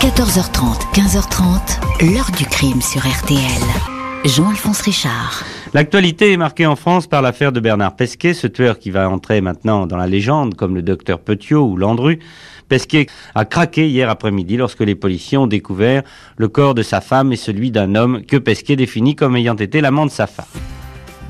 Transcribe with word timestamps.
14h30, 0.00 0.94
15h30, 0.94 2.10
l'heure 2.14 2.30
du 2.34 2.46
crime 2.46 2.80
sur 2.80 3.02
RTL. 3.02 3.38
Jean-Alphonse 4.24 4.80
Richard. 4.80 5.44
L'actualité 5.74 6.32
est 6.32 6.38
marquée 6.38 6.64
en 6.64 6.74
France 6.74 7.06
par 7.06 7.20
l'affaire 7.20 7.52
de 7.52 7.60
Bernard 7.60 7.96
Pesquet, 7.96 8.32
ce 8.32 8.46
tueur 8.46 8.78
qui 8.78 8.90
va 8.90 9.10
entrer 9.10 9.42
maintenant 9.42 9.86
dans 9.86 9.98
la 9.98 10.06
légende 10.06 10.54
comme 10.54 10.74
le 10.74 10.80
docteur 10.80 11.20
Petiot 11.20 11.66
ou 11.66 11.76
Landru. 11.76 12.18
Pesquet 12.70 13.08
a 13.34 13.44
craqué 13.44 13.90
hier 13.90 14.08
après-midi 14.08 14.56
lorsque 14.56 14.80
les 14.80 14.94
policiers 14.94 15.36
ont 15.36 15.46
découvert 15.46 16.02
le 16.38 16.48
corps 16.48 16.74
de 16.74 16.82
sa 16.82 17.02
femme 17.02 17.30
et 17.34 17.36
celui 17.36 17.70
d'un 17.70 17.94
homme 17.94 18.22
que 18.24 18.38
Pesquet 18.38 18.76
définit 18.76 19.16
comme 19.16 19.36
ayant 19.36 19.56
été 19.56 19.82
l'amant 19.82 20.06
de 20.06 20.10
sa 20.10 20.26
femme. 20.26 20.46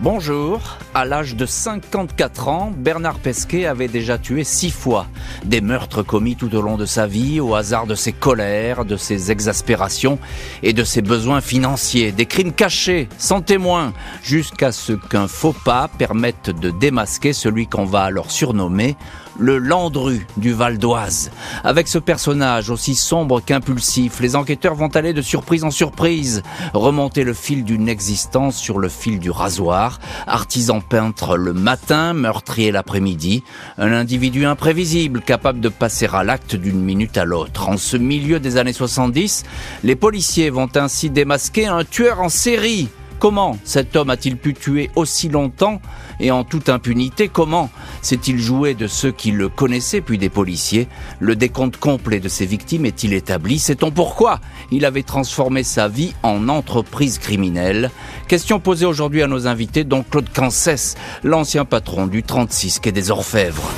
Bonjour, 0.03 0.79
à 0.95 1.05
l'âge 1.05 1.37
de 1.37 1.45
54 1.45 2.49
ans, 2.49 2.73
Bernard 2.75 3.19
Pesquet 3.19 3.67
avait 3.67 3.87
déjà 3.87 4.17
tué 4.17 4.45
six 4.45 4.71
fois. 4.71 5.07
Des 5.45 5.61
meurtres 5.61 6.03
commis 6.03 6.37
tout 6.37 6.55
au 6.55 6.63
long 6.63 6.79
de 6.79 6.87
sa 6.87 7.07
vie, 7.07 7.39
au 7.39 7.55
hasard 7.55 7.87
de 7.87 7.95
ses 7.95 8.15
colères, 8.15 8.87
de 8.87 8.97
ses 8.97 9.31
exaspérations 9.31 10.19
et 10.63 10.73
de 10.73 10.85
ses 10.85 11.03
besoins 11.03 11.43
financiers. 11.43 12.13
Des 12.13 12.25
crimes 12.25 12.55
cachés, 12.55 13.11
sans 13.19 13.43
témoin, 13.43 13.93
jusqu'à 14.23 14.73
ce 14.73 14.95
qu'un 14.95 15.29
faux 15.29 15.55
pas 15.67 15.91
permette 15.99 16.49
de 16.49 16.71
démasquer 16.71 17.35
celui 17.35 17.67
qu'on 17.67 17.85
va 17.85 18.01
alors 18.05 18.31
surnommer 18.31 18.97
le 19.41 19.59
Landru 19.59 20.27
du 20.37 20.53
Val 20.53 20.79
d'Oise. 20.79 21.31
Avec 21.65 21.89
ce 21.89 21.99
personnage 21.99 22.71
aussi 22.71 22.95
sombre 22.95 23.41
qu'impulsif, 23.41 24.21
les 24.21 24.37
enquêteurs 24.37 24.75
vont 24.75 24.89
aller 24.89 25.13
de 25.13 25.23
surprise 25.23 25.65
en 25.65 25.71
surprise, 25.71 26.43
remonter 26.75 27.25
le 27.25 27.33
fil 27.33 27.65
d'une 27.65 27.89
existence 27.89 28.57
sur 28.57 28.79
le 28.79 28.89
fil 28.89 29.19
du 29.19 29.31
rasoir, 29.31 29.99
artisan 30.27 30.81
peintre 30.81 31.37
le 31.37 31.55
matin, 31.55 32.13
meurtrier 32.13 32.71
l'après-midi, 32.71 33.43
un 33.79 33.93
individu 33.93 34.45
imprévisible 34.45 35.23
capable 35.23 35.61
de 35.61 35.71
passer 35.71 36.09
à 36.13 36.23
l'acte 36.23 36.55
d'une 36.55 36.81
minute 36.81 37.17
à 37.17 37.25
l'autre. 37.25 37.69
En 37.69 37.79
ce 37.79 37.97
milieu 37.97 38.41
des 38.41 38.59
années 38.59 38.75
70, 38.75 39.45
les 39.83 39.97
policiers 39.97 40.51
vont 40.51 40.69
ainsi 40.77 41.09
démasquer 41.09 41.67
un 41.67 41.85
tueur 41.85 42.21
en 42.21 42.29
série 42.29 42.89
Comment 43.21 43.59
cet 43.65 43.97
homme 43.97 44.09
a-t-il 44.09 44.39
pu 44.39 44.55
tuer 44.55 44.91
aussi 44.97 45.29
longtemps 45.29 45.83
et 46.21 46.31
en 46.31 46.45
toute 46.45 46.69
impunité 46.69 47.29
Comment 47.29 47.71
s'est-il 48.03 48.39
joué 48.39 48.75
de 48.75 48.87
ceux 48.87 49.13
qui 49.13 49.31
le 49.31 49.49
connaissaient 49.49 50.01
puis 50.01 50.19
des 50.19 50.29
policiers? 50.29 50.89
Le 51.19 51.37
décompte 51.37 51.77
complet 51.77 52.21
de 52.21 52.29
ses 52.29 52.47
victimes 52.47 52.87
est-il 52.87 53.13
établi? 53.13 53.59
Sait-on 53.59 53.91
pourquoi 53.91 54.41
il 54.71 54.85
avait 54.85 55.03
transformé 55.03 55.63
sa 55.63 55.89
vie 55.89 56.15
en 56.23 56.49
entreprise 56.49 57.19
criminelle? 57.19 57.91
Question 58.29 58.61
posée 58.61 58.87
aujourd'hui 58.87 59.23
à 59.23 59.27
nos 59.27 59.47
invités, 59.47 59.85
dont 59.85 60.05
Claude 60.09 60.31
Cancès, 60.33 60.97
l'ancien 61.25 61.65
patron 61.65 62.07
du 62.07 62.23
36 62.23 62.81
quai 62.81 62.93
des 62.93 63.11
Orfèvres. 63.11 63.71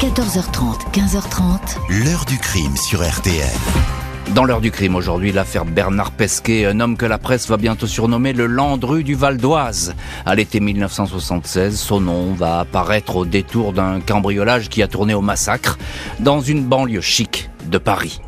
14h30, 0.00 0.90
15h30. 0.92 2.04
L'heure 2.04 2.24
du 2.24 2.38
crime 2.38 2.76
sur 2.76 3.08
RTL. 3.08 4.01
Dans 4.30 4.44
l'heure 4.44 4.62
du 4.62 4.70
crime 4.70 4.94
aujourd'hui, 4.94 5.30
l'affaire 5.30 5.66
Bernard 5.66 6.12
Pesquet, 6.12 6.64
un 6.64 6.80
homme 6.80 6.96
que 6.96 7.04
la 7.04 7.18
presse 7.18 7.48
va 7.48 7.58
bientôt 7.58 7.86
surnommer 7.86 8.32
le 8.32 8.46
Landru 8.46 9.04
du 9.04 9.14
Val 9.14 9.36
d'Oise. 9.36 9.94
À 10.24 10.34
l'été 10.34 10.58
1976, 10.58 11.78
son 11.78 12.00
nom 12.00 12.32
va 12.32 12.60
apparaître 12.60 13.16
au 13.16 13.26
détour 13.26 13.74
d'un 13.74 14.00
cambriolage 14.00 14.70
qui 14.70 14.82
a 14.82 14.88
tourné 14.88 15.12
au 15.12 15.20
massacre 15.20 15.76
dans 16.20 16.40
une 16.40 16.64
banlieue 16.64 17.02
chic 17.02 17.50
de 17.66 17.76
Paris. 17.76 18.20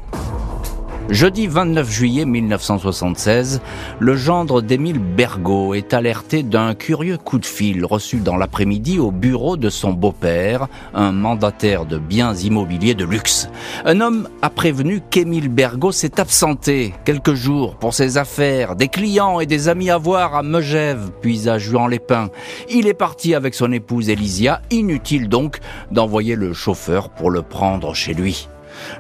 Jeudi 1.11 1.47
29 1.47 1.91
juillet 1.91 2.25
1976, 2.25 3.61
le 3.99 4.17
gendre 4.17 4.63
d'Émile 4.63 4.99
Bergot 4.99 5.75
est 5.75 5.93
alerté 5.93 6.43
d'un 6.43 6.75
curieux 6.75 7.19
coup 7.19 7.39
de 7.39 7.45
fil 7.45 7.85
reçu 7.85 8.17
dans 8.21 8.37
l'après-midi 8.37 8.99
au 8.99 9.11
bureau 9.11 9.59
de 9.59 9.69
son 9.69 9.93
beau-père, 9.93 10.67
un 10.95 11.13
mandataire 11.13 11.85
de 11.85 11.99
biens 11.99 12.35
immobiliers 12.35 12.95
de 12.95 13.05
luxe. 13.05 13.51
Un 13.85 14.01
homme 14.01 14.29
a 14.41 14.49
prévenu 14.49 15.03
qu'Émile 15.11 15.51
Bergot 15.51 15.93
s'est 15.93 16.19
absenté 16.19 16.95
quelques 17.05 17.35
jours 17.35 17.77
pour 17.77 17.93
ses 17.93 18.17
affaires, 18.17 18.75
des 18.75 18.89
clients 18.89 19.41
et 19.41 19.47
des 19.47 19.69
amis 19.69 19.91
à 19.91 19.99
voir 19.99 20.35
à 20.35 20.43
Megève, 20.43 21.11
puis 21.21 21.51
à 21.51 21.59
Juan-les-Pins. 21.59 22.31
Il 22.71 22.87
est 22.87 22.95
parti 22.95 23.35
avec 23.35 23.55
son 23.55 23.73
épouse 23.73 24.09
Elisia, 24.09 24.63
inutile 24.71 25.29
donc 25.29 25.59
d'envoyer 25.91 26.35
le 26.35 26.55
chauffeur 26.55 27.11
pour 27.11 27.31
le 27.31 27.43
prendre 27.43 27.95
chez 27.95 28.15
lui. 28.15 28.49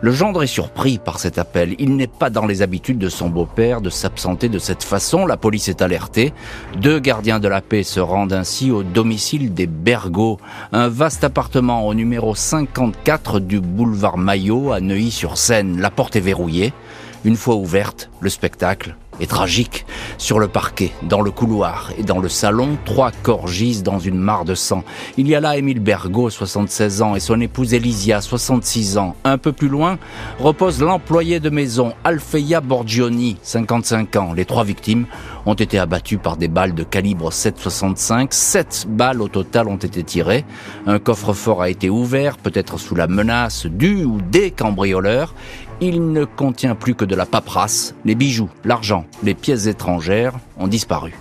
Le 0.00 0.12
gendre 0.12 0.42
est 0.42 0.48
surpris 0.48 0.98
par 0.98 1.18
cet 1.18 1.38
appel. 1.38 1.74
Il 1.78 1.96
n'est 1.96 2.06
pas 2.06 2.30
dans 2.30 2.46
les 2.46 2.62
habitudes 2.62 2.98
de 2.98 3.08
son 3.08 3.28
beau-père 3.28 3.80
de 3.80 3.90
s'absenter 3.90 4.48
de 4.48 4.58
cette 4.58 4.82
façon. 4.82 5.26
La 5.26 5.36
police 5.36 5.68
est 5.68 5.82
alertée. 5.82 6.32
Deux 6.80 6.98
gardiens 6.98 7.40
de 7.40 7.48
la 7.48 7.60
paix 7.60 7.82
se 7.82 8.00
rendent 8.00 8.32
ainsi 8.32 8.70
au 8.70 8.82
domicile 8.82 9.54
des 9.54 9.66
Bergots, 9.66 10.38
un 10.72 10.88
vaste 10.88 11.24
appartement 11.24 11.86
au 11.86 11.94
numéro 11.94 12.34
54 12.34 13.40
du 13.40 13.60
boulevard 13.60 14.18
Maillot 14.18 14.72
à 14.72 14.80
Neuilly-sur-Seine. 14.80 15.80
La 15.80 15.90
porte 15.90 16.16
est 16.16 16.20
verrouillée. 16.20 16.72
Une 17.24 17.36
fois 17.36 17.54
ouverte, 17.54 18.10
le 18.20 18.28
spectacle 18.28 18.96
est 19.20 19.30
tragique. 19.30 19.86
Sur 20.18 20.38
le 20.38 20.48
parquet, 20.48 20.92
dans 21.02 21.20
le 21.20 21.30
couloir 21.30 21.90
et 21.98 22.02
dans 22.02 22.18
le 22.18 22.28
salon, 22.28 22.76
trois 22.84 23.10
corps 23.22 23.48
gisent 23.48 23.82
dans 23.82 23.98
une 23.98 24.18
mare 24.18 24.44
de 24.44 24.54
sang. 24.54 24.84
Il 25.16 25.28
y 25.28 25.34
a 25.34 25.40
là 25.40 25.56
Émile 25.56 25.80
Bergot, 25.80 26.30
76 26.30 27.02
ans, 27.02 27.14
et 27.14 27.20
son 27.20 27.40
épouse 27.40 27.74
Elisia, 27.74 28.20
66 28.20 28.98
ans. 28.98 29.16
Un 29.24 29.38
peu 29.38 29.52
plus 29.52 29.68
loin, 29.68 29.98
repose 30.38 30.80
l'employé 30.80 31.40
de 31.40 31.50
maison, 31.50 31.92
Alfeia 32.04 32.60
Borgioni, 32.60 33.36
55 33.42 34.16
ans. 34.16 34.32
Les 34.32 34.44
trois 34.44 34.64
victimes 34.64 35.06
ont 35.46 35.54
été 35.54 35.78
abattues 35.78 36.18
par 36.18 36.36
des 36.36 36.48
balles 36.48 36.74
de 36.74 36.84
calibre 36.84 37.30
7,65. 37.30 38.28
Sept 38.30 38.86
balles 38.88 39.20
au 39.20 39.28
total 39.28 39.68
ont 39.68 39.76
été 39.76 40.02
tirées. 40.02 40.44
Un 40.86 40.98
coffre-fort 40.98 41.62
a 41.62 41.68
été 41.68 41.90
ouvert, 41.90 42.36
peut-être 42.38 42.78
sous 42.78 42.94
la 42.94 43.06
menace 43.06 43.66
du 43.66 44.04
ou 44.04 44.20
des 44.20 44.50
cambrioleurs. 44.50 45.34
Il 45.86 46.12
ne 46.12 46.24
contient 46.24 46.74
plus 46.74 46.94
que 46.94 47.04
de 47.04 47.14
la 47.14 47.26
paperasse, 47.26 47.94
les 48.06 48.14
bijoux, 48.14 48.48
l'argent, 48.64 49.04
les 49.22 49.34
pièces 49.34 49.66
étrangères 49.66 50.32
ont 50.56 50.66
disparu. 50.66 51.12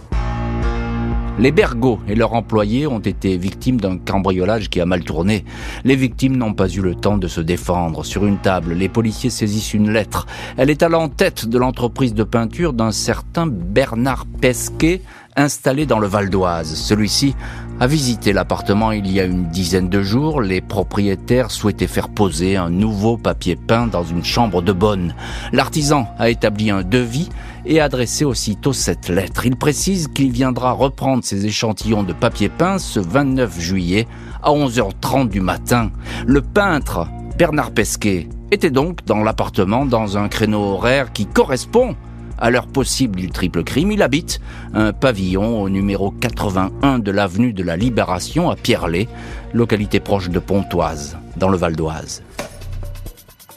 Les 1.38 1.52
Bergots 1.52 2.00
et 2.08 2.16
leurs 2.16 2.32
employés 2.32 2.88
ont 2.88 3.00
été 3.00 3.36
victimes 3.36 3.82
d'un 3.82 3.98
cambriolage 3.98 4.70
qui 4.70 4.80
a 4.80 4.86
mal 4.86 5.04
tourné. 5.04 5.44
Les 5.84 5.98
victimes 5.98 6.38
n'ont 6.38 6.54
pas 6.54 6.70
eu 6.70 6.80
le 6.80 6.96
temps 6.96 7.18
de 7.18 7.28
se 7.28 7.42
défendre. 7.42 8.06
Sur 8.06 8.26
une 8.26 8.38
table, 8.38 8.74
les 8.74 8.88
policiers 8.88 9.32
saisissent 9.32 9.74
une 9.74 9.92
lettre. 9.92 10.28
Elle 10.56 10.70
est 10.70 10.82
à 10.82 10.88
l'entête 10.88 11.46
de 11.46 11.58
l'entreprise 11.58 12.14
de 12.14 12.24
peinture 12.24 12.72
d'un 12.72 12.94
certain 12.94 13.48
Bernard 13.48 14.26
Pesquet, 14.40 15.02
installé 15.36 15.86
dans 15.86 16.00
le 16.00 16.08
Val 16.08 16.30
d'Oise. 16.30 16.76
Celui-ci 16.76 17.36
a 17.80 17.88
visité 17.88 18.34
l'appartement 18.34 18.92
il 18.92 19.12
y 19.12 19.20
a 19.20 19.24
une 19.24 19.50
dizaine 19.50 19.90
de 19.90 20.02
jours. 20.02 20.42
Les 20.42 20.62
propriétaires 20.62 21.52
souhaitaient 21.52 21.88
faire 21.88 22.10
poser 22.10 22.56
un 22.56 22.70
nouveau 22.70 23.18
papier 23.18 23.56
peint 23.56 23.88
dans 23.88 24.04
une 24.04 24.24
chambre 24.24 24.62
de 24.62 24.72
bonne. 24.72 25.16
L'artisan 25.52 26.08
a 26.18 26.30
établi 26.30 26.70
un 26.70 26.84
devis 26.84 27.30
et 27.66 27.80
adressé 27.80 28.26
aussitôt 28.26 28.74
cette 28.74 29.10
lettre. 29.10 29.46
Il 29.46 29.56
précise 29.56 30.08
qu'il 30.08 30.32
viendra 30.32 30.72
reprendre 30.72 31.24
ses 31.24 31.46
échantillons 31.46 32.04
de 32.04 32.14
papier 32.14 32.50
peint 32.50 32.78
ce 32.78 33.00
29 33.00 33.60
juillet 33.60 34.08
à 34.42 34.52
11h30 34.52 35.30
du 35.30 35.42
matin. 35.42 35.92
Le 36.26 36.42
peintre 36.42 37.08
Bernard 37.38 37.72
Pesquet 37.72 38.30
était 38.52 38.70
donc 38.70 39.04
dans 39.06 39.24
l'appartement 39.24 39.86
dans 39.86 40.18
un 40.18 40.28
créneau 40.28 40.62
horaire 40.62 41.12
qui 41.12 41.26
correspond 41.26 41.96
à 42.44 42.50
l'heure 42.50 42.68
possible 42.68 43.22
du 43.22 43.30
triple 43.30 43.64
crime, 43.64 43.94
il 43.94 44.02
habite 44.02 44.42
un 44.74 44.92
pavillon 44.92 45.62
au 45.62 45.70
numéro 45.70 46.12
81 46.12 47.00
de 47.00 47.10
l'avenue 47.10 47.54
de 47.54 47.64
la 47.64 47.78
Libération 47.78 48.50
à 48.50 48.58
Pierrelet, 48.58 49.08
localité 49.54 50.02
proche 50.02 50.30
de 50.30 50.40
Pontoise, 50.40 51.18
dans 51.38 51.48
le 51.48 51.56
Val 51.56 51.78
d'Oise. 51.78 52.22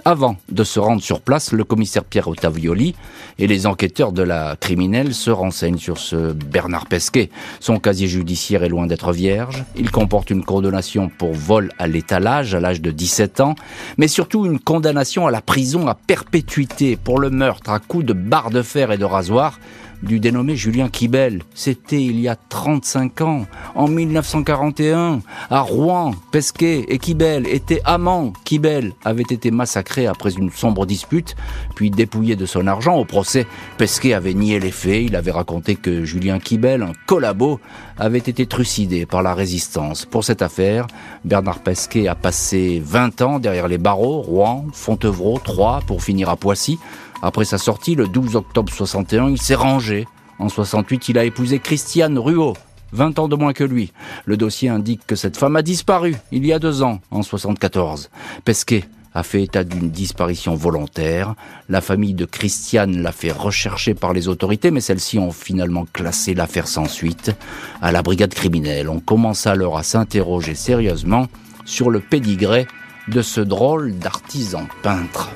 Avant 0.09 0.37
de 0.53 0.63
se 0.63 0.79
rendre 0.79 1.03
sur 1.03 1.21
place, 1.21 1.51
le 1.51 1.65
commissaire 1.65 2.05
Pierre 2.05 2.29
Ottavioli 2.29 2.95
et 3.41 3.49
les 3.49 3.67
enquêteurs 3.67 4.13
de 4.13 4.23
la 4.23 4.55
criminelle 4.55 5.13
se 5.13 5.33
renseignent 5.33 5.79
sur 5.79 5.99
ce 5.99 6.33
Bernard 6.33 6.87
Pesquet. 6.87 7.29
Son 7.59 7.81
casier 7.81 8.07
judiciaire 8.07 8.63
est 8.63 8.69
loin 8.69 8.87
d'être 8.87 9.11
vierge. 9.11 9.65
Il 9.75 9.91
comporte 9.91 10.31
une 10.31 10.45
condamnation 10.45 11.09
pour 11.09 11.33
vol 11.33 11.73
à 11.81 11.89
l'étalage 11.89 12.55
à 12.55 12.61
l'âge 12.61 12.81
de 12.81 12.93
17 12.93 13.41
ans, 13.41 13.57
mais 13.99 14.07
surtout 14.07 14.47
une 14.47 14.61
condamnation 14.61 15.27
à 15.27 15.33
la 15.33 15.43
prison 15.43 15.89
à 15.89 15.97
perpétuité 15.97 16.95
pour 16.95 17.19
le 17.19 17.31
meurtre 17.31 17.71
à 17.71 17.81
coups 17.81 18.05
de 18.05 18.13
barre 18.13 18.51
de 18.51 18.63
fer 18.63 18.93
et 18.93 18.99
de 18.99 19.05
rasoir 19.05 19.59
du 20.03 20.21
dénommé 20.21 20.57
Julien 20.57 20.89
Kibel. 20.89 21.43
C'était 21.55 22.03
il 22.03 22.21
y 22.21 22.29
a 22.29 22.37
35 22.37 23.21
ans, 23.21 23.47
en 23.75 23.89
1941, 23.89 25.21
à 25.51 25.61
Rouen. 25.61 26.15
Pesquet 26.33 26.85
et 26.89 26.99
Kibel 26.99 27.47
étaient 27.47 27.81
amants. 27.85 28.33
Kibel 28.45 28.93
avait 29.05 29.25
été 29.29 29.51
massacré 29.51 30.07
après 30.07 30.35
une 30.35 30.51
sombre 30.51 30.87
dispute, 30.87 31.37
puis 31.75 31.91
dépouillé 31.91 32.37
de 32.37 32.47
son 32.47 32.67
argent 32.67 32.97
au 32.97 33.05
procès. 33.05 33.47
Pesquet 33.79 34.15
avait 34.15 34.35
nié 34.35 34.61
les 34.61 34.71
faits. 34.71 35.05
Il 35.05 35.17
avait 35.17 35.31
raconté 35.31 35.77
que 35.77 36.05
Julien 36.05 36.39
Kibel, 36.39 36.83
un 36.83 36.93
collabo, 37.07 37.61
avait 37.99 38.19
été 38.19 38.47
trucidé 38.47 39.07
par 39.07 39.23
la 39.23 39.35
résistance. 39.35 40.05
Pour 40.05 40.25
cette 40.25 40.43
affaire, 40.43 40.87
Bernard 41.25 41.61
Pesquet 41.61 42.09
a 42.09 42.15
passé 42.15 42.83
20 42.85 43.23
ans 43.23 43.39
derrière 43.39 43.69
les 43.69 43.79
barreaux, 43.79 44.21
Rouen, 44.21 44.67
Fontevraud, 44.73 45.41
Troyes, 45.43 45.81
pour 45.87 46.03
finir 46.03 46.29
à 46.29 46.37
Poissy. 46.37 46.79
Après 47.23 47.45
sa 47.45 47.59
sortie, 47.59 47.95
le 47.95 48.07
12 48.07 48.37
octobre 48.37 48.73
61, 48.73 49.31
il 49.31 49.41
s'est 49.41 49.55
rangé. 49.55 50.07
En 50.39 50.49
68, 50.49 51.09
il 51.09 51.19
a 51.19 51.25
épousé 51.25 51.59
Christiane 51.59 52.19
Ruot, 52.19 52.55
20 52.93 53.19
ans 53.19 53.29
de 53.29 53.37
moins 53.37 53.53
que 53.53 53.65
lui. 53.65 53.93
Le 54.25 54.37
dossier 54.37 54.69
indique 54.69 55.07
que 55.07 55.17
cette 55.17 55.37
femme 55.37 55.57
a 55.57 55.63
disparu 55.63 56.15
il 56.31 56.47
y 56.47 56.53
a 56.53 56.59
deux 56.59 56.83
ans, 56.83 57.01
en 57.11 57.23
74. 57.23 58.11
Pesquet 58.45 58.85
a 59.15 59.23
fait 59.23 59.43
état 59.43 59.65
d'une 59.65 59.91
disparition 59.91 60.55
volontaire. 60.55 61.35
La 61.71 61.81
famille 61.81 62.13
de 62.13 62.27
Christiane 62.27 63.01
l'a 63.01 63.13
fait 63.13 63.33
rechercher 63.33 63.95
par 63.95 64.13
les 64.13 64.29
autorités, 64.29 64.71
mais 64.71 64.83
celles-ci 64.83 65.19
ont 65.19 65.33
finalement 65.33 65.87
classé 65.91 66.35
l'affaire 66.35 66.69
sans 66.69 66.87
suite 66.87 67.33
à 67.81 67.93
la 67.93 68.03
brigade 68.03 68.35
criminelle. 68.35 68.91
On 68.91 69.01
commence 69.01 69.47
alors 69.47 69.79
à 69.79 69.83
s'interroger 69.83 70.55
sérieusement 70.55 71.29
sur 71.65 71.89
le 71.89 72.01
pédigré 72.01 72.67
de 73.09 73.23
ce 73.23 73.41
drôle 73.41 73.99
d'artisan 73.99 74.67
peintre. 74.83 75.31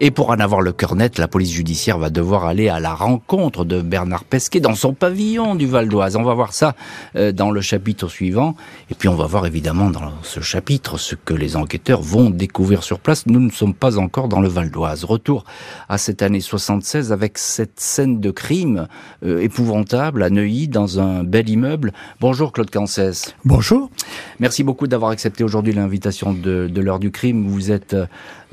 Et 0.00 0.12
pour 0.12 0.30
en 0.30 0.38
avoir 0.38 0.60
le 0.60 0.70
cœur 0.70 0.94
net, 0.94 1.18
la 1.18 1.26
police 1.26 1.50
judiciaire 1.50 1.98
va 1.98 2.08
devoir 2.08 2.44
aller 2.44 2.68
à 2.68 2.78
la 2.78 2.94
rencontre 2.94 3.64
de 3.64 3.82
Bernard 3.82 4.22
Pesquet 4.22 4.60
dans 4.60 4.76
son 4.76 4.92
pavillon 4.92 5.56
du 5.56 5.66
Val 5.66 5.88
d'Oise. 5.88 6.14
On 6.14 6.22
va 6.22 6.34
voir 6.34 6.52
ça 6.52 6.76
euh, 7.16 7.32
dans 7.32 7.50
le 7.50 7.60
chapitre 7.60 8.06
suivant. 8.06 8.54
Et 8.92 8.94
puis 8.94 9.08
on 9.08 9.16
va 9.16 9.26
voir 9.26 9.44
évidemment 9.44 9.90
dans 9.90 10.12
ce 10.22 10.38
chapitre 10.38 10.98
ce 10.98 11.16
que 11.16 11.34
les 11.34 11.56
enquêteurs 11.56 12.00
vont 12.00 12.30
découvrir 12.30 12.84
sur 12.84 13.00
place. 13.00 13.26
Nous 13.26 13.40
ne 13.40 13.50
sommes 13.50 13.74
pas 13.74 13.98
encore 13.98 14.28
dans 14.28 14.40
le 14.40 14.46
Val 14.46 14.70
d'Oise. 14.70 15.02
Retour 15.02 15.44
à 15.88 15.98
cette 15.98 16.22
année 16.22 16.40
76 16.40 17.10
avec 17.10 17.36
cette 17.36 17.80
scène 17.80 18.20
de 18.20 18.30
crime 18.30 18.86
euh, 19.24 19.40
épouvantable 19.40 20.22
à 20.22 20.30
Neuilly 20.30 20.68
dans 20.68 21.00
un 21.00 21.24
bel 21.24 21.48
immeuble. 21.48 21.92
Bonjour 22.20 22.52
Claude 22.52 22.70
Cancès. 22.70 23.34
Bonjour. 23.44 23.90
Merci 24.38 24.62
beaucoup 24.62 24.86
d'avoir 24.86 25.10
accepté 25.10 25.42
aujourd'hui 25.42 25.72
l'invitation 25.72 26.32
de, 26.32 26.68
de 26.68 26.80
l'heure 26.80 27.00
du 27.00 27.10
crime. 27.10 27.48
Vous 27.48 27.72
êtes 27.72 27.96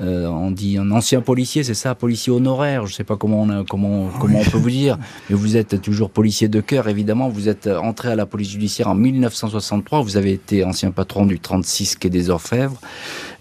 euh, 0.00 0.26
on 0.26 0.50
dit 0.50 0.76
un 0.78 0.90
ancien 0.90 1.20
policier, 1.20 1.35
c'est 1.44 1.74
ça, 1.74 1.94
policier 1.94 2.32
honoraire. 2.32 2.86
Je 2.86 2.94
sais 2.94 3.04
pas 3.04 3.16
comment 3.16 3.42
on 3.42 3.64
comment 3.64 4.08
comment 4.20 4.40
on 4.40 4.44
peut 4.50 4.58
vous 4.58 4.70
dire, 4.70 4.98
mais 5.28 5.36
vous 5.36 5.56
êtes 5.56 5.82
toujours 5.82 6.10
policier 6.10 6.48
de 6.48 6.60
cœur 6.60 6.88
évidemment. 6.88 7.28
Vous 7.28 7.48
êtes 7.48 7.66
entré 7.66 8.10
à 8.10 8.14
la 8.14 8.26
police 8.26 8.50
judiciaire 8.50 8.88
en 8.88 8.94
1963. 8.94 10.00
Vous 10.02 10.16
avez 10.16 10.32
été 10.32 10.64
ancien 10.64 10.90
patron 10.90 11.26
du 11.26 11.38
36 11.38 11.96
quai 11.96 12.10
des 12.10 12.30
Orfèvres, 12.30 12.80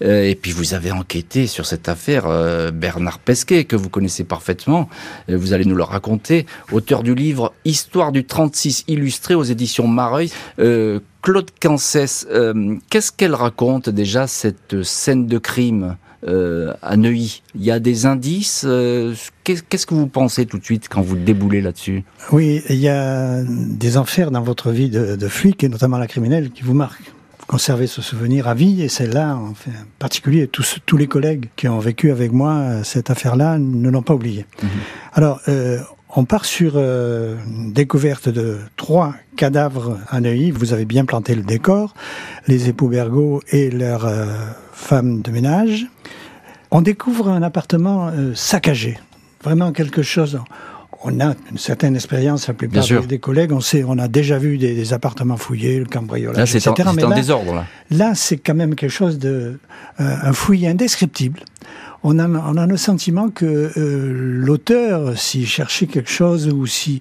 euh, 0.03 0.29
et 0.29 0.35
puis 0.35 0.51
vous 0.51 0.73
avez 0.73 0.91
enquêté 0.91 1.47
sur 1.47 1.65
cette 1.65 1.87
affaire 1.87 2.25
euh, 2.27 2.71
Bernard 2.71 3.19
Pesquet 3.19 3.63
que 3.63 3.75
vous 3.75 3.89
connaissez 3.89 4.23
parfaitement. 4.23 4.89
vous 5.29 5.53
allez 5.53 5.65
nous 5.65 5.75
le 5.75 5.83
raconter. 5.83 6.45
Auteur 6.71 7.03
du 7.03 7.15
livre 7.15 7.53
Histoire 7.63 8.11
du 8.11 8.25
36 8.25 8.85
illustré 8.87 9.35
aux 9.35 9.43
éditions 9.43 9.87
Mareuil. 9.87 10.31
Claude 10.57 11.49
Cancès, 11.59 12.27
qu'est-ce 12.89 13.11
qu'elle 13.11 13.35
raconte 13.35 13.89
déjà 13.89 14.27
cette 14.27 14.83
scène 14.83 15.27
de 15.27 15.37
crime? 15.37 15.97
Euh, 16.27 16.73
à 16.81 16.97
Neuilly. 16.97 17.43
Il 17.55 17.63
y 17.63 17.71
a 17.71 17.79
des 17.79 18.05
indices. 18.05 18.63
Euh, 18.65 19.13
qu'est-ce 19.43 19.85
que 19.85 19.93
vous 19.93 20.07
pensez 20.07 20.45
tout 20.45 20.57
de 20.57 20.63
suite 20.63 20.87
quand 20.89 21.01
vous 21.01 21.15
déboulez 21.15 21.61
là-dessus? 21.61 22.03
Oui, 22.31 22.61
il 22.69 22.77
y 22.77 22.89
a 22.89 23.43
des 23.43 23.97
enfers 23.97 24.31
dans 24.31 24.41
votre 24.41 24.71
vie 24.71 24.89
de, 24.89 25.15
de 25.15 25.27
flic, 25.27 25.63
et 25.63 25.69
notamment 25.69 25.97
la 25.97 26.07
criminelle, 26.07 26.51
qui 26.51 26.63
vous 26.63 26.73
marquent. 26.73 27.11
Vous 27.39 27.45
conservez 27.47 27.85
ce 27.87 28.01
souvenir 28.01 28.47
à 28.47 28.55
vie, 28.55 28.81
et 28.81 28.89
celle-là, 28.89 29.35
en, 29.35 29.53
fait, 29.53 29.69
en 29.69 29.85
particulier, 29.99 30.47
tous, 30.47 30.79
tous 30.85 30.97
les 30.97 31.07
collègues 31.07 31.49
qui 31.55 31.67
ont 31.67 31.79
vécu 31.79 32.11
avec 32.11 32.31
moi 32.31 32.53
euh, 32.53 32.83
cette 32.83 33.09
affaire-là 33.09 33.59
ne 33.59 33.89
l'ont 33.89 34.01
pas 34.01 34.15
oublié. 34.15 34.45
Mhm. 34.63 34.69
Alors, 35.13 35.41
euh, 35.47 35.79
on 36.15 36.23
part 36.25 36.45
sur 36.45 36.73
euh, 36.75 37.35
découverte 37.67 38.29
de 38.29 38.59
trois 38.77 39.13
cadavres 39.35 39.99
à 40.09 40.21
Neuilly. 40.21 40.51
Vous 40.51 40.73
avez 40.73 40.85
bien 40.85 41.05
planté 41.05 41.35
le 41.35 41.43
décor. 41.43 41.93
Les 42.47 42.69
époux 42.69 42.87
Bergot 42.87 43.41
et 43.51 43.69
leur 43.69 44.05
euh, 44.05 44.25
femme 44.71 45.21
de 45.21 45.31
ménage. 45.31 45.87
On 46.71 46.81
découvre 46.81 47.29
un 47.29 47.43
appartement 47.43 48.07
euh, 48.07 48.33
saccagé. 48.33 48.97
Vraiment 49.43 49.73
quelque 49.73 50.01
chose. 50.01 50.39
On 51.03 51.19
a 51.19 51.35
une 51.51 51.57
certaine 51.57 51.95
expérience, 51.95 52.47
la 52.47 52.55
plupart 52.55 52.83
des, 53.05 53.19
collègues, 53.19 53.51
on 53.51 53.59
sait, 53.59 53.83
on 53.85 53.99
a 53.99 54.07
déjà 54.07 54.39
vu 54.39 54.57
des, 54.57 54.91
appartements 54.91 55.37
fouillés, 55.37 55.77
le 55.77 55.85
cambriolage, 55.85 56.55
etc. 56.55 56.71
En, 56.87 56.93
Mais 56.93 57.03
en 57.03 57.09
désordre, 57.11 57.53
là. 57.53 57.65
Là, 57.91 58.13
c'est 58.15 58.37
quand 58.37 58.55
même 58.55 58.73
quelque 58.73 58.89
chose 58.89 59.19
de, 59.19 59.59
un 59.99 60.33
fouillis 60.33 60.65
indescriptible 60.65 61.41
on 62.07 62.19
a, 62.19 62.27
on 62.27 62.55
a 62.55 62.67
le 62.67 62.77
sentiment 62.77 63.29
que 63.29 63.71
euh, 63.75 64.11
l'auteur, 64.13 65.17
s'il 65.17 65.47
cherchait 65.47 65.87
quelque 65.87 66.11
chose 66.11 66.47
ou 66.47 66.67
si 66.67 66.99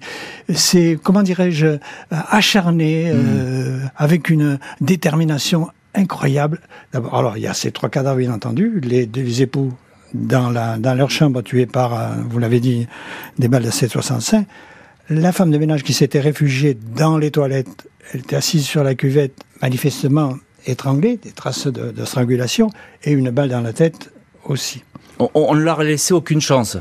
c'est, 0.51 0.97
comment 1.01 1.21
dirais-je, 1.21 1.77
acharné, 2.09 3.11
euh, 3.11 3.83
mm. 3.83 3.91
avec 3.97 4.31
une 4.31 4.57
détermination 4.81 5.69
incroyable. 5.93 6.59
D'abord, 6.91 7.15
alors 7.15 7.37
il 7.37 7.43
y 7.43 7.47
a 7.47 7.53
ces 7.53 7.71
trois 7.71 7.89
cadavres 7.89 8.17
bien 8.17 8.33
entendu, 8.33 8.81
les, 8.81 9.05
les 9.05 9.41
époux 9.43 9.73
dans, 10.15 10.49
la, 10.49 10.77
dans 10.77 10.95
leur 10.95 11.11
chambre 11.11 11.43
tués 11.43 11.67
par, 11.67 11.93
euh, 11.93 12.07
vous 12.27 12.39
l'avez 12.39 12.59
dit, 12.59 12.87
des 13.37 13.47
balles 13.47 13.63
de 13.63 13.69
765. 13.69 14.47
La 15.11 15.31
femme 15.31 15.51
de 15.51 15.59
ménage 15.59 15.83
qui 15.83 15.93
s'était 15.93 16.19
réfugiée 16.19 16.75
dans 16.95 17.19
les 17.19 17.29
toilettes, 17.29 17.87
elle 18.11 18.21
était 18.21 18.37
assise 18.37 18.65
sur 18.65 18.83
la 18.83 18.95
cuvette, 18.95 19.35
manifestement 19.61 20.33
étranglée, 20.65 21.17
des 21.21 21.31
traces 21.31 21.67
de, 21.67 21.91
de 21.91 22.05
strangulation, 22.05 22.71
et 23.03 23.11
une 23.11 23.29
balle 23.29 23.49
dans 23.49 23.61
la 23.61 23.71
tête 23.71 24.09
aussi. 24.45 24.83
On, 25.19 25.55
ne 25.55 25.61
leur 25.61 25.79
a 25.79 25.83
laissé 25.83 26.13
aucune 26.13 26.41
chance. 26.41 26.77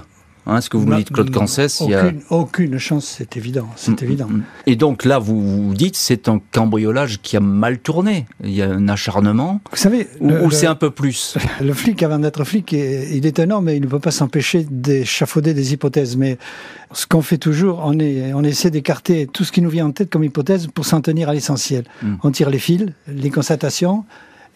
Hein, 0.47 0.61
ce 0.61 0.69
que 0.69 0.77
vous 0.77 0.87
me 0.87 0.97
dites, 0.97 1.11
Claude 1.11 1.31
Cancès, 1.31 1.81
aucune, 1.81 1.89
il 1.89 1.93
y 1.93 1.95
a... 1.95 2.13
aucune 2.29 2.79
chance, 2.79 3.07
c'est 3.17 3.39
évident, 3.39 3.67
c'est 3.77 4.03
mm, 4.03 4.05
évident. 4.05 4.27
Mm, 4.29 4.37
mm. 4.37 4.45
Et 4.67 4.77
donc 4.77 5.07
là, 5.07 5.19
vous, 5.19 5.69
vous 5.69 5.75
dites, 5.75 5.97
c'est 5.97 6.29
un 6.29 6.39
cambriolage 6.53 7.23
qui 7.23 7.39
a 7.39 7.41
mal 7.41 7.79
tourné. 7.79 8.27
Il 8.43 8.53
y 8.53 8.61
a 8.61 8.69
un 8.69 8.89
acharnement. 8.89 9.63
Vous 9.71 9.79
savez, 9.79 10.07
ou, 10.21 10.51
c'est 10.51 10.67
un 10.67 10.75
peu 10.75 10.91
plus? 10.91 11.39
Le 11.63 11.73
flic, 11.73 12.03
avant 12.03 12.19
d'être 12.19 12.45
flic, 12.45 12.73
il 12.73 13.25
est 13.25 13.41
un 13.41 13.51
homme 13.51 13.71
et 13.71 13.77
il 13.77 13.83
ne 13.83 13.87
peut 13.87 14.01
pas 14.01 14.11
s'empêcher 14.11 14.67
d'échafauder 14.71 15.55
des 15.55 15.73
hypothèses. 15.73 16.19
Mais 16.19 16.37
ce 16.93 17.07
qu'on 17.07 17.23
fait 17.23 17.39
toujours, 17.39 17.81
on, 17.83 17.99
est, 17.99 18.35
on 18.35 18.45
essaie 18.45 18.71
d'écarter 18.71 19.27
tout 19.27 19.45
ce 19.45 19.53
qui 19.53 19.63
nous 19.63 19.71
vient 19.71 19.87
en 19.87 19.93
tête 19.93 20.11
comme 20.11 20.25
hypothèse 20.25 20.67
pour 20.67 20.85
s'en 20.85 21.01
tenir 21.01 21.31
à 21.31 21.33
l'essentiel. 21.33 21.85
On 22.23 22.31
tire 22.31 22.51
les 22.51 22.59
fils, 22.59 22.93
les 23.09 23.31
constatations, 23.31 24.05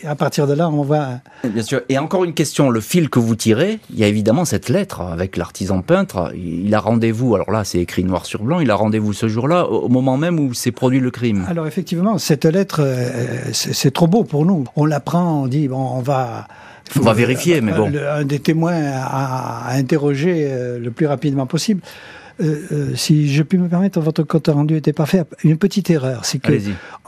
et 0.00 0.06
à 0.06 0.14
partir 0.14 0.46
de 0.46 0.54
là, 0.54 0.68
on 0.68 0.82
va... 0.82 1.20
Bien 1.44 1.62
sûr. 1.62 1.80
Et 1.88 1.98
encore 1.98 2.24
une 2.24 2.34
question, 2.34 2.70
le 2.70 2.80
fil 2.80 3.10
que 3.10 3.18
vous 3.18 3.34
tirez, 3.34 3.80
il 3.90 3.98
y 3.98 4.04
a 4.04 4.06
évidemment 4.06 4.44
cette 4.44 4.68
lettre 4.68 5.00
avec 5.00 5.36
l'artisan 5.36 5.82
peintre. 5.82 6.32
Il 6.36 6.74
a 6.74 6.80
rendez-vous, 6.80 7.34
alors 7.34 7.50
là 7.50 7.64
c'est 7.64 7.78
écrit 7.78 8.04
noir 8.04 8.26
sur 8.26 8.42
blanc, 8.42 8.60
il 8.60 8.70
a 8.70 8.74
rendez-vous 8.74 9.12
ce 9.12 9.28
jour-là, 9.28 9.66
au 9.66 9.88
moment 9.88 10.16
même 10.16 10.38
où 10.38 10.54
s'est 10.54 10.72
produit 10.72 11.00
le 11.00 11.10
crime. 11.10 11.44
Alors 11.48 11.66
effectivement, 11.66 12.18
cette 12.18 12.44
lettre, 12.44 12.80
euh, 12.82 13.40
c'est 13.52 13.92
trop 13.92 14.06
beau 14.06 14.24
pour 14.24 14.46
nous. 14.46 14.64
On 14.76 14.84
la 14.84 15.00
prend, 15.00 15.42
on 15.42 15.46
dit, 15.46 15.68
bon, 15.68 15.90
on 15.94 16.00
va... 16.00 16.46
on 16.96 17.00
va 17.00 17.12
vérifier, 17.12 17.60
mais 17.60 17.72
bon. 17.72 17.92
un 17.94 18.24
des 18.24 18.38
témoins 18.38 18.80
à, 18.94 19.68
à 19.68 19.74
interroger 19.74 20.46
euh, 20.48 20.78
le 20.78 20.90
plus 20.90 21.06
rapidement 21.06 21.46
possible. 21.46 21.80
Euh, 22.40 22.67
euh, 22.70 22.94
si 22.94 23.32
je 23.32 23.43
puis 23.43 23.58
me 23.58 23.69
permettre, 23.69 24.00
votre 24.00 24.23
compte 24.23 24.49
rendu 24.49 24.76
était 24.76 24.93
parfait. 24.93 25.25
Une 25.43 25.58
petite 25.58 25.90
erreur, 25.90 26.25
c'est 26.25 26.38
que 26.38 26.52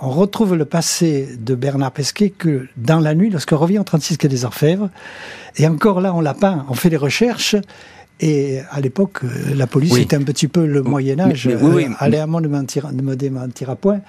on 0.00 0.10
retrouve 0.10 0.56
le 0.56 0.64
passé 0.64 1.28
de 1.38 1.54
Bernard 1.54 1.92
Pesquet 1.92 2.30
que 2.30 2.66
dans 2.76 3.00
la 3.00 3.14
nuit, 3.14 3.30
lorsqu'on 3.30 3.56
revient 3.56 3.78
en 3.78 3.84
36 3.84 4.18
quai 4.18 4.28
des 4.28 4.44
Orfèvres. 4.44 4.90
Et 5.56 5.66
encore 5.66 6.00
là, 6.00 6.14
on 6.14 6.20
l'a 6.20 6.34
pas. 6.34 6.64
On 6.68 6.74
fait 6.74 6.90
des 6.90 6.96
recherches. 6.96 7.56
Et 8.22 8.58
à 8.70 8.80
l'époque, 8.80 9.20
euh, 9.24 9.54
la 9.54 9.66
police 9.66 9.96
était 9.96 10.16
un 10.16 10.22
petit 10.22 10.48
peu 10.48 10.66
le 10.66 10.82
Moyen 10.82 11.20
Âge. 11.20 11.48
Oui, 11.62 11.70
oui, 11.86 11.86
Allez 11.98 12.18
à 12.18 12.26
moi 12.26 12.40
de, 12.40 12.48
de 12.48 13.02
me 13.02 13.16
démentir 13.16 13.70
à 13.70 13.76
point 13.76 14.00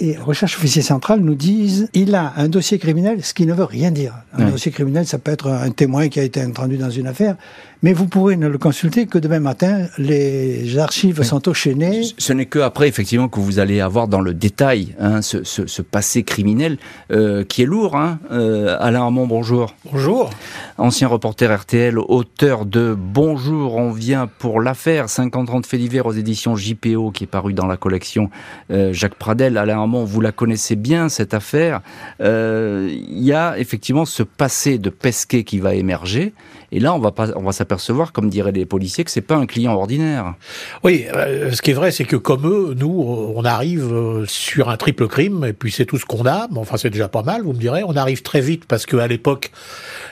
et 0.00 0.16
Recherche 0.16 0.56
officier 0.56 0.82
centrale 0.82 1.20
nous 1.20 1.34
disent 1.34 1.88
il 1.94 2.14
a 2.14 2.32
un 2.36 2.48
dossier 2.48 2.78
criminel, 2.78 3.24
ce 3.24 3.34
qui 3.34 3.46
ne 3.46 3.54
veut 3.54 3.64
rien 3.64 3.90
dire. 3.90 4.14
Un 4.36 4.50
dossier 4.50 4.72
criminel, 4.72 5.06
ça 5.06 5.18
peut 5.18 5.30
être 5.30 5.48
un 5.48 5.70
témoin 5.70 6.08
qui 6.08 6.20
a 6.20 6.22
été 6.22 6.40
introduit 6.40 6.78
dans 6.78 6.90
une 6.90 7.06
affaire, 7.06 7.36
mais 7.82 7.92
vous 7.92 8.06
pourrez 8.06 8.36
ne 8.36 8.46
le 8.46 8.58
consulter 8.58 9.06
que 9.06 9.18
demain 9.18 9.40
matin. 9.40 9.86
Les 9.98 10.78
archives 10.78 11.22
sont 11.22 11.48
enchaînées. 11.48 12.02
Ce 12.16 12.32
n'est 12.32 12.46
que 12.46 12.60
après, 12.60 12.88
effectivement, 12.88 13.28
que 13.28 13.40
vous 13.40 13.58
allez 13.58 13.80
avoir 13.80 14.08
dans 14.08 14.20
le 14.20 14.34
détail 14.34 14.94
hein, 15.00 15.20
ce, 15.20 15.42
ce, 15.42 15.66
ce, 15.66 15.82
passé 15.82 16.22
criminel 16.22 16.78
euh, 17.10 17.44
qui 17.44 17.62
est 17.62 17.66
lourd. 17.66 17.96
Hein. 17.96 18.20
Euh, 18.30 18.76
Alain 18.80 19.02
Armand, 19.02 19.26
bonjour. 19.26 19.74
Bonjour. 19.90 20.30
Ancien 20.78 21.08
reporter 21.08 21.52
RTL, 21.54 21.98
auteur 21.98 22.66
de 22.66 22.96
Bonjour, 22.96 23.76
on 23.76 23.90
vient 23.90 24.28
pour 24.38 24.60
l'affaire 24.60 25.08
50 25.08 25.50
ans 25.50 25.60
de 25.60 25.66
faits 25.66 25.80
divers 25.80 26.06
aux 26.06 26.12
éditions 26.12 26.56
JPO 26.56 27.10
qui 27.10 27.24
est 27.24 27.26
paru 27.28 27.52
dans 27.52 27.66
la 27.66 27.76
collection 27.76 28.30
euh, 28.70 28.92
Jacques 28.92 29.16
Pradel. 29.16 29.58
Alain 29.58 29.81
Vous 29.86 30.20
la 30.20 30.32
connaissez 30.32 30.76
bien 30.76 31.08
cette 31.08 31.34
affaire. 31.34 31.80
Euh, 32.20 32.88
il 32.90 33.22
y 33.22 33.32
a 33.32 33.58
effectivement 33.58 34.04
ce 34.04 34.22
passé 34.22 34.78
de 34.78 34.90
Pesquet 34.90 35.44
qui 35.44 35.58
va 35.58 35.74
émerger. 35.74 36.32
Et 36.74 36.80
là, 36.80 36.94
on 36.94 36.98
va 36.98 37.10
pas, 37.10 37.28
on 37.36 37.42
va 37.42 37.52
s'apercevoir, 37.52 38.12
comme 38.12 38.30
diraient 38.30 38.52
les 38.52 38.64
policiers, 38.64 39.04
que 39.04 39.10
c'est 39.10 39.20
pas 39.20 39.36
un 39.36 39.44
client 39.44 39.74
ordinaire. 39.74 40.34
Oui, 40.82 41.04
euh, 41.14 41.52
ce 41.52 41.60
qui 41.60 41.72
est 41.72 41.74
vrai, 41.74 41.90
c'est 41.90 42.04
que 42.04 42.16
comme 42.16 42.46
eux, 42.46 42.74
nous, 42.78 43.04
on 43.36 43.44
arrive 43.44 43.92
euh, 43.92 44.24
sur 44.26 44.70
un 44.70 44.78
triple 44.78 45.06
crime, 45.06 45.44
et 45.44 45.52
puis 45.52 45.70
c'est 45.70 45.84
tout 45.84 45.98
ce 45.98 46.06
qu'on 46.06 46.24
a. 46.24 46.48
Mais 46.50 46.58
enfin, 46.58 46.78
c'est 46.78 46.88
déjà 46.88 47.08
pas 47.08 47.22
mal, 47.22 47.42
vous 47.42 47.52
me 47.52 47.58
direz. 47.58 47.82
On 47.84 47.94
arrive 47.96 48.22
très 48.22 48.40
vite 48.40 48.64
parce 48.64 48.86
qu'à 48.86 49.06
l'époque, 49.06 49.50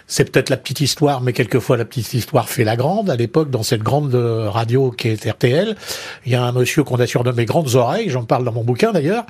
c'est 0.07 0.31
peut-être 0.31 0.51
la 0.51 0.59
petite 0.59 0.81
histoire, 0.81 1.23
mais 1.23 1.33
quelquefois 1.33 1.79
la 1.79 1.87
petite 1.87 2.13
histoire 2.13 2.49
fait 2.49 2.65
la 2.65 2.77
grande. 2.77 3.09
À 3.09 3.17
l'époque, 3.17 3.51
dans 3.51 3.63
cette 3.63 3.83
grande 3.83 4.15
radio 4.15 4.91
qui 4.91 5.09
est 5.09 5.25
RTL, 5.25 5.77
il 6.27 6.33
y 6.33 6.35
a 6.35 6.45
un 6.45 6.53
monsieur 6.53 6.85
qu'on 6.85 6.97
a 6.97 7.07
surnommé 7.07 7.47
Grandes 7.47 7.75
Oreilles, 7.75 8.11
j'en 8.11 8.25
parle 8.25 8.45
dans 8.45 8.53
mon 8.53 8.65
bouquin 8.65 8.93
d'ailleurs, 8.93 9.25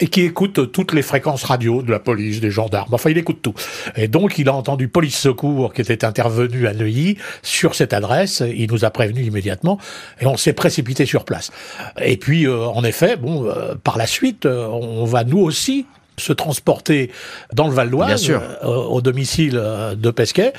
et 0.00 0.08
qui 0.08 0.22
écoute 0.22 0.72
toutes 0.72 0.92
les 0.92 1.02
fréquences 1.02 1.44
radio 1.44 1.82
de 1.82 1.90
la 1.90 2.00
police, 2.00 2.40
des 2.40 2.50
gendarmes. 2.50 2.92
Enfin, 2.92 3.10
il 3.10 3.18
écoute 3.18 3.40
tout. 3.42 3.54
Et 3.96 4.08
donc, 4.08 4.38
il 4.38 4.48
a 4.48 4.54
entendu 4.54 4.88
police 4.88 5.16
secours 5.16 5.72
qui 5.72 5.82
était 5.82 6.04
intervenu 6.04 6.66
à 6.66 6.74
Neuilly 6.74 7.16
sur 7.42 7.74
cette 7.74 7.92
adresse. 7.92 8.42
Il 8.54 8.70
nous 8.72 8.84
a 8.84 8.90
prévenu 8.90 9.22
immédiatement 9.22 9.78
et 10.20 10.26
on 10.26 10.36
s'est 10.36 10.52
précipité 10.52 11.06
sur 11.06 11.24
place. 11.24 11.52
Et 12.00 12.16
puis, 12.16 12.46
euh, 12.46 12.66
en 12.66 12.82
effet, 12.82 13.16
bon, 13.16 13.44
euh, 13.44 13.74
par 13.82 13.96
la 13.96 14.06
suite, 14.06 14.46
euh, 14.46 14.66
on 14.66 15.04
va 15.04 15.22
nous 15.22 15.38
aussi 15.38 15.86
se 16.16 16.32
transporter 16.32 17.10
dans 17.52 17.66
le 17.66 17.74
Val 17.74 17.90
d'Oise, 17.90 18.30
euh, 18.30 18.38
au 18.62 19.00
domicile 19.00 19.58
euh, 19.60 19.94
de 19.94 20.10
Pesquet. 20.10 20.52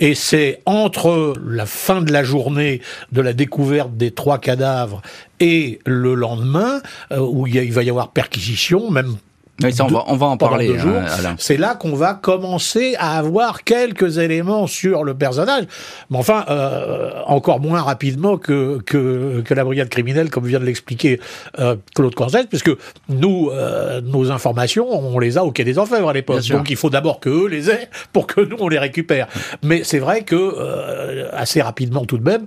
Et 0.00 0.14
c'est 0.14 0.62
entre 0.66 1.34
la 1.46 1.66
fin 1.66 2.00
de 2.00 2.12
la 2.12 2.24
journée 2.24 2.80
de 3.12 3.20
la 3.20 3.32
découverte 3.32 3.96
des 3.96 4.10
trois 4.10 4.38
cadavres 4.38 5.02
et 5.40 5.80
le 5.84 6.14
lendemain, 6.14 6.80
euh, 7.10 7.18
où 7.18 7.46
il 7.46 7.72
va 7.72 7.82
y 7.82 7.90
avoir 7.90 8.12
perquisition, 8.12 8.90
même 8.90 9.16
on, 9.62 9.86
va, 9.86 10.04
on, 10.06 10.16
va, 10.16 10.26
en 10.26 10.36
parler. 10.36 10.76
Hein, 10.78 11.36
c'est 11.38 11.56
là 11.56 11.74
qu'on 11.74 11.94
va 11.94 12.14
commencer 12.14 12.94
à 12.98 13.18
avoir 13.18 13.64
quelques 13.64 14.18
éléments 14.18 14.66
sur 14.66 15.04
le 15.04 15.14
personnage, 15.14 15.64
mais 16.10 16.18
enfin 16.18 16.44
euh, 16.48 17.12
encore 17.26 17.60
moins 17.60 17.82
rapidement 17.82 18.38
que, 18.38 18.80
que, 18.84 19.42
que 19.44 19.54
la 19.54 19.64
brigade 19.64 19.88
criminelle, 19.88 20.30
comme 20.30 20.46
vient 20.46 20.60
de 20.60 20.64
l'expliquer 20.64 21.20
euh, 21.58 21.76
Claude 21.94 22.14
Corzette, 22.14 22.48
puisque 22.48 22.72
nous, 23.08 23.50
euh, 23.52 24.00
nos 24.00 24.30
informations, 24.30 24.88
on 24.90 25.18
les 25.18 25.38
a 25.38 25.44
au 25.44 25.52
Quai 25.52 25.64
des 25.64 25.78
Orfèvres 25.78 26.08
à 26.08 26.12
l'époque. 26.12 26.46
Donc 26.48 26.70
il 26.70 26.76
faut 26.76 26.90
d'abord 26.90 27.20
que 27.20 27.28
eux 27.28 27.48
les 27.48 27.70
aient 27.70 27.88
pour 28.12 28.26
que 28.26 28.40
nous 28.40 28.56
on 28.58 28.68
les 28.68 28.78
récupère. 28.78 29.28
Mais 29.62 29.84
c'est 29.84 29.98
vrai 29.98 30.22
que 30.22 31.30
assez 31.32 31.62
rapidement 31.62 32.04
tout 32.04 32.18
de 32.18 32.24
même, 32.24 32.46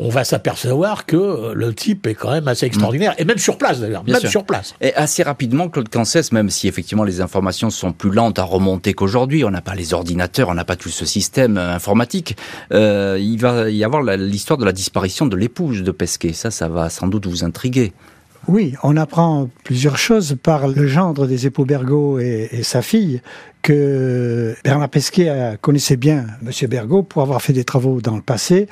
on 0.00 0.08
va 0.08 0.24
s'apercevoir 0.24 1.04
que 1.04 1.16
euh, 1.16 1.52
le 1.54 1.74
type 1.74 2.06
est 2.06 2.14
quand 2.14 2.30
même 2.30 2.48
assez 2.48 2.64
extraordinaire, 2.64 3.14
et 3.18 3.24
même 3.24 3.38
sur 3.38 3.58
place 3.58 3.80
d'ailleurs, 3.80 4.02
même 4.04 4.18
sur 4.20 4.44
place. 4.44 4.74
Et 4.80 4.94
assez 4.94 5.22
rapidement, 5.22 5.68
Claude 5.68 5.90
Cancès, 5.90 6.32
même 6.32 6.48
si 6.48 6.66
effectivement 6.68 7.04
les 7.04 7.20
informations 7.20 7.68
sont 7.68 7.92
plus 7.92 8.10
lentes 8.10 8.38
à 8.38 8.44
remonter 8.44 8.94
qu'aujourd'hui, 8.94 9.44
on 9.44 9.50
n'a 9.50 9.60
pas 9.60 9.74
les 9.74 9.92
ordinateurs, 9.92 10.48
on 10.48 10.54
n'a 10.54 10.64
pas 10.64 10.76
tout 10.76 10.88
ce 10.88 11.04
système 11.04 11.58
euh, 11.58 11.74
informatique, 11.74 12.36
euh, 12.72 13.18
il 13.20 13.38
va 13.38 13.68
y 13.68 13.84
avoir 13.84 14.02
l'histoire 14.02 14.58
de 14.58 14.64
la 14.64 14.72
disparition 14.72 15.26
de 15.26 15.36
l'épouse 15.36 15.82
de 15.82 15.90
Pesquet. 15.90 16.32
Ça, 16.32 16.50
ça 16.50 16.68
va 16.68 16.88
sans 16.88 17.06
doute 17.06 17.26
vous 17.26 17.44
intriguer. 17.44 17.92
Oui, 18.48 18.74
on 18.82 18.96
apprend 18.96 19.50
plusieurs 19.64 19.98
choses 19.98 20.38
par 20.42 20.66
le 20.66 20.86
gendre 20.86 21.26
des 21.26 21.46
époux 21.46 21.66
Bergot 21.66 22.18
et, 22.20 22.48
et 22.52 22.62
sa 22.62 22.80
fille, 22.80 23.20
que 23.60 24.54
Bernard 24.64 24.88
Pesquet 24.88 25.58
connaissait 25.60 25.98
bien 25.98 26.24
M. 26.42 26.68
Bergot 26.68 27.02
pour 27.02 27.20
avoir 27.20 27.42
fait 27.42 27.52
des 27.52 27.64
travaux 27.64 28.00
dans 28.00 28.16
le 28.16 28.22
passé 28.22 28.66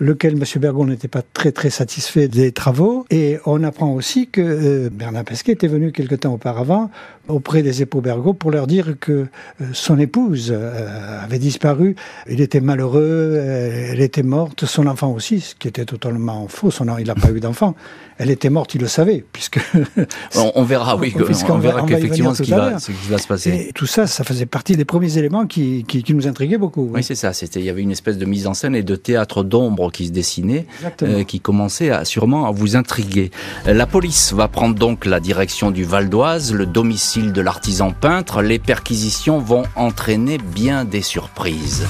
lequel 0.00 0.34
M. 0.34 0.44
Bergon 0.60 0.86
n'était 0.86 1.08
pas 1.08 1.22
très 1.22 1.52
très 1.52 1.70
satisfait 1.70 2.28
des 2.28 2.52
travaux. 2.52 3.04
Et 3.10 3.38
on 3.46 3.62
apprend 3.64 3.92
aussi 3.92 4.28
que 4.28 4.40
euh, 4.40 4.90
Bernard 4.90 5.24
Pesquet 5.24 5.52
était 5.52 5.68
venu 5.68 5.92
quelque 5.92 6.14
temps 6.14 6.34
auparavant 6.34 6.90
auprès 7.28 7.62
des 7.62 7.82
époux 7.82 8.00
Bergot 8.00 8.32
pour 8.32 8.50
leur 8.50 8.66
dire 8.66 8.94
que 8.98 9.12
euh, 9.12 9.64
son 9.72 9.98
épouse 9.98 10.50
euh, 10.54 11.22
avait 11.22 11.38
disparu. 11.38 11.94
Il 12.28 12.40
était 12.40 12.60
malheureux, 12.60 13.36
elle 13.38 14.00
était 14.00 14.22
morte, 14.22 14.64
son 14.64 14.86
enfant 14.86 15.12
aussi, 15.12 15.40
ce 15.40 15.54
qui 15.54 15.68
était 15.68 15.84
totalement 15.84 16.48
faux. 16.48 16.70
Son, 16.70 16.86
il 16.98 17.06
n'a 17.06 17.14
pas 17.14 17.30
eu 17.30 17.40
d'enfant. 17.40 17.74
Elle 18.16 18.30
était 18.30 18.50
morte, 18.50 18.74
il 18.74 18.80
le 18.80 18.88
savait, 18.88 19.24
puisque... 19.32 19.60
on, 20.34 20.64
verra, 20.64 20.96
oui, 20.96 21.14
on, 21.48 21.58
verra 21.58 21.82
qu'effectivement 21.82 22.34
ce, 22.34 22.42
qui 22.42 22.50
va, 22.50 22.78
ce 22.78 22.90
qui 22.90 23.08
va 23.08 23.18
se 23.18 23.28
passer. 23.28 23.68
Et 23.68 23.72
tout 23.72 23.86
ça, 23.86 24.06
ça 24.06 24.24
faisait 24.24 24.46
partie 24.46 24.76
des 24.76 24.84
premiers 24.84 25.18
éléments 25.18 25.46
qui, 25.46 25.84
qui, 25.86 26.02
qui 26.02 26.14
nous 26.14 26.26
intriguaient 26.26 26.58
beaucoup. 26.58 26.90
Oui, 26.92 27.04
c'est 27.04 27.14
ça. 27.14 27.32
C'était, 27.32 27.60
il 27.60 27.66
y 27.66 27.70
avait 27.70 27.82
une 27.82 27.92
espèce 27.92 28.18
de 28.18 28.24
mise 28.24 28.46
en 28.46 28.54
scène 28.54 28.74
et 28.74 28.82
de 28.82 28.96
théâtre 28.96 29.44
d'ombre 29.44 29.87
qui 29.90 30.06
se 30.06 30.12
dessinait, 30.12 30.66
euh, 31.02 31.24
qui 31.24 31.40
commençait 31.40 31.90
à, 31.90 32.04
sûrement 32.04 32.46
à 32.46 32.50
vous 32.50 32.76
intriguer. 32.76 33.30
La 33.66 33.86
police 33.86 34.32
va 34.32 34.48
prendre 34.48 34.74
donc 34.74 35.04
la 35.04 35.20
direction 35.20 35.70
du 35.70 35.84
Val 35.84 36.08
d'Oise, 36.08 36.52
le 36.52 36.66
domicile 36.66 37.32
de 37.32 37.40
l'artisan 37.40 37.92
peintre. 37.92 38.42
Les 38.42 38.58
perquisitions 38.58 39.38
vont 39.38 39.64
entraîner 39.76 40.38
bien 40.38 40.84
des 40.84 41.02
surprises. 41.02 41.86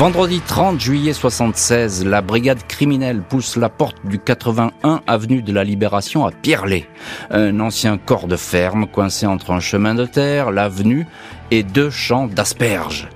Vendredi 0.00 0.40
30 0.40 0.80
juillet 0.80 1.12
76, 1.12 2.06
la 2.06 2.22
brigade 2.22 2.66
criminelle 2.66 3.20
pousse 3.20 3.56
la 3.56 3.68
porte 3.68 3.98
du 4.04 4.18
81 4.18 5.02
avenue 5.06 5.42
de 5.42 5.52
la 5.52 5.62
Libération 5.62 6.24
à 6.24 6.30
Pierrelet. 6.30 6.86
Un 7.30 7.60
ancien 7.60 7.98
corps 7.98 8.26
de 8.26 8.36
ferme 8.36 8.86
coincé 8.86 9.26
entre 9.26 9.50
un 9.50 9.60
chemin 9.60 9.94
de 9.94 10.06
terre, 10.06 10.52
l'avenue 10.52 11.06
et 11.50 11.62
deux 11.62 11.90
champs 11.90 12.26
d'asperges. 12.26 13.08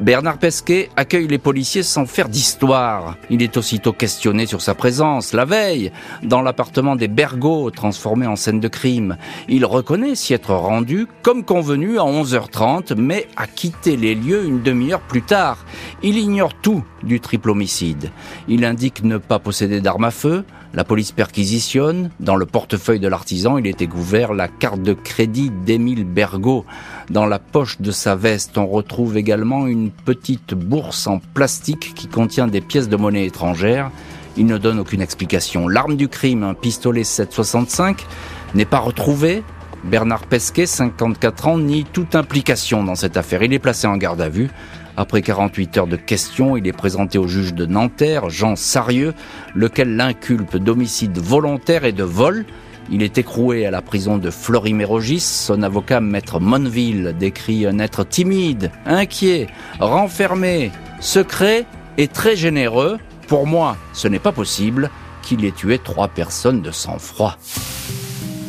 Bernard 0.00 0.38
Pesquet 0.38 0.90
accueille 0.96 1.28
les 1.28 1.38
policiers 1.38 1.82
sans 1.82 2.06
faire 2.06 2.28
d'histoire. 2.28 3.16
Il 3.30 3.42
est 3.42 3.56
aussitôt 3.56 3.92
questionné 3.92 4.46
sur 4.46 4.60
sa 4.60 4.74
présence, 4.74 5.32
la 5.32 5.44
veille, 5.44 5.92
dans 6.22 6.42
l'appartement 6.42 6.96
des 6.96 7.08
Bergots, 7.08 7.70
transformé 7.70 8.26
en 8.26 8.36
scène 8.36 8.60
de 8.60 8.68
crime. 8.68 9.16
Il 9.48 9.64
reconnaît 9.64 10.14
s'y 10.14 10.34
être 10.34 10.54
rendu, 10.54 11.06
comme 11.22 11.44
convenu, 11.44 11.98
à 11.98 12.02
11h30, 12.02 12.94
mais 12.96 13.28
a 13.36 13.46
quitté 13.46 13.96
les 13.96 14.14
lieux 14.14 14.44
une 14.44 14.62
demi-heure 14.62 15.00
plus 15.00 15.22
tard. 15.22 15.64
Il 16.02 16.18
ignore 16.18 16.54
tout 16.54 16.84
du 17.02 17.20
triple 17.20 17.50
homicide. 17.50 18.10
Il 18.48 18.64
indique 18.64 19.02
ne 19.02 19.18
pas 19.18 19.38
posséder 19.38 19.80
d'armes 19.80 20.04
à 20.04 20.10
feu, 20.10 20.44
la 20.74 20.84
police 20.84 21.12
perquisitionne. 21.12 22.10
Dans 22.20 22.36
le 22.36 22.46
portefeuille 22.46 23.00
de 23.00 23.08
l'artisan, 23.08 23.58
il 23.58 23.66
était 23.66 23.86
couvert 23.86 24.32
la 24.32 24.48
carte 24.48 24.82
de 24.82 24.92
crédit 24.94 25.50
d'Émile 25.50 26.04
Bergot. 26.04 26.64
Dans 27.10 27.26
la 27.26 27.38
poche 27.38 27.80
de 27.80 27.90
sa 27.90 28.16
veste, 28.16 28.56
on 28.58 28.66
retrouve 28.66 29.16
également 29.16 29.66
une 29.66 29.90
petite 29.90 30.54
bourse 30.54 31.06
en 31.06 31.18
plastique 31.18 31.94
qui 31.94 32.08
contient 32.08 32.46
des 32.46 32.60
pièces 32.60 32.88
de 32.88 32.96
monnaie 32.96 33.26
étrangères. 33.26 33.90
Il 34.36 34.46
ne 34.46 34.56
donne 34.56 34.78
aucune 34.78 35.02
explication. 35.02 35.68
L'arme 35.68 35.96
du 35.96 36.08
crime, 36.08 36.42
un 36.42 36.54
pistolet 36.54 37.04
765, 37.04 38.06
n'est 38.54 38.64
pas 38.64 38.78
retrouvée. 38.78 39.42
Bernard 39.84 40.26
Pesquet, 40.26 40.66
54 40.66 41.48
ans, 41.48 41.58
nie 41.58 41.84
toute 41.84 42.14
implication 42.14 42.84
dans 42.84 42.94
cette 42.94 43.16
affaire. 43.16 43.42
Il 43.42 43.52
est 43.52 43.58
placé 43.58 43.86
en 43.86 43.96
garde 43.96 44.20
à 44.20 44.28
vue. 44.28 44.48
Après 44.96 45.22
48 45.22 45.78
heures 45.78 45.86
de 45.86 45.96
questions, 45.96 46.56
il 46.56 46.66
est 46.66 46.72
présenté 46.72 47.18
au 47.18 47.26
juge 47.26 47.54
de 47.54 47.66
Nanterre, 47.66 48.30
Jean 48.30 48.56
Sarieux, 48.56 49.14
lequel 49.54 49.96
l'inculpe 49.96 50.56
d'homicide 50.56 51.18
volontaire 51.18 51.84
et 51.84 51.92
de 51.92 52.04
vol. 52.04 52.44
Il 52.90 53.02
est 53.02 53.18
écroué 53.18 53.66
à 53.66 53.70
la 53.70 53.80
prison 53.80 54.18
de 54.18 54.30
Florimérogis. 54.30 55.20
Son 55.20 55.62
avocat, 55.62 56.00
maître 56.00 56.40
Monville, 56.40 57.14
décrit 57.18 57.66
un 57.66 57.78
être 57.78 58.04
timide, 58.04 58.70
inquiet, 58.86 59.46
renfermé, 59.80 60.70
secret 61.00 61.64
et 61.96 62.08
très 62.08 62.36
généreux. 62.36 62.98
Pour 63.28 63.46
moi, 63.46 63.76
ce 63.94 64.08
n'est 64.08 64.18
pas 64.18 64.32
possible 64.32 64.90
qu'il 65.22 65.44
ait 65.44 65.52
tué 65.52 65.78
trois 65.78 66.08
personnes 66.08 66.60
de 66.60 66.70
sang-froid. 66.70 67.38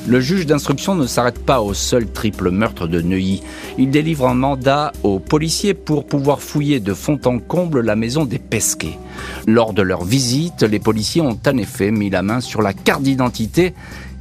Le 0.05 0.19
juge 0.19 0.45
d'instruction 0.45 0.95
ne 0.95 1.07
s'arrête 1.07 1.39
pas 1.39 1.61
au 1.61 1.73
seul 1.73 2.11
triple 2.11 2.51
meurtre 2.51 2.87
de 2.87 2.99
Neuilly. 2.99 3.41
Il 3.77 3.89
délivre 3.89 4.27
un 4.27 4.33
mandat 4.33 4.91
aux 5.01 5.19
policiers 5.19 5.73
pour 5.73 6.05
pouvoir 6.05 6.41
fouiller 6.41 6.81
de 6.81 6.93
fond 6.93 7.19
en 7.23 7.39
comble 7.39 7.79
la 7.79 7.95
maison 7.95 8.25
des 8.25 8.37
Pesquets. 8.37 8.99
Lors 9.47 9.71
de 9.71 9.81
leur 9.81 10.03
visite, 10.03 10.63
les 10.63 10.79
policiers 10.79 11.21
ont 11.21 11.39
en 11.47 11.57
effet 11.57 11.89
mis 11.89 12.09
la 12.09 12.21
main 12.21 12.41
sur 12.41 12.61
la 12.61 12.73
carte 12.73 13.03
d'identité 13.03 13.73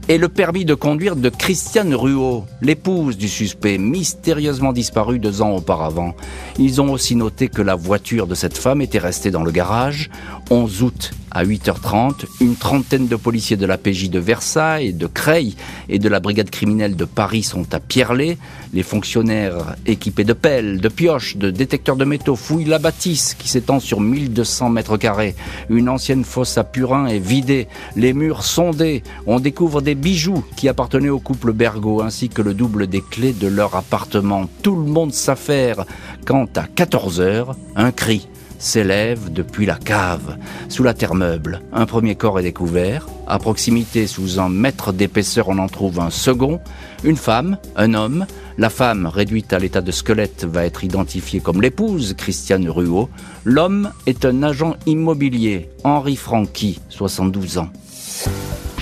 et 0.09 0.19
le 0.19 0.29
permis 0.29 0.65
de 0.65 0.75
conduire 0.75 1.17
de 1.17 1.29
Christiane 1.29 1.95
Ruot, 1.95 2.45
l'épouse 2.61 3.17
du 3.17 3.29
suspect, 3.29 3.79
mystérieusement 3.79 4.73
disparu 4.73 5.19
deux 5.19 5.43
ans 5.43 5.51
auparavant. 5.51 6.15
Ils 6.59 6.81
ont 6.81 6.93
aussi 6.93 7.17
noté 7.17 7.49
que 7.49 7.63
la 7.63 7.75
voiture 7.75 8.29
de 8.29 8.35
cette 8.37 8.57
femme 8.57 8.83
était 8.83 8.99
restée 8.99 9.33
dans 9.33 9.45
le 9.45 9.51
garage. 9.51 10.11
11 10.51 10.83
août 10.83 11.13
à 11.35 11.45
8h30, 11.45 12.27
une 12.41 12.57
trentaine 12.57 13.09
de 13.09 13.17
policiers 13.17 13.57
de 13.57 13.67
la 13.67 13.79
PJ 13.79 14.11
de 14.11 14.19
Versailles, 14.19 14.93
de 14.93 15.07
Creil 15.07 15.57
et 15.89 15.99
de 15.99 16.09
la 16.09 16.21
brigade 16.21 16.51
criminelle 16.51 16.95
de 16.95 17.05
Paris 17.05 17.43
sont 17.43 17.75
à 17.75 17.81
Pierrelet. 17.81 18.39
Les 18.73 18.83
fonctionnaires 18.83 19.77
équipés 19.87 20.25
de 20.25 20.33
pelles, 20.33 20.81
de 20.81 20.89
pioches, 20.89 21.37
de 21.37 21.51
détecteurs 21.51 21.97
de 21.97 22.05
métaux 22.05 22.37
fouillent 22.37 22.65
la 22.65 22.79
bâtisse 22.79 23.35
qui 23.35 23.49
s'étend 23.49 23.81
sur 23.81 24.01
1200 24.01 24.71
mètres 24.71 24.97
carrés. 24.97 25.35
Une 25.71 25.89
ancienne 25.89 26.25
fosse 26.25 26.59
à 26.59 26.65
purin 26.65 27.07
est 27.07 27.19
vidée, 27.19 27.69
les 27.97 28.13
murs 28.13 28.45
sondés. 28.45 29.03
On 29.27 29.41
découvre 29.41 29.81
des 29.81 29.95
bijoux 29.95 30.45
qui 30.57 30.69
appartenaient 30.69 31.09
au 31.09 31.21
couple 31.21 31.53
Bergot 31.53 32.03
ainsi 32.03 32.29
que 32.29 32.43
le 32.43 32.55
double 32.55 32.87
des 32.87 33.01
clés 33.03 33.33
de 33.33 33.47
leur 33.47 33.75
appartement. 33.75 34.49
Tout 34.63 34.77
le 34.77 34.91
monde 34.91 35.13
s'affaire 35.13 35.85
quand 36.25 36.59
à 36.59 36.65
14 36.65 37.21
h 37.21 37.55
un 37.77 37.91
cri 37.91 38.29
s'élève 38.63 39.33
depuis 39.33 39.67
la 39.67 39.75
cave. 39.75 40.39
Sous 40.69 40.85
la 40.85 40.95
terre 40.95 41.15
meuble, 41.15 41.61
un 41.73 41.85
premier 41.85 42.15
corps 42.15 42.39
est 42.39 42.45
découvert. 42.45 43.07
À 43.27 43.39
proximité, 43.39 44.07
sous 44.07 44.39
un 44.39 44.49
mètre 44.49 44.93
d'épaisseur, 44.93 45.49
on 45.49 45.59
en 45.59 45.69
trouve 45.69 46.01
un 46.01 46.11
second. 46.11 46.61
Une 47.03 47.17
femme, 47.17 47.59
un 47.77 47.93
homme. 47.95 48.25
La 48.59 48.71
femme, 48.71 49.07
réduite 49.07 49.53
à 49.53 49.59
l'état 49.59 49.81
de 49.81 49.91
squelette, 49.91 50.45
va 50.45 50.65
être 50.65 50.85
identifiée 50.85 51.41
comme 51.41 51.61
l'épouse, 51.61 52.15
Christiane 52.17 52.69
Ruot. 52.69 53.09
L'homme 53.45 53.91
est 54.07 54.25
un 54.25 54.43
agent 54.43 54.77
immobilier, 54.87 55.69
Henri 55.83 56.17
Franqui, 56.17 56.81
72 56.89 57.59
ans. 57.59 57.69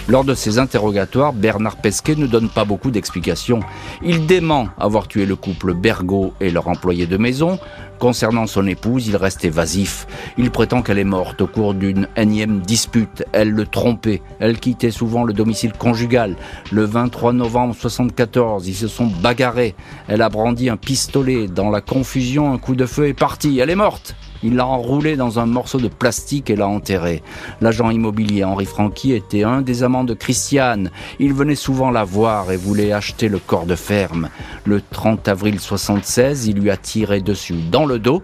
Lors 0.08 0.24
de 0.24 0.34
ses 0.34 0.58
interrogatoires, 0.58 1.32
Bernard 1.32 1.76
Pesquet 1.76 2.16
ne 2.16 2.26
donne 2.26 2.48
pas 2.48 2.64
beaucoup 2.64 2.90
d'explications. 2.90 3.60
Il 4.02 4.26
dément 4.26 4.66
avoir 4.76 5.06
tué 5.06 5.24
le 5.24 5.36
couple 5.36 5.72
Bergot 5.72 6.32
et 6.40 6.50
leur 6.50 6.66
employé 6.66 7.06
de 7.06 7.16
maison. 7.16 7.60
Concernant 8.00 8.46
son 8.46 8.66
épouse, 8.66 9.08
il 9.08 9.16
reste 9.16 9.44
évasif. 9.44 10.06
Il 10.38 10.50
prétend 10.50 10.80
qu'elle 10.80 10.98
est 10.98 11.04
morte 11.04 11.42
au 11.42 11.46
cours 11.46 11.74
d'une 11.74 12.08
énième 12.16 12.60
dispute. 12.60 13.24
Elle 13.32 13.50
le 13.50 13.66
trompait. 13.66 14.22
Elle 14.38 14.58
quittait 14.58 14.90
souvent 14.90 15.22
le 15.22 15.34
domicile 15.34 15.74
conjugal. 15.74 16.36
Le 16.72 16.86
23 16.86 17.34
novembre 17.34 17.74
74, 17.74 18.66
ils 18.66 18.74
se 18.74 18.88
sont 18.88 19.06
bagarrés. 19.06 19.74
Elle 20.08 20.22
a 20.22 20.30
brandi 20.30 20.70
un 20.70 20.78
pistolet. 20.78 21.46
Dans 21.46 21.68
la 21.68 21.82
confusion, 21.82 22.54
un 22.54 22.58
coup 22.58 22.74
de 22.74 22.86
feu 22.86 23.06
est 23.06 23.12
parti. 23.12 23.58
Elle 23.58 23.68
est 23.68 23.76
morte. 23.76 24.14
Il 24.42 24.56
l'a 24.56 24.66
enroulé 24.66 25.16
dans 25.16 25.38
un 25.38 25.46
morceau 25.46 25.78
de 25.78 25.88
plastique 25.88 26.50
et 26.50 26.56
l'a 26.56 26.68
enterré. 26.68 27.22
L'agent 27.60 27.90
immobilier 27.90 28.44
Henri 28.44 28.64
Franqui 28.64 29.12
était 29.12 29.44
un 29.44 29.60
des 29.60 29.82
amants 29.82 30.04
de 30.04 30.14
Christiane. 30.14 30.90
Il 31.18 31.34
venait 31.34 31.54
souvent 31.54 31.90
la 31.90 32.04
voir 32.04 32.50
et 32.50 32.56
voulait 32.56 32.92
acheter 32.92 33.28
le 33.28 33.38
corps 33.38 33.66
de 33.66 33.74
ferme. 33.74 34.28
Le 34.64 34.80
30 34.80 35.28
avril 35.28 35.60
76, 35.60 36.46
il 36.46 36.56
lui 36.56 36.70
a 36.70 36.76
tiré 36.76 37.20
dessus 37.20 37.56
dans 37.70 37.84
le 37.84 37.98
dos 37.98 38.22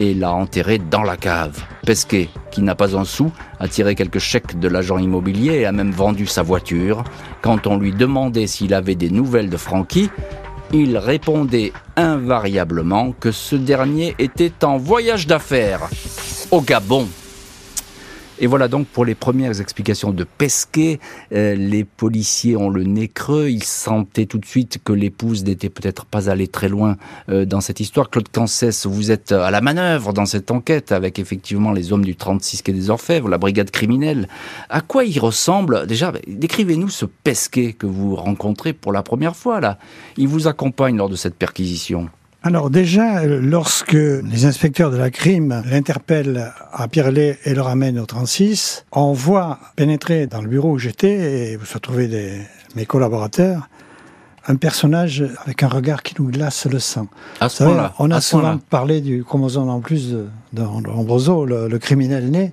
et 0.00 0.14
l'a 0.14 0.32
enterré 0.32 0.78
dans 0.78 1.02
la 1.02 1.16
cave. 1.16 1.64
Pesquet, 1.84 2.28
qui 2.50 2.62
n'a 2.62 2.74
pas 2.74 2.96
un 2.96 3.04
sou, 3.04 3.32
a 3.58 3.66
tiré 3.66 3.94
quelques 3.94 4.20
chèques 4.20 4.58
de 4.58 4.68
l'agent 4.68 4.98
immobilier 4.98 5.54
et 5.54 5.66
a 5.66 5.72
même 5.72 5.90
vendu 5.90 6.26
sa 6.26 6.42
voiture. 6.42 7.02
Quand 7.42 7.66
on 7.66 7.76
lui 7.76 7.92
demandait 7.92 8.46
s'il 8.46 8.74
avait 8.74 8.94
des 8.94 9.10
nouvelles 9.10 9.50
de 9.50 9.56
Francky, 9.56 10.10
il 10.72 10.98
répondait 10.98 11.72
invariablement 11.96 13.12
que 13.12 13.32
ce 13.32 13.56
dernier 13.56 14.14
était 14.18 14.64
en 14.64 14.76
voyage 14.76 15.26
d'affaires 15.26 15.88
au 16.50 16.60
Gabon. 16.60 17.08
Et 18.40 18.46
voilà 18.46 18.68
donc 18.68 18.86
pour 18.86 19.04
les 19.04 19.14
premières 19.14 19.60
explications 19.60 20.12
de 20.12 20.24
Pesquet. 20.24 21.00
Euh, 21.32 21.54
les 21.56 21.84
policiers 21.84 22.56
ont 22.56 22.70
le 22.70 22.84
nez 22.84 23.08
creux. 23.08 23.48
Ils 23.48 23.64
sentaient 23.64 24.26
tout 24.26 24.38
de 24.38 24.46
suite 24.46 24.78
que 24.84 24.92
l'épouse 24.92 25.44
n'était 25.44 25.68
peut-être 25.68 26.04
pas 26.04 26.30
allée 26.30 26.46
très 26.46 26.68
loin 26.68 26.96
euh, 27.28 27.44
dans 27.44 27.60
cette 27.60 27.80
histoire. 27.80 28.10
Claude 28.10 28.28
Cancès, 28.28 28.86
vous 28.86 29.10
êtes 29.10 29.32
à 29.32 29.50
la 29.50 29.60
manœuvre 29.60 30.12
dans 30.12 30.26
cette 30.26 30.50
enquête 30.50 30.92
avec 30.92 31.18
effectivement 31.18 31.72
les 31.72 31.92
hommes 31.92 32.04
du 32.04 32.14
36 32.14 32.62
quai 32.62 32.72
des 32.72 32.90
Orfèvres, 32.90 33.28
la 33.28 33.38
brigade 33.38 33.70
criminelle. 33.70 34.28
À 34.68 34.80
quoi 34.82 35.04
il 35.04 35.18
ressemble? 35.18 35.86
Déjà, 35.86 36.12
décrivez-nous 36.28 36.90
ce 36.90 37.06
Pesquet 37.06 37.72
que 37.72 37.86
vous 37.86 38.14
rencontrez 38.14 38.72
pour 38.72 38.92
la 38.92 39.02
première 39.02 39.34
fois 39.34 39.60
là. 39.60 39.78
Il 40.16 40.28
vous 40.28 40.46
accompagne 40.46 40.96
lors 40.96 41.08
de 41.08 41.16
cette 41.16 41.34
perquisition. 41.34 42.08
Alors 42.42 42.70
déjà, 42.70 43.26
lorsque 43.26 43.92
les 43.92 44.44
inspecteurs 44.44 44.90
de 44.90 44.96
la 44.96 45.10
crime 45.10 45.62
l'interpellent 45.68 46.52
à 46.72 46.86
Pierrelet 46.86 47.36
et 47.44 47.52
le 47.52 47.60
ramènent 47.60 47.98
au 47.98 48.06
36, 48.06 48.84
on 48.92 49.12
voit 49.12 49.58
pénétrer 49.74 50.28
dans 50.28 50.40
le 50.40 50.48
bureau 50.48 50.72
où 50.72 50.78
j'étais, 50.78 51.52
et 51.52 51.56
où 51.56 51.64
se 51.64 51.78
trouvaient 51.78 52.06
des, 52.06 52.40
mes 52.76 52.86
collaborateurs, 52.86 53.68
un 54.46 54.54
personnage 54.54 55.24
avec 55.44 55.64
un 55.64 55.68
regard 55.68 56.04
qui 56.04 56.14
nous 56.18 56.30
glace 56.30 56.66
le 56.66 56.78
sang. 56.78 57.08
À 57.40 57.48
ce 57.48 57.64
là 57.64 57.92
on 57.98 58.10
a 58.12 58.20
souvent 58.20 58.58
parlé 58.70 59.00
du 59.00 59.24
chromosome 59.24 59.68
en 59.68 59.80
plus 59.80 60.12
de, 60.12 60.26
de 60.52 61.68
le, 61.68 61.78
criminel 61.78 62.30
né, 62.30 62.52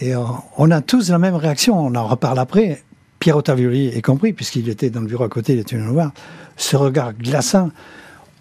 et 0.00 0.14
on, 0.56 0.70
a 0.70 0.80
tous 0.80 1.10
la 1.10 1.18
même 1.18 1.36
réaction, 1.36 1.78
on 1.78 1.94
en 1.94 2.08
reparle 2.08 2.38
après, 2.38 2.82
Pierre 3.18 3.36
Ottavioli 3.36 3.88
est 3.88 4.02
compris, 4.02 4.32
puisqu'il 4.32 4.70
était 4.70 4.88
dans 4.88 5.00
le 5.00 5.06
bureau 5.06 5.24
à 5.24 5.28
côté, 5.28 5.52
il 5.52 5.58
était 5.58 5.76
une 5.76 5.86
voir, 5.86 6.12
ce 6.56 6.76
regard 6.76 7.12
glaçant 7.12 7.70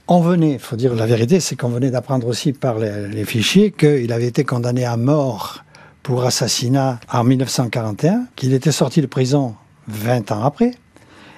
on 0.07 0.21
venait, 0.21 0.53
il 0.53 0.59
faut 0.59 0.75
dire 0.75 0.93
la 0.93 1.05
vérité, 1.05 1.39
c'est 1.39 1.55
qu'on 1.55 1.69
venait 1.69 1.91
d'apprendre 1.91 2.27
aussi 2.27 2.53
par 2.53 2.77
les, 2.79 3.25
fichiers 3.25 3.71
qu'il 3.71 4.11
avait 4.11 4.27
été 4.27 4.43
condamné 4.43 4.85
à 4.85 4.97
mort 4.97 5.63
pour 6.03 6.25
assassinat 6.25 6.99
en 7.11 7.23
1941, 7.23 8.25
qu'il 8.35 8.53
était 8.53 8.71
sorti 8.71 9.01
de 9.01 9.07
prison 9.07 9.55
20 9.87 10.31
ans 10.31 10.43
après. 10.43 10.71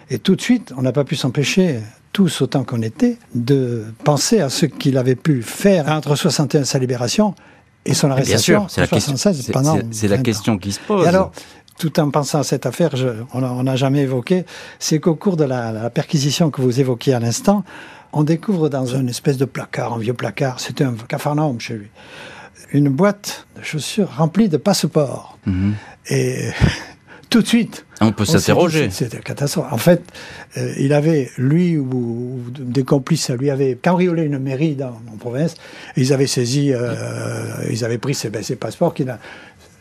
Et 0.09 0.19
tout 0.19 0.35
de 0.35 0.41
suite, 0.41 0.73
on 0.77 0.81
n'a 0.81 0.91
pas 0.91 1.03
pu 1.03 1.15
s'empêcher, 1.15 1.79
tous 2.13 2.41
autant 2.41 2.63
qu'on 2.63 2.81
était, 2.81 3.17
de 3.35 3.85
penser 4.03 4.39
à 4.39 4.49
ce 4.49 4.65
qu'il 4.65 4.97
avait 4.97 5.15
pu 5.15 5.41
faire 5.41 5.89
entre 5.89 6.15
61 6.15 6.61
et 6.61 6.65
sa 6.65 6.79
libération 6.79 7.35
et 7.85 7.93
son 7.93 8.11
arrestation 8.11 8.67
c'est 8.69 8.81
la, 8.81 8.87
question, 8.87 9.15
c'est 9.17 10.07
la 10.07 10.17
question 10.19 10.57
qui 10.57 10.71
se 10.71 10.79
pose. 10.79 11.05
Et 11.05 11.07
alors, 11.07 11.31
tout 11.77 11.99
en 11.99 12.09
pensant 12.11 12.39
à 12.39 12.43
cette 12.43 12.65
affaire, 12.65 12.91
on 13.33 13.63
n'a 13.63 13.75
jamais 13.75 14.01
évoqué, 14.01 14.45
c'est 14.79 14.99
qu'au 14.99 15.15
cours 15.15 15.35
de 15.37 15.43
la, 15.43 15.71
la 15.71 15.89
perquisition 15.89 16.49
que 16.49 16.61
vous 16.61 16.79
évoquiez 16.79 17.13
à 17.13 17.19
l'instant, 17.19 17.63
on 18.13 18.23
découvre 18.23 18.69
dans 18.69 18.85
une 18.85 19.09
espèce 19.09 19.37
de 19.37 19.45
placard, 19.45 19.93
un 19.93 19.97
vieux 19.97 20.13
placard, 20.13 20.59
c'était 20.59 20.83
un 20.83 20.93
cafarnaum 21.07 21.59
chez 21.59 21.73
lui, 21.75 21.89
une 22.71 22.89
boîte 22.89 23.47
de 23.57 23.63
chaussures 23.63 24.09
remplie 24.15 24.49
de 24.49 24.57
passeports. 24.57 25.37
Mhm. 25.45 25.73
Et 26.09 26.49
tout 27.29 27.41
de 27.41 27.47
suite. 27.47 27.85
On 28.01 28.11
peut 28.11 28.25
s'interroger. 28.25 28.89
C'était 28.91 29.17
une 29.17 29.23
catastrophe. 29.23 29.71
En 29.71 29.77
fait, 29.77 30.03
euh, 30.57 30.73
il 30.77 30.93
avait, 30.93 31.31
lui 31.37 31.77
ou, 31.77 32.41
des 32.59 32.83
complices, 32.83 33.31
lui 33.31 33.49
avaient 33.49 33.75
cambriolé 33.81 34.23
une 34.23 34.37
mairie 34.37 34.75
dans, 34.75 35.01
en 35.11 35.17
province. 35.17 35.55
Et 35.95 36.01
ils 36.01 36.13
avaient 36.13 36.27
saisi, 36.27 36.71
euh, 36.73 36.93
ils 37.71 37.83
avaient 37.85 37.97
pris 37.97 38.13
ses, 38.13 38.29
ben, 38.29 38.43
ses 38.43 38.55
passeports 38.55 38.93
qu'il 38.93 39.09
a 39.09 39.19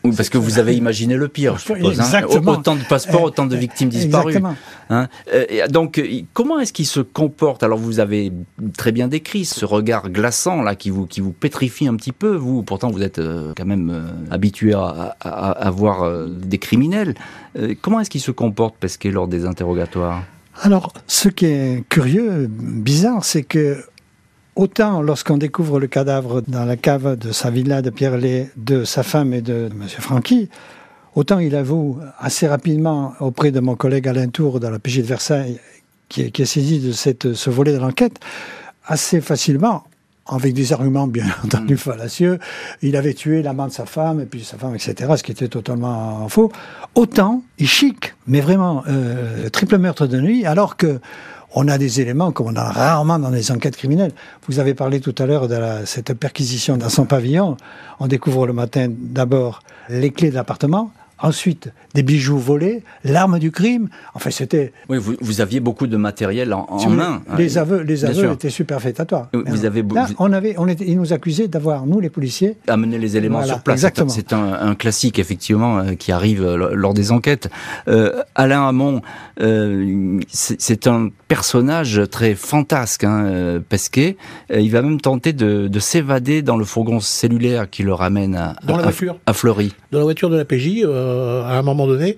oui, 0.05 0.13
parce 0.17 0.29
que 0.29 0.39
vous 0.39 0.59
avez 0.59 0.75
imaginé 0.75 1.15
le 1.17 1.29
pire, 1.29 1.59
je 1.59 1.65
suppose. 1.65 2.01
Hein. 2.01 2.23
Autant 2.47 2.75
de 2.75 2.83
passeports, 2.83 3.23
autant 3.23 3.47
de 3.47 3.57
victimes 3.57 3.89
disparues. 3.89 4.41
Hein. 4.91 5.09
Euh, 5.33 5.67
donc, 5.69 5.99
euh, 5.99 6.23
comment 6.33 6.59
est-ce 6.59 6.73
qu'il 6.73 6.87
se 6.87 7.01
comporte? 7.01 7.63
Alors, 7.63 7.79
vous 7.79 8.01
avez 8.01 8.33
très 8.77 8.91
bien 8.91 9.07
décrit 9.07 9.45
ce 9.45 9.65
regard 9.65 10.11
glaçant 10.11 10.63
là 10.63 10.75
qui 10.75 10.91
vous 10.91 11.07
qui 11.07 11.21
vous 11.21 11.33
pétrifie 11.33 11.87
un 11.87 11.95
petit 11.95 12.13
peu. 12.13 12.35
Vous, 12.35 12.63
pourtant, 12.65 12.91
vous 12.91 13.03
êtes 13.03 13.21
euh, 13.21 13.53
quand 13.57 13.65
même 13.65 14.11
habitué 14.31 14.75
à, 14.75 15.17
à, 15.21 15.71
voir 15.71 16.29
des 16.29 16.59
criminels. 16.59 17.15
comment 17.81 18.01
est-ce 18.01 18.11
qu'il 18.11 18.21
se 18.21 18.33
comporte, 18.33 18.77
Pesquet, 18.79 19.11
lors 19.11 19.29
des 19.29 19.47
interrogatoires? 19.47 20.25
Alors, 20.61 20.93
ce 21.07 21.29
qui 21.29 21.47
est 21.47 21.85
curieux, 21.89 22.49
bizarre, 22.49 23.25
c'est 23.25 23.43
que 23.43 23.85
Autant 24.55 25.01
lorsqu'on 25.01 25.39
découvre 25.39 25.81
le 25.81 25.87
cadavre 25.87 26.43
dans 26.47 26.67
la 26.67 26.77
cave 26.77 27.17
de 27.17 27.33
sa 27.33 27.49
villa 27.49 27.81
de 27.81 27.89
Pierrelet, 27.89 28.51
de 28.59 28.85
sa 28.85 29.03
femme 29.03 29.33
et 29.33 29.41
de 29.41 29.71
M. 29.73 29.87
Francky, 29.89 30.51
autant 31.15 31.39
il 31.39 31.57
avoue 31.57 31.99
assez 32.19 32.47
rapidement 32.47 33.15
auprès 33.21 33.51
de 33.51 33.61
mon 33.61 33.77
collègue 33.77 34.09
Alain 34.09 34.29
Tour 34.29 34.61
dans 34.61 34.69
la 34.69 34.79
PJ 34.79 34.99
de 34.99 35.03
Versailles, 35.05 35.59
qui 36.11 36.21
est, 36.21 36.45
saisi 36.45 36.81
de 36.81 36.93
cette, 36.93 37.33
ce 37.33 37.49
volet 37.49 37.73
de 37.73 37.79
l'enquête, 37.79 38.21
assez 38.85 39.23
facilement, 39.23 39.85
avec 40.27 40.53
des 40.53 40.75
arguments 40.75 41.07
bien 41.07 41.27
entendu 41.45 41.79
fallacieux, 41.79 42.39
il 42.83 42.95
avait 42.97 43.15
tué 43.15 43.43
l'amant 43.43 43.69
de 43.69 43.73
sa 43.73 43.87
femme, 43.87 44.21
et 44.21 44.27
puis 44.27 44.45
sa 44.45 44.59
femme, 44.59 44.75
etc., 44.75 45.15
ce 45.17 45.23
qui 45.23 45.33
était 45.33 45.49
totalement 45.49 46.29
faux. 46.29 46.53
Autant, 46.95 47.43
il 47.59 47.67
chic, 47.67 48.15
mais 48.27 48.43
vraiment, 48.43 48.85
euh, 48.87 49.49
triple 49.49 49.79
meurtre 49.79 50.07
de 50.07 50.21
nuit, 50.21 50.45
alors 50.45 50.77
que 50.77 51.01
on 51.55 51.69
a 51.69 51.79
des 51.79 52.01
éléments 52.01 52.33
comme 52.33 52.49
on 52.49 52.57
a 52.57 52.65
rarement 52.65 53.19
dans 53.19 53.31
les 53.31 53.51
enquêtes 53.51 53.77
criminelles. 53.77 54.13
Vous 54.49 54.59
avez 54.59 54.75
parlé 54.75 55.01
tout 55.01 55.15
à 55.19 55.27
l'heure 55.27 55.49
de 55.49 55.59
cette 55.85 56.15
perquisition 56.15 56.77
dans 56.77 56.89
son 56.89 57.05
pavillon. 57.05 57.57
On 58.01 58.07
découvre 58.07 58.47
le 58.47 58.53
matin 58.53 58.89
d'abord 58.91 59.63
les 59.89 60.11
clés 60.11 60.31
de 60.31 60.35
l'appartement, 60.35 60.93
ensuite 61.23 61.71
des 61.95 62.03
bijoux 62.03 62.39
volés, 62.39 62.83
l'arme 63.05 63.39
du 63.39 63.51
crime. 63.51 63.89
Enfin, 64.15 64.31
c'était. 64.31 64.73
Oui, 64.89 64.99
vous, 64.99 65.41
aviez 65.41 65.61
beaucoup 65.61 65.87
de 65.87 65.97
matériel 65.97 66.53
en, 66.53 66.91
main. 66.91 67.23
Les 67.39 67.59
aveux, 67.59 67.83
les 67.83 68.05
aveux 68.05 68.33
étaient 68.33 68.51
superfétatoires. 68.51 69.29
Vous 69.33 69.65
avez. 69.65 69.83
Là, 69.83 70.09
on 70.19 70.33
avait, 70.33 70.55
on 70.59 70.69
était, 70.69 70.85
ils 70.87 70.97
nous 70.97 71.13
accusaient 71.13 71.49
d'avoir 71.49 71.87
nous, 71.87 72.01
les 72.01 72.11
policiers, 72.11 72.57
amener 72.69 72.99
les 72.99 73.17
éléments 73.17 73.45
sur 73.45 73.61
place. 73.61 73.77
Exactement. 73.77 74.09
C'est 74.09 74.33
un, 74.33 74.75
classique 74.75 75.19
effectivement 75.19 75.79
euh, 75.79 75.95
qui 75.95 76.13
arrive 76.13 76.43
euh, 76.43 76.75
lors 76.75 76.95
des 76.95 77.13
enquêtes. 77.13 77.49
Euh, 77.89 78.23
Alain 78.35 78.67
Hamon, 78.67 79.03
c'est 80.29 80.87
un 80.87 81.09
personnage 81.29 82.03
très 82.11 82.35
fantasque, 82.35 83.05
hein, 83.05 83.61
Pesquet. 83.69 84.17
il 84.51 84.71
va 84.71 84.83
même 84.83 85.01
tenter 85.01 85.33
de, 85.33 85.79
s'évader 85.79 86.43
dans 86.43 86.57
le 86.57 86.65
fourgon 86.65 87.01
cellulaire 87.01 87.69
qui 87.69 87.83
le 87.83 87.93
ramène 87.93 88.35
à, 88.35 88.57
dans 88.65 88.77
la 88.77 88.85
voiture. 88.85 89.19
à, 89.27 89.33
Fleury. 89.33 89.73
Dans 89.93 89.99
la 89.99 90.05
voiture 90.05 90.31
de 90.31 90.37
la 90.37 90.45
PJ, 90.45 90.85
à 90.85 91.59
un 91.59 91.63
moment 91.63 91.87
donné, 91.87 92.17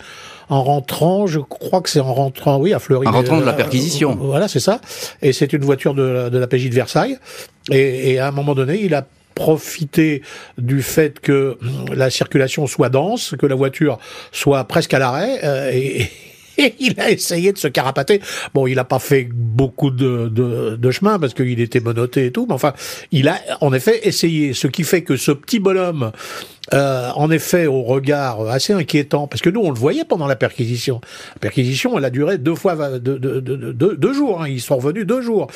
en 0.49 0.63
rentrant, 0.63 1.27
je 1.27 1.41
crois 1.41 1.81
que 1.81 1.89
c'est 1.91 2.01
en 2.01 2.13
rentrant, 2.13 2.59
oui, 2.59 2.73
à 2.73 2.79
Fleury. 2.79 3.07
En 3.07 3.13
rentrant 3.13 3.41
de 3.41 3.45
la 3.45 3.53
perquisition. 3.53 4.13
Euh, 4.13 4.27
voilà, 4.27 4.49
c'est 4.49 4.61
ça. 4.61 4.81
Et 5.23 5.33
c'est 5.33 5.53
une 5.53 5.65
voiture 5.65 5.95
de 5.95 6.03
la, 6.03 6.31
de 6.31 6.39
la 6.39 6.47
PJ 6.47 6.69
de 6.69 6.75
Versailles. 6.75 7.19
Et, 7.71 8.13
et 8.13 8.19
à 8.19 8.29
un 8.29 8.31
moment 8.31 8.55
donné, 8.55 8.81
il 8.83 8.95
a 8.95 9.07
profité 9.35 10.23
du 10.59 10.83
fait 10.83 11.19
que 11.19 11.59
la 11.93 12.09
circulation 12.11 12.67
soit 12.67 12.89
dense, 12.89 13.35
que 13.39 13.47
la 13.47 13.57
voiture 13.57 13.99
soit 14.31 14.63
presque 14.65 14.95
à 14.95 14.99
l'arrêt, 14.99 15.41
euh, 15.43 15.71
et, 15.73 16.09
et 16.59 16.75
il 16.79 17.01
a 17.01 17.11
essayé 17.11 17.53
de 17.53 17.59
se 17.59 17.67
carapater. 17.67 18.21
Bon, 18.53 18.67
il 18.67 18.77
n'a 18.77 18.85
pas 18.85 18.99
fait 18.99 19.29
beaucoup 19.33 19.91
de, 19.91 20.29
de, 20.29 20.77
de 20.77 20.91
chemin 20.91 21.19
parce 21.19 21.35
qu'il 21.35 21.61
était 21.61 21.81
monoté 21.81 22.27
et 22.27 22.33
tout, 22.33 22.47
mais 22.49 22.55
enfin, 22.55 22.75
il 23.11 23.29
a 23.29 23.41
en 23.61 23.73
effet 23.73 24.07
essayé. 24.07 24.53
Ce 24.55 24.67
qui 24.69 24.85
fait 24.85 25.03
que 25.03 25.17
ce 25.17 25.33
petit 25.33 25.59
bonhomme 25.59 26.13
euh, 26.73 27.11
en 27.15 27.31
effet, 27.31 27.67
au 27.67 27.83
regard 27.83 28.49
assez 28.49 28.73
inquiétant, 28.73 29.27
parce 29.27 29.43
que 29.43 29.51
nous, 29.51 29.61
on 29.61 29.71
le 29.71 29.79
voyait 29.79 30.05
pendant 30.05 30.27
la 30.27 30.37
perquisition. 30.37 31.01
La 31.35 31.41
perquisition, 31.41 31.99
elle 31.99 32.05
a 32.05 32.11
duré 32.11 32.39
deux 32.39 32.55
fois, 32.55 32.99
deux, 32.99 33.19
deux, 33.19 33.41
deux, 33.41 33.97
deux 33.97 34.13
jours. 34.13 34.43
Hein. 34.43 34.49
Ils 34.49 34.61
sont 34.61 34.77
revenus 34.77 35.07
deux 35.07 35.21
jours. 35.21 35.49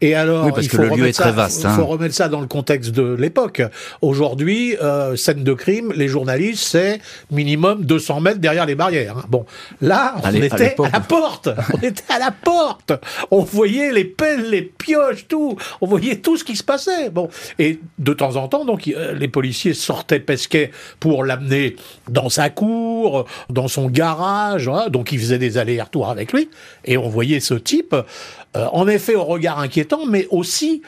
Et 0.00 0.14
alors, 0.14 0.52
parce 0.52 0.64
il 0.64 0.70
faut 0.70 0.78
que 0.78 0.82
le 0.82 0.96
lieu 0.96 1.06
est 1.08 1.12
très 1.12 1.32
vaste. 1.32 1.64
Il 1.64 1.70
faut 1.70 1.82
hein. 1.82 1.86
remettre 1.86 2.14
ça 2.14 2.28
dans 2.28 2.40
le 2.40 2.46
contexte 2.46 2.92
de 2.92 3.14
l'époque. 3.14 3.62
Aujourd'hui, 4.00 4.76
euh, 4.82 5.16
scène 5.16 5.44
de 5.44 5.52
crime, 5.52 5.92
les 5.94 6.08
journalistes, 6.08 6.64
c'est 6.64 7.00
minimum 7.30 7.84
200 7.84 8.20
mètres 8.20 8.40
derrière 8.40 8.64
les 8.64 8.74
barrières. 8.74 9.18
Hein. 9.18 9.24
Bon, 9.28 9.44
là, 9.82 10.14
on 10.24 10.32
était 10.32 10.76
à, 10.82 10.90
la 10.90 11.00
porte. 11.00 11.48
on 11.74 11.78
était 11.82 12.12
à 12.12 12.18
la 12.18 12.30
porte. 12.30 12.92
On 13.30 13.42
voyait 13.42 13.92
les 13.92 14.04
pelles, 14.04 14.48
les 14.50 14.62
pioches, 14.62 15.28
tout. 15.28 15.56
On 15.82 15.86
voyait 15.86 16.16
tout 16.16 16.36
ce 16.38 16.44
qui 16.44 16.56
se 16.56 16.64
passait. 16.64 17.10
Bon, 17.10 17.28
et 17.58 17.80
de 17.98 18.12
temps 18.14 18.36
en 18.36 18.48
temps, 18.48 18.64
donc, 18.64 18.88
euh, 18.88 19.12
les 19.12 19.28
policiers 19.28 19.74
sortaient 19.74 20.20
pesquer 20.20 20.53
pour 21.00 21.24
l'amener 21.24 21.76
dans 22.08 22.28
sa 22.28 22.50
cour, 22.50 23.26
dans 23.50 23.68
son 23.68 23.88
garage. 23.88 24.68
Hein. 24.68 24.88
donc 24.90 25.12
il 25.12 25.18
faisait 25.18 25.38
des 25.38 25.58
allers-retours 25.58 26.08
avec 26.08 26.32
lui. 26.32 26.48
Et 26.84 26.96
on 26.96 27.08
voyait 27.08 27.40
ce 27.40 27.54
type, 27.54 27.94
euh, 27.94 28.66
en 28.72 28.88
effet, 28.88 29.14
au 29.14 29.24
regard 29.24 29.58
inquiétant, 29.58 30.06
mais 30.06 30.26
aussi 30.30 30.82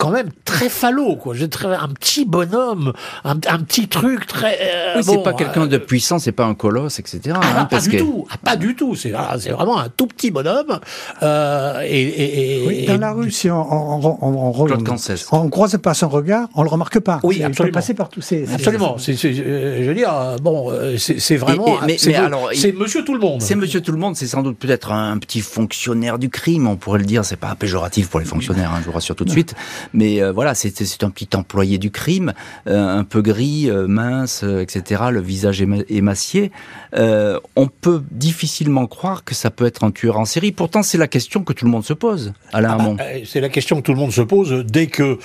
quand 0.00 0.10
même 0.10 0.30
très 0.46 0.70
falot, 0.70 1.16
quoi. 1.16 1.34
J'ai 1.34 1.44
un 1.44 1.88
petit 1.88 2.24
bonhomme, 2.24 2.94
un, 3.22 3.36
petit 3.36 3.86
truc 3.86 4.26
très. 4.26 4.58
Euh, 4.62 4.94
oui, 4.96 5.04
c'est 5.04 5.22
pas 5.22 5.34
quelqu'un 5.34 5.66
de 5.66 5.76
puissant, 5.76 6.18
c'est 6.18 6.32
pas 6.32 6.46
un 6.46 6.54
colosse, 6.54 6.98
etc. 6.98 7.20
Ah, 7.34 7.60
hein, 7.60 7.64
pas, 7.66 7.80
du 7.80 7.98
tout, 7.98 8.26
ah, 8.30 8.36
pas 8.42 8.56
du 8.56 8.74
tout. 8.74 8.94
C'est 8.94 9.12
ah, 9.14 9.36
vraiment 9.36 9.78
un 9.78 9.90
tout 9.90 10.06
petit 10.06 10.30
bonhomme. 10.30 10.80
Euh, 11.22 11.82
et, 11.86 12.82
et, 12.82 12.86
dans 12.86 12.96
la 12.96 13.12
rue, 13.12 13.30
si 13.30 13.50
on, 13.50 13.60
on, 13.60 14.18
on, 14.22 14.54
on, 14.62 15.32
on 15.32 15.50
croise 15.50 15.76
pas 15.76 15.92
son 15.92 16.08
regard, 16.08 16.48
on 16.54 16.62
le 16.62 16.70
remarque 16.70 17.00
pas. 17.00 17.20
Oui, 17.22 17.42
absolument. 17.42 17.68
Il 17.68 17.72
peut 17.72 17.78
passer 17.78 17.92
par 17.92 18.08
tous 18.08 18.22
ces. 18.22 18.50
Absolument. 18.50 18.96
C'est, 18.96 19.14
je 19.16 19.84
veux 19.86 19.94
dire, 19.94 20.36
bon, 20.40 20.72
c'est 20.96 21.36
vraiment. 21.36 21.76
mais, 21.86 22.14
alors, 22.14 22.48
c'est 22.54 22.72
Monsieur 22.72 23.04
Tout 23.04 23.12
le 23.12 23.20
Monde. 23.20 23.42
C'est 23.42 23.54
Monsieur 23.54 23.82
Tout 23.82 23.92
le 23.92 23.98
Monde. 23.98 24.16
C'est 24.16 24.26
sans 24.26 24.42
doute 24.42 24.56
peut-être 24.56 24.92
un 24.92 25.18
petit 25.18 25.42
fonctionnaire 25.42 26.18
du 26.18 26.30
crime, 26.30 26.66
on 26.68 26.76
pourrait 26.76 27.00
le 27.00 27.04
dire. 27.04 27.22
C'est 27.26 27.36
pas 27.36 27.54
péjoratif 27.54 28.08
pour 28.08 28.20
les 28.20 28.26
fonctionnaires, 28.26 28.70
hein, 28.74 28.78
je 28.80 28.86
vous 28.86 28.92
rassure 28.92 29.14
tout 29.14 29.26
de 29.26 29.30
suite. 29.30 29.54
Mais 29.94 30.22
euh, 30.22 30.32
voilà, 30.32 30.54
c'est 30.54 31.02
un 31.02 31.10
petit 31.10 31.28
employé 31.34 31.78
du 31.78 31.90
crime, 31.90 32.32
euh, 32.66 32.98
un 32.98 33.04
peu 33.04 33.22
gris, 33.22 33.68
euh, 33.68 33.86
mince, 33.86 34.42
etc. 34.42 35.02
Le 35.10 35.20
visage 35.20 35.62
émacié. 35.88 36.52
on 36.94 37.68
peut 37.80 38.02
difficilement 38.10 38.86
croire 38.86 39.24
que 39.24 39.34
ça 39.34 39.50
peut 39.50 39.66
être 39.66 39.84
un 39.84 39.90
tueur 39.90 40.18
en 40.18 40.24
série. 40.24 40.52
Pourtant, 40.52 40.82
c'est 40.82 40.98
la 40.98 41.08
question 41.08 41.42
que 41.44 41.52
tout 41.52 41.64
le 41.64 41.70
monde 41.70 41.84
se 41.84 41.92
pose. 41.92 42.32
Alain 42.52 42.76
ah 42.78 42.94
bah, 42.96 43.04
c'est 43.24 43.40
la 43.40 43.48
question 43.48 43.76
que 43.76 43.82
tout 43.82 43.92
le 43.92 43.98
monde 43.98 44.12
se 44.12 44.22
pose 44.22 44.64
dès 44.66 44.86
que, 44.86 45.18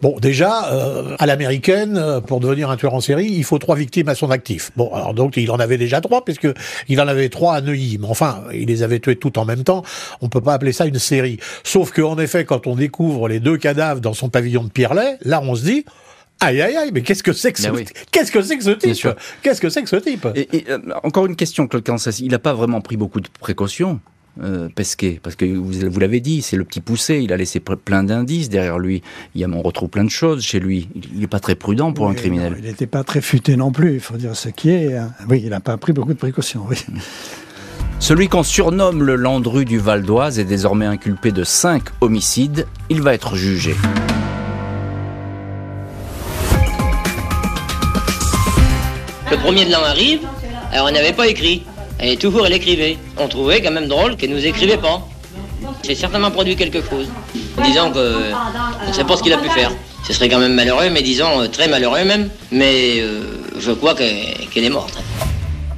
bon, 0.00 0.18
déjà, 0.20 0.50
à 1.18 1.26
l'américaine, 1.26 2.20
pour 2.26 2.40
devenir 2.40 2.70
un 2.70 2.76
tueur 2.76 2.94
en 2.94 3.00
série, 3.00 3.26
il 3.26 3.44
faut 3.44 3.58
trois 3.58 3.76
victimes 3.76 4.08
à 4.08 4.14
son 4.14 4.30
actif. 4.30 4.70
Bon, 4.76 4.92
alors 4.94 5.14
donc 5.14 5.36
il 5.36 5.50
en 5.50 5.58
avait 5.58 5.78
déjà 5.78 6.00
trois, 6.00 6.24
puisque 6.24 6.48
il 6.88 7.00
en 7.00 7.08
avait 7.08 7.28
trois 7.28 7.54
à 7.54 7.60
Neuilly. 7.60 7.98
Mais 7.98 8.08
enfin, 8.08 8.44
il 8.52 8.66
les 8.66 8.82
avait 8.82 9.00
tués 9.00 9.16
tout 9.16 9.38
en 9.38 9.44
même 9.44 9.64
temps. 9.64 9.82
On 10.20 10.28
peut 10.28 10.40
pas 10.40 10.54
appeler 10.54 10.72
ça 10.72 10.86
une 10.86 10.98
série. 10.98 11.38
Sauf 11.64 11.90
que, 11.90 12.02
en 12.02 12.18
effet, 12.18 12.44
quand 12.44 12.66
on 12.66 12.74
découvre 12.74 13.28
les 13.28 13.40
deux 13.40 13.56
cadavres 13.56 13.91
dans 14.00 14.14
son 14.14 14.28
pavillon 14.28 14.64
de 14.64 14.70
Pierrelet, 14.70 15.18
là, 15.22 15.40
on 15.42 15.54
se 15.54 15.64
dit, 15.64 15.84
Aïe 16.40 16.60
aïe 16.60 16.76
aïe, 16.76 16.90
mais 16.92 17.02
qu'est-ce 17.02 17.22
que 17.22 17.32
c'est 17.32 17.52
que 17.52 17.60
ce, 17.60 17.68
qu'est-ce 18.10 18.32
que 18.32 18.42
c'est 18.42 18.56
que 18.56 18.64
ce 18.64 18.70
type? 18.70 19.08
Qu'est-ce 19.42 19.60
que 19.60 19.68
c'est 19.68 19.82
que 19.82 19.88
ce 19.88 19.96
type? 19.96 20.26
Et, 20.34 20.64
euh, 20.68 20.78
Encore 21.04 21.26
une 21.26 21.36
question, 21.36 21.68
Claude 21.68 21.84
Kansas, 21.84 22.18
il 22.18 22.32
n'a 22.32 22.40
pas 22.40 22.52
vraiment 22.52 22.80
pris 22.80 22.96
beaucoup 22.96 23.20
de 23.20 23.28
précautions. 23.40 24.00
Euh, 24.42 24.70
Pesquet, 24.74 25.20
parce 25.22 25.36
que 25.36 25.44
vous, 25.44 25.90
vous 25.90 26.00
l'avez 26.00 26.20
dit, 26.20 26.40
c'est 26.40 26.56
le 26.56 26.64
petit 26.64 26.80
poussé, 26.80 27.20
il 27.22 27.34
a 27.34 27.36
laissé 27.36 27.60
plein 27.60 28.02
d'indices 28.02 28.48
derrière 28.48 28.78
lui. 28.78 29.02
Il 29.34 29.42
y 29.42 29.44
a, 29.44 29.48
on 29.48 29.60
retrouve 29.60 29.90
plein 29.90 30.04
de 30.04 30.10
choses 30.10 30.42
chez 30.42 30.58
lui. 30.58 30.88
Il 31.12 31.20
n'est 31.20 31.26
pas 31.26 31.38
très 31.38 31.54
prudent 31.54 31.92
pour 31.92 32.08
un 32.08 32.14
criminel. 32.14 32.56
il 32.58 32.64
n'était 32.64 32.86
pas 32.86 33.04
très 33.04 33.20
futé 33.20 33.56
non 33.56 33.72
plus, 33.72 33.92
il 33.92 34.00
faut 34.00 34.16
dire 34.16 34.34
ce 34.34 34.48
qui 34.48 34.70
est. 34.70 34.96
Hein. 34.96 35.12
Oui, 35.28 35.42
il 35.44 35.50
n'a 35.50 35.60
pas 35.60 35.76
pris 35.76 35.92
beaucoup 35.92 36.14
de 36.14 36.18
précautions. 36.18 36.64
Oui. 36.68 36.78
Celui 38.02 38.28
qu'on 38.28 38.42
surnomme 38.42 39.04
le 39.04 39.14
Landru 39.14 39.64
du 39.64 39.78
Val 39.78 40.02
d'Oise 40.02 40.40
est 40.40 40.44
désormais 40.44 40.86
inculpé 40.86 41.30
de 41.30 41.44
cinq 41.44 41.84
homicides. 42.00 42.66
Il 42.90 43.00
va 43.00 43.14
être 43.14 43.36
jugé. 43.36 43.76
Le 49.30 49.36
premier 49.36 49.66
de 49.66 49.70
l'an 49.70 49.84
arrive, 49.84 50.18
alors 50.72 50.88
on 50.88 50.90
n'avait 50.90 51.12
pas 51.12 51.28
écrit. 51.28 51.62
Et 52.00 52.16
toujours 52.16 52.44
elle 52.44 52.54
écrivait. 52.54 52.98
On 53.18 53.28
trouvait 53.28 53.62
quand 53.62 53.70
même 53.70 53.86
drôle 53.86 54.16
qu'elle 54.16 54.30
nous 54.30 54.44
écrivait 54.44 54.78
pas. 54.78 55.06
J'ai 55.84 55.94
certainement 55.94 56.32
produit 56.32 56.56
quelque 56.56 56.82
chose. 56.82 57.06
Disons 57.62 57.92
que 57.92 58.32
on 58.84 58.88
ne 58.88 58.92
sait 58.92 59.04
pas 59.04 59.16
ce 59.16 59.22
qu'il 59.22 59.32
a 59.32 59.38
pu 59.38 59.48
faire. 59.50 59.70
Ce 60.08 60.12
serait 60.12 60.28
quand 60.28 60.40
même 60.40 60.54
malheureux, 60.54 60.90
mais 60.90 61.02
disons 61.02 61.40
euh, 61.40 61.46
très 61.46 61.68
malheureux 61.68 62.02
même. 62.02 62.30
Mais 62.50 62.98
euh, 62.98 63.20
je 63.60 63.70
crois 63.70 63.94
qu'elle 63.94 64.64
est 64.64 64.70
morte. 64.70 64.98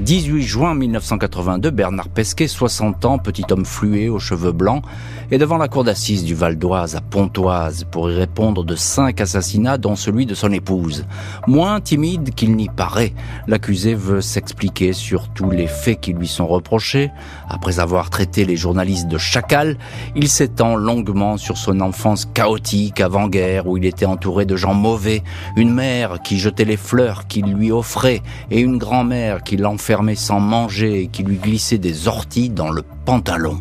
18 0.01 0.43
juin 0.43 0.75
1982, 0.75 1.71
Bernard 1.71 2.09
Pesquet, 2.09 2.49
60 2.49 3.05
ans, 3.05 3.19
petit 3.19 3.45
homme 3.51 3.65
flué 3.65 4.09
aux 4.09 4.19
cheveux 4.19 4.51
blancs, 4.51 4.83
est 5.31 5.39
devant 5.39 5.57
la 5.57 5.69
cour 5.69 5.85
d'assises 5.85 6.25
du 6.25 6.35
Val 6.35 6.59
d'Oise 6.59 6.97
à 6.97 7.01
Pontoise 7.01 7.85
pour 7.91 8.11
y 8.11 8.15
répondre 8.15 8.65
de 8.65 8.75
cinq 8.75 9.21
assassinats 9.21 9.79
dont 9.79 9.95
celui 9.95 10.27
de 10.27 10.35
son 10.35 10.51
épouse. 10.51 11.07
Moins 11.47 11.81
timide 11.81 12.35
qu'il 12.35 12.57
n'y 12.57 12.69
paraît, 12.69 13.15
l'accusé 13.47 13.95
veut 13.95 14.21
s'expliquer 14.21 14.93
sur 14.93 15.29
tous 15.29 15.51
les 15.51 15.69
faits 15.69 16.01
qui 16.01 16.13
lui 16.13 16.27
sont 16.27 16.49
reprochés. 16.49 17.13
Après 17.49 17.79
avoir 17.79 18.11
traité 18.11 18.45
les 18.45 18.57
journalistes 18.57 19.09
de 19.09 19.19
chacal, 19.19 19.79
il 20.17 20.29
s'étend 20.29 20.75
longuement 20.75 21.37
sur 21.37 21.57
son 21.57 21.81
enfance 21.81 22.27
chaotique 22.27 23.01
avant-guerre 23.01 23.69
où 23.69 23.77
il 23.77 23.87
était 23.87 24.07
entouré 24.07 24.45
de 24.45 24.57
gens 24.57 24.75
mauvais, 24.75 25.23
une 25.57 25.73
mère 25.73 26.21
qui 26.23 26.39
jetait 26.39 26.65
les 26.65 26.77
fleurs 26.77 27.29
qu'il 27.29 27.47
lui 27.47 27.71
offrait 27.71 28.23
et 28.51 28.61
une 28.61 28.79
grand-mère 28.79 29.45
qui 29.45 29.57
l'enfermait 29.85 30.15
sans 30.15 30.41
manger 30.41 31.03
et 31.03 31.07
qui 31.09 31.23
lui 31.23 31.37
glissait 31.37 31.77
des 31.77 32.09
orties 32.09 32.49
dans 32.49 32.71
le 32.71 32.83
pantalon. 33.05 33.61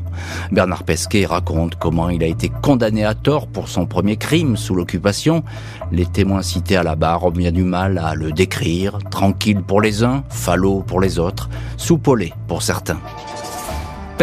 Bernard 0.53 0.86
Pesquet 0.86 1.25
raconte 1.25 1.75
comment 1.75 2.07
il 2.07 2.23
a 2.23 2.27
été 2.27 2.47
condamné 2.47 3.03
à 3.03 3.13
tort 3.13 3.45
pour 3.45 3.67
son 3.67 3.86
premier 3.86 4.15
crime 4.15 4.55
sous 4.55 4.73
l'occupation. 4.73 5.43
Les 5.91 6.05
témoins 6.05 6.41
cités 6.41 6.77
à 6.77 6.83
la 6.83 6.95
barre 6.95 7.25
ont 7.25 7.31
bien 7.31 7.51
du 7.51 7.63
mal 7.63 7.97
à 7.97 8.15
le 8.15 8.31
décrire, 8.31 8.99
tranquille 9.12 9.62
pour 9.62 9.81
les 9.81 10.05
uns, 10.05 10.23
falot 10.29 10.81
pour 10.88 11.01
les 11.01 11.19
autres, 11.19 11.49
soupolé 11.75 12.31
pour 12.47 12.62
certains. 12.62 13.01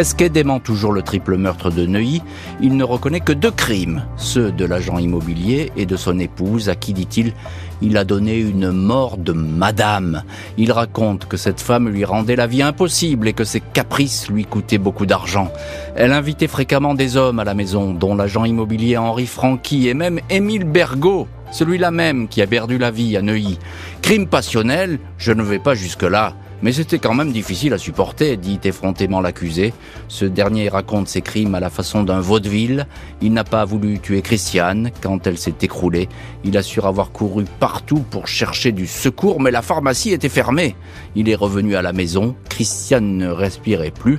Pesquet 0.01 0.31
dément 0.31 0.61
toujours 0.61 0.95
le 0.95 1.03
triple 1.03 1.37
meurtre 1.37 1.71
de 1.71 1.85
Neuilly. 1.85 2.23
Il 2.63 2.79
ne 2.79 2.85
reconnaît 2.85 3.21
que 3.21 3.35
deux 3.35 3.51
crimes, 3.51 4.07
ceux 4.17 4.51
de 4.51 4.65
l'agent 4.65 4.97
immobilier 4.97 5.73
et 5.77 5.85
de 5.85 5.95
son 5.95 6.19
épouse, 6.19 6.71
à 6.71 6.75
qui, 6.75 6.95
dit-il, 6.95 7.35
il 7.83 7.99
a 7.99 8.05
donné 8.05 8.39
une 8.39 8.71
mort 8.71 9.19
de 9.19 9.33
madame. 9.33 10.23
Il 10.57 10.73
raconte 10.73 11.27
que 11.27 11.37
cette 11.37 11.61
femme 11.61 11.91
lui 11.91 12.07
rendait 12.07 12.35
la 12.35 12.47
vie 12.47 12.63
impossible 12.63 13.29
et 13.29 13.35
que 13.35 13.45
ses 13.45 13.61
caprices 13.61 14.31
lui 14.31 14.47
coûtaient 14.47 14.79
beaucoup 14.79 15.05
d'argent. 15.05 15.53
Elle 15.97 16.15
invitait 16.15 16.49
fréquemment 16.49 16.95
des 16.95 17.19
hommes 17.19 17.39
à 17.39 17.45
la 17.45 17.53
maison, 17.53 17.93
dont 17.93 18.15
l'agent 18.15 18.47
immobilier 18.47 18.97
Henri 18.97 19.27
Franqui 19.27 19.87
et 19.87 19.93
même 19.93 20.21
Émile 20.31 20.65
Bergot, 20.65 21.29
celui-là 21.51 21.91
même 21.91 22.27
qui 22.27 22.41
a 22.41 22.47
perdu 22.47 22.79
la 22.79 22.91
vie 22.91 23.19
à 23.19 23.21
Neuilly. 23.21 23.59
Crime 24.01 24.29
passionnel, 24.29 24.99
je 25.19 25.33
ne 25.33 25.43
vais 25.43 25.59
pas 25.59 25.75
jusque-là. 25.75 26.33
Mais 26.63 26.73
c'était 26.73 26.99
quand 26.99 27.15
même 27.15 27.33
difficile 27.33 27.73
à 27.73 27.79
supporter, 27.79 28.37
dit 28.37 28.61
effrontément 28.65 29.21
l'accusé. 29.21 29.73
Ce 30.09 30.25
dernier 30.25 30.69
raconte 30.69 31.09
ses 31.09 31.23
crimes 31.23 31.55
à 31.55 31.61
la 31.61 31.71
façon 31.71 32.03
d'un 32.03 32.21
vaudeville. 32.21 32.87
Il 33.23 33.33
n'a 33.33 33.45
pas 33.45 33.65
voulu 33.65 33.99
tuer 33.99 34.21
Christiane 34.21 34.91
quand 35.01 35.27
elle 35.27 35.39
s'est 35.39 35.55
écroulée. 35.63 36.09
Il 36.45 36.59
assure 36.59 36.87
avoir 36.87 37.13
couru 37.13 37.45
partout 37.61 38.05
pour 38.11 38.29
chercher 38.29 38.73
du 38.73 38.87
secours, 38.87 39.41
mais 39.41 39.51
la 39.51 39.63
pharmacie 39.63 40.13
était 40.13 40.29
fermée. 40.29 40.77
Il 41.15 41.29
est 41.29 41.35
revenu 41.35 41.77
à 41.77 41.83
la 41.83 41.93
maison. 41.93 42.35
Christiane 42.49 43.17
ne 43.17 43.29
respirait 43.29 43.91
plus. 43.91 44.19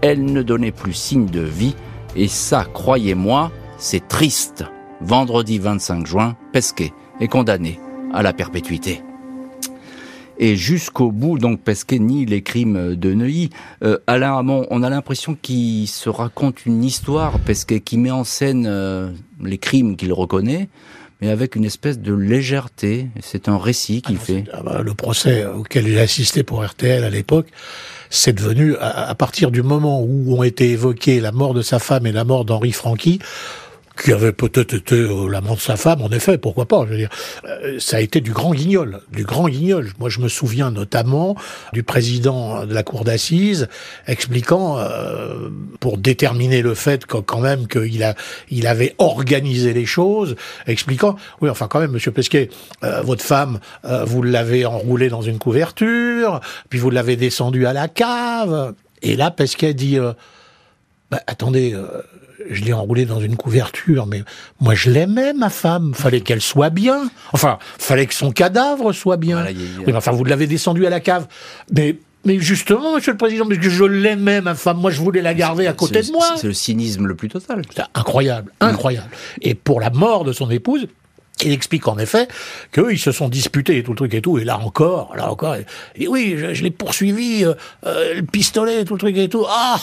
Elle 0.00 0.24
ne 0.24 0.42
donnait 0.42 0.72
plus 0.72 0.94
signe 0.94 1.26
de 1.26 1.42
vie. 1.42 1.74
Et 2.16 2.28
ça, 2.28 2.66
croyez-moi, 2.72 3.50
c'est 3.76 4.08
triste. 4.08 4.64
Vendredi 5.02 5.58
25 5.58 6.06
juin, 6.06 6.36
Pesquet 6.52 6.92
est 7.20 7.28
condamné 7.28 7.80
à 8.14 8.22
la 8.22 8.32
perpétuité 8.32 9.02
et 10.42 10.56
jusqu'au 10.56 11.12
bout, 11.12 11.38
donc 11.38 11.60
Pesquet 11.60 12.00
nie 12.00 12.26
les 12.26 12.42
crimes 12.42 12.96
de 12.96 13.14
Neuilly. 13.14 13.50
Euh, 13.84 13.98
Alain 14.08 14.36
Hamon, 14.36 14.66
on 14.70 14.82
a 14.82 14.90
l'impression 14.90 15.36
qu'il 15.40 15.86
se 15.86 16.08
raconte 16.08 16.66
une 16.66 16.82
histoire, 16.82 17.38
Pesquet, 17.38 17.78
qui 17.78 17.96
met 17.96 18.10
en 18.10 18.24
scène 18.24 18.66
euh, 18.68 19.12
les 19.40 19.58
crimes 19.58 19.94
qu'il 19.94 20.12
reconnaît, 20.12 20.68
mais 21.20 21.30
avec 21.30 21.54
une 21.54 21.64
espèce 21.64 22.00
de 22.00 22.12
légèreté. 22.12 23.06
C'est 23.20 23.48
un 23.48 23.56
récit 23.56 24.02
qu'il 24.02 24.16
ah 24.20 24.24
fait. 24.24 24.44
Ah 24.52 24.62
bah, 24.64 24.82
le 24.82 24.94
procès 24.94 25.46
auquel 25.46 25.86
il 25.86 25.96
a 25.96 26.02
assisté 26.02 26.42
pour 26.42 26.64
RTL 26.64 27.04
à 27.04 27.10
l'époque, 27.10 27.46
c'est 28.10 28.32
devenu, 28.32 28.74
à, 28.78 29.10
à, 29.10 29.14
partir 29.14 29.52
du 29.52 29.62
moment 29.62 30.02
où 30.02 30.36
ont 30.36 30.42
été 30.42 30.70
évoqués 30.70 31.20
la 31.20 31.30
mort 31.30 31.54
de 31.54 31.62
sa 31.62 31.78
femme 31.78 32.04
et 32.04 32.12
la 32.12 32.24
mort 32.24 32.44
d'Henri 32.44 32.72
Franqui, 32.72 33.20
qui 34.00 34.12
avait 34.12 34.32
peut-être 34.32 34.74
été 34.74 34.94
euh, 34.94 35.28
l'amant 35.28 35.54
de 35.54 35.60
sa 35.60 35.76
femme, 35.76 36.02
en 36.02 36.10
effet, 36.10 36.38
pourquoi 36.38 36.66
pas, 36.66 36.84
je 36.86 36.92
veux 36.92 36.96
dire. 36.96 37.10
Euh, 37.44 37.78
ça 37.78 37.98
a 37.98 38.00
été 38.00 38.20
du 38.20 38.32
grand 38.32 38.52
guignol, 38.52 39.00
du 39.12 39.24
grand 39.24 39.48
guignol. 39.48 39.90
Moi, 39.98 40.08
je 40.08 40.20
me 40.20 40.28
souviens 40.28 40.70
notamment 40.70 41.36
du 41.72 41.82
président 41.82 42.64
de 42.64 42.74
la 42.74 42.82
cour 42.82 43.04
d'assises 43.04 43.68
expliquant, 44.06 44.78
euh, 44.78 45.50
pour 45.80 45.98
déterminer 45.98 46.62
le 46.62 46.74
fait 46.74 47.06
que, 47.06 47.18
quand 47.18 47.40
même 47.40 47.68
qu'il 47.68 48.02
a, 48.02 48.14
il 48.50 48.66
avait 48.66 48.94
organisé 48.98 49.72
les 49.72 49.86
choses, 49.86 50.36
expliquant, 50.66 51.16
oui, 51.40 51.50
enfin 51.50 51.68
quand 51.68 51.80
même, 51.80 51.92
Monsieur 51.92 52.12
Pesquet, 52.12 52.48
votre 53.02 53.22
femme, 53.22 53.60
vous 54.06 54.22
l'avez 54.22 54.64
enroulée 54.64 55.08
dans 55.08 55.22
une 55.22 55.38
couverture, 55.38 56.40
puis 56.68 56.78
vous 56.78 56.90
l'avez 56.90 57.16
descendue 57.16 57.66
à 57.66 57.72
la 57.72 57.88
cave, 57.88 58.74
et 59.02 59.16
là, 59.16 59.30
Pesquet 59.30 59.74
dit, 59.74 59.98
bah, 61.12 61.22
attendez, 61.28 61.76
je 62.50 62.64
l'ai 62.64 62.72
enroulé 62.72 63.04
dans 63.04 63.20
une 63.20 63.36
couverture, 63.36 64.06
mais 64.06 64.22
moi 64.60 64.74
je 64.74 64.90
l'aimais, 64.90 65.32
ma 65.32 65.50
femme. 65.50 65.94
Fallait 65.94 66.20
qu'elle 66.20 66.40
soit 66.40 66.70
bien. 66.70 67.10
Enfin, 67.32 67.58
fallait 67.78 68.06
que 68.06 68.14
son 68.14 68.32
cadavre 68.32 68.92
soit 68.92 69.16
bien. 69.16 69.46
enfin, 69.94 70.12
vous 70.12 70.24
l'avez 70.24 70.46
descendu 70.46 70.86
à 70.86 70.90
la 70.90 71.00
cave. 71.00 71.26
Mais 71.72 71.96
mais 72.24 72.38
justement, 72.38 72.94
Monsieur 72.94 73.12
le 73.12 73.18
Président, 73.18 73.46
parce 73.46 73.58
que 73.58 73.68
je 73.68 73.84
l'aimais, 73.84 74.40
ma 74.40 74.54
femme, 74.54 74.78
moi 74.78 74.90
je 74.90 75.00
voulais 75.00 75.22
la 75.22 75.34
garder 75.34 75.66
à 75.66 75.72
côté 75.72 76.02
de 76.02 76.12
moi. 76.12 76.34
C'est 76.36 76.46
le 76.46 76.52
cynisme 76.52 77.06
le 77.06 77.14
plus 77.14 77.28
total. 77.28 77.62
incroyable, 77.94 78.52
incroyable. 78.60 79.10
Et 79.40 79.54
pour 79.54 79.80
la 79.80 79.90
mort 79.90 80.24
de 80.24 80.32
son 80.32 80.48
épouse, 80.50 80.86
il 81.44 81.52
explique 81.52 81.88
en 81.88 81.98
effet 81.98 82.28
qu'ils 82.72 82.98
se 82.98 83.10
sont 83.10 83.28
disputés 83.28 83.78
et 83.78 83.82
tout 83.82 83.92
le 83.92 83.96
truc 83.96 84.14
et 84.14 84.22
tout, 84.22 84.38
et 84.38 84.44
là 84.44 84.58
encore, 84.58 85.16
là 85.16 85.30
encore, 85.30 85.56
et 85.96 86.06
oui, 86.06 86.36
je, 86.36 86.62
l'ai 86.62 86.70
poursuivi, 86.70 87.44
euh, 87.44 87.54
euh, 87.86 88.14
le 88.14 88.22
pistolet 88.22 88.82
et 88.82 88.84
tout 88.84 88.94
le 88.94 89.00
truc 89.00 89.16
et 89.16 89.28
tout. 89.28 89.44
Ah, 89.48 89.80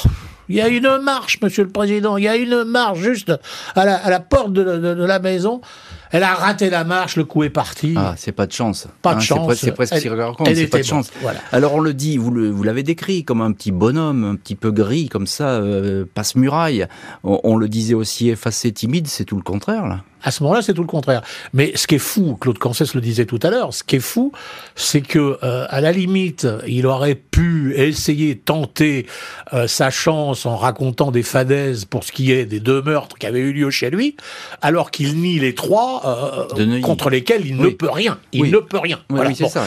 Il 0.49 0.55
y 0.55 0.61
a 0.61 0.67
une 0.67 0.97
marche, 0.97 1.39
Monsieur 1.41 1.63
le 1.63 1.69
Président. 1.69 2.17
Il 2.17 2.23
y 2.23 2.27
a 2.27 2.35
une 2.35 2.63
marche 2.63 2.99
juste 2.99 3.31
à 3.75 3.85
la, 3.85 4.19
porte 4.19 4.51
de 4.51 5.05
la 5.05 5.19
maison. 5.19 5.61
Elle 6.11 6.23
a 6.23 6.33
raté 6.33 6.69
la 6.69 6.83
marche, 6.83 7.15
le 7.15 7.23
coup 7.23 7.43
est 7.43 7.49
parti. 7.49 7.93
Ah, 7.95 8.15
c'est 8.17 8.31
pas 8.31 8.47
de 8.47 8.51
chance. 8.51 8.87
Pas 9.01 9.13
de 9.13 9.17
hein, 9.17 9.21
chance. 9.21 9.53
C'est 9.55 9.71
presque 9.71 9.95
ce 9.95 9.99
qu'il 9.99 10.55
c'est 10.55 10.67
pas 10.67 10.79
de 10.79 10.83
chance. 10.83 11.11
Alors 11.51 11.75
on 11.75 11.79
le 11.79 11.93
dit, 11.93 12.17
vous, 12.17 12.31
vous 12.31 12.63
l'avez 12.63 12.83
décrit 12.83 13.23
comme 13.23 13.41
un 13.41 13.51
petit 13.51 13.71
bonhomme, 13.71 14.23
un 14.23 14.35
petit 14.35 14.55
peu 14.55 14.71
gris, 14.71 15.09
comme 15.09 15.27
ça, 15.27 15.49
euh, 15.49 16.05
passe-muraille. 16.13 16.87
On, 17.23 17.39
on, 17.43 17.55
le 17.57 17.67
disait 17.67 17.93
aussi 17.93 18.29
effacé, 18.29 18.71
timide, 18.71 19.07
c'est 19.07 19.25
tout 19.25 19.35
le 19.35 19.43
contraire, 19.43 19.87
là. 19.87 20.01
À 20.21 20.31
ce 20.31 20.43
moment-là, 20.43 20.61
c'est 20.61 20.73
tout 20.73 20.81
le 20.81 20.87
contraire. 20.87 21.21
Mais 21.53 21.71
ce 21.75 21.87
qui 21.87 21.95
est 21.95 21.99
fou, 21.99 22.35
Claude 22.39 22.57
Cancès 22.57 22.93
le 22.93 22.99
disait 22.99 23.25
tout 23.25 23.39
à 23.41 23.49
l'heure, 23.49 23.73
ce 23.73 23.83
qui 23.83 23.95
est 23.95 24.01
fou, 24.01 24.33
c'est 24.75 25.01
que 25.01 25.37
euh, 25.43 25.65
à 25.69 25.79
la 25.79 25.93
limite, 25.93 26.45
il 26.67 26.85
aurait 26.87 27.15
pu 27.15 27.73
essayer, 27.75 28.37
tenter 28.37 29.05
euh, 29.53 29.67
sa 29.67 29.89
chance 29.89 30.45
en 30.45 30.57
racontant 30.57 31.11
des 31.11 31.23
fadaises 31.23 31.85
pour 31.85 32.03
ce 32.03 32.11
qui 32.11 32.33
est 32.33 32.45
des 32.45 32.59
deux 32.59 32.81
meurtres 32.81 33.17
qui 33.17 33.27
avaient 33.27 33.39
eu 33.39 33.53
lieu 33.53 33.69
chez 33.69 33.89
lui, 33.89 34.17
alors 34.61 34.91
qu'il 34.91 35.21
nie 35.21 35.39
les 35.39 35.55
trois 35.55 35.98
euh, 36.05 36.81
contre 36.81 37.09
lesquels 37.09 37.45
il 37.45 37.57
ne 37.57 37.69
peut 37.69 37.89
rien. 37.89 38.19
Il 38.31 38.51
ne 38.51 38.57
peut 38.57 38.79
rien. 38.79 38.99
Oui, 39.09 39.35
ça. 39.35 39.65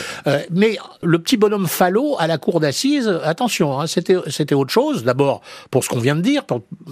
mais 0.51 0.77
le 1.03 1.19
petit 1.19 1.37
bonhomme 1.37 1.67
Fallot 1.67 2.17
à 2.19 2.27
la 2.27 2.39
cour 2.39 2.61
d'assises, 2.61 3.09
attention, 3.25 3.81
hein, 3.81 3.87
c'était 3.87 4.17
c'était 4.29 4.55
autre 4.55 4.73
chose. 4.73 5.05
D'abord 5.05 5.43
pour 5.71 5.85
ce 5.85 5.89
qu'on 5.89 5.99
vient 5.99 6.17
de 6.17 6.21
dire, 6.21 6.45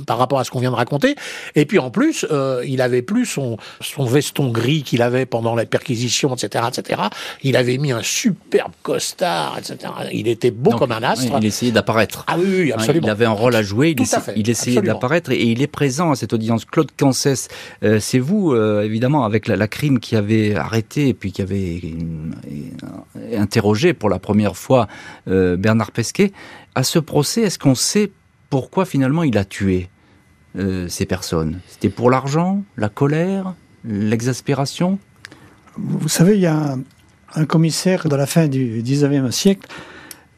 par 0.07 0.19
rapport 0.19 0.39
à 0.41 0.45
ce 0.45 0.51
qu'on 0.51 0.61
vient 0.61 0.71
de 0.71 0.77
raconter, 0.77 1.15
et 1.55 1.67
puis 1.67 1.79
en 1.79 1.91
plus, 1.91 2.27
il 2.65 2.81
avait 2.81 3.03
plus 3.03 3.27
son 3.27 3.51
son, 3.81 4.05
veston 4.05 4.51
gris 4.51 4.83
qu'il 4.83 5.03
avait 5.03 5.27
pendant 5.27 5.55
la 5.55 5.67
perquisition, 5.67 6.35
etc., 6.35 6.65
etc. 6.69 7.03
Il 7.43 7.57
avait 7.57 7.79
mis 7.79 7.93
un 7.93 8.03
superbe 8.03 8.73
costard, 8.83 9.59
etc. 9.59 9.93
Il 10.13 10.29
était 10.29 10.51
beau 10.51 10.71
comme 10.71 10.93
un 10.93 11.03
astre. 11.03 11.33
il 11.41 11.47
essayait 11.47 11.73
d'apparaître. 11.73 12.25
Ah 12.27 12.37
oui, 12.39 12.73
absolument. 12.73 13.07
Il 13.07 13.11
avait 13.11 13.25
un 13.25 13.33
rôle 13.33 13.55
à 13.55 13.63
jouer. 13.63 13.95
Il, 14.37 14.51
essayait 14.51 14.83
d'apparaître 14.83 15.31
et 15.31 15.43
il 15.43 15.63
est 15.63 15.67
présent 15.67 16.13
à 16.13 16.17
cette 16.17 16.33
audience. 16.33 16.65
Claude 16.65 16.91
Cancès, 16.97 17.49
euh, 17.83 17.99
c'est 18.01 18.19
vous, 18.19 18.53
euh, 18.53 18.83
évidemment, 18.83 19.25
avec 19.31 19.47
la, 19.49 19.69
crime 19.69 20.01
qui 20.01 20.17
avait 20.17 20.55
arrêté 20.55 21.09
et 21.09 21.15
puis 21.15 21.33
qui 21.33 21.43
avait 21.43 21.81
euh, 21.85 23.39
interrogé 23.39 23.95
pour 23.95 24.11
la 24.11 24.19
première 24.19 24.57
fois 24.57 24.89
Bernard 25.27 25.93
Pesquet. 25.93 26.33
À 26.75 26.83
ce 26.83 26.99
procès, 26.99 27.43
est-ce 27.43 27.59
qu'on 27.59 27.75
sait 27.75 28.11
pourquoi 28.51 28.85
finalement 28.85 29.23
il 29.23 29.39
a 29.39 29.45
tué 29.45 29.89
euh, 30.57 30.89
ces 30.89 31.07
personnes? 31.07 31.61
C'était 31.69 31.89
pour 31.89 32.11
l'argent, 32.11 32.63
la 32.77 32.89
colère, 32.89 33.55
l'exaspération? 33.85 34.99
Vous 35.77 36.09
savez, 36.09 36.35
il 36.35 36.41
y 36.41 36.47
a 36.47 36.77
un, 37.35 37.45
commissaire 37.47 38.09
de 38.09 38.17
la 38.17 38.27
fin 38.27 38.49
du 38.49 38.83
19e 38.83 39.31
siècle 39.31 39.69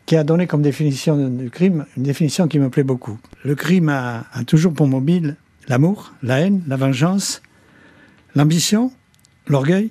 qui 0.05 0.17
a 0.17 0.25
donné 0.25 0.47
comme 0.47 0.63
définition 0.63 1.17
du 1.29 1.51
crime 1.51 1.87
une 1.97 2.03
définition 2.03 2.49
qui 2.49 2.59
me 2.59 2.69
plaît 2.69 2.83
beaucoup. 2.83 3.19
Le 3.45 3.55
crime 3.55 3.89
a, 3.89 4.25
toujours 4.47 4.75
pour 4.75 4.87
mobile 4.87 5.37
l'amour, 5.69 6.13
la 6.23 6.41
haine, 6.41 6.63
la 6.67 6.77
vengeance, 6.77 7.41
l'ambition, 8.35 8.93
l'orgueil 9.47 9.91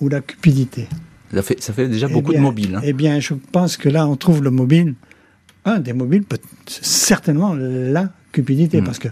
ou 0.00 0.08
la 0.08 0.20
cupidité. 0.20 0.88
Ça 1.32 1.42
fait, 1.42 1.62
ça 1.62 1.72
fait 1.72 1.88
déjà 1.88 2.06
eh 2.08 2.12
beaucoup 2.12 2.32
de 2.32 2.38
mobiles. 2.38 2.76
Hein. 2.76 2.80
Eh 2.84 2.92
bien, 2.92 3.20
je 3.20 3.34
pense 3.34 3.76
que 3.76 3.88
là, 3.88 4.06
on 4.06 4.16
trouve 4.16 4.42
le 4.42 4.50
mobile, 4.50 4.94
un 5.64 5.80
des 5.80 5.92
mobiles, 5.92 6.24
certainement 6.66 7.54
la 7.54 8.12
cupidité, 8.32 8.80
hmm. 8.80 8.84
parce 8.84 8.98
que 8.98 9.08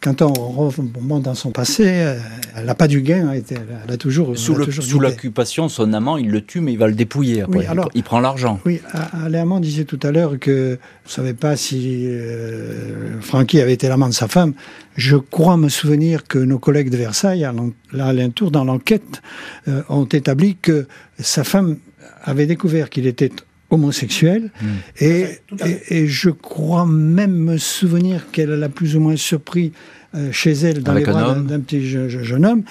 quand 0.00 0.22
on 0.22 0.32
remonte 0.32 1.22
dans 1.22 1.34
son 1.34 1.50
passé, 1.50 1.84
euh, 1.86 2.18
elle 2.56 2.64
n'a 2.64 2.74
pas 2.74 2.88
du 2.88 3.02
gain, 3.02 3.32
elle 3.32 3.92
a 3.92 3.96
toujours. 3.96 4.36
Sous 4.36 4.54
l'occupation, 4.98 5.68
son 5.68 5.92
amant, 5.92 6.16
il 6.16 6.30
le 6.30 6.40
tue, 6.40 6.60
mais 6.60 6.72
il 6.72 6.78
va 6.78 6.88
le 6.88 6.94
dépouiller 6.94 7.42
après. 7.42 7.66
alors, 7.66 7.90
il, 7.94 8.02
prend 8.02 8.20
l'argent. 8.20 8.60
Oui, 8.64 8.80
Alain 9.12 9.60
disait 9.60 9.84
tout 9.84 10.00
à 10.02 10.10
l'heure 10.10 10.38
que 10.38 10.72
ne 10.72 11.10
savait 11.10 11.34
pas 11.34 11.56
si 11.56 12.06
euh, 12.08 13.20
Francky 13.20 13.60
avait 13.60 13.74
été 13.74 13.88
l'amant 13.88 14.08
de 14.08 14.14
sa 14.14 14.28
femme. 14.28 14.54
Je 14.96 15.16
crois 15.16 15.56
me 15.56 15.68
souvenir 15.68 16.26
que 16.26 16.38
nos 16.38 16.58
collègues 16.58 16.90
de 16.90 16.96
Versailles, 16.96 17.44
à 17.44 17.54
l'alentour, 17.92 18.50
dans 18.50 18.64
l'enquête, 18.64 19.22
euh, 19.68 19.82
ont 19.88 20.06
établi 20.06 20.56
que 20.56 20.86
sa 21.18 21.44
femme 21.44 21.76
avait 22.22 22.46
découvert 22.46 22.90
qu'il 22.90 23.06
était 23.06 23.32
homosexuel. 23.70 24.50
Hmm. 24.60 24.66
Et, 25.00 25.26
et, 25.88 26.06
je 26.06 26.30
crois 26.30 26.86
même 26.86 27.34
me 27.34 27.56
souvenir 27.58 28.30
qu'elle 28.30 28.50
l'a 28.50 28.68
plus 28.68 28.96
ou 28.96 29.00
moins 29.00 29.16
surpris 29.16 29.72
euh, 30.14 30.32
chez 30.32 30.52
elle 30.52 30.82
dans 30.82 30.94
les 30.94 31.04
bras 31.04 31.34
d'un 31.34 31.60
petit 31.60 31.86
jeune 31.86 32.44
homme 32.44 32.64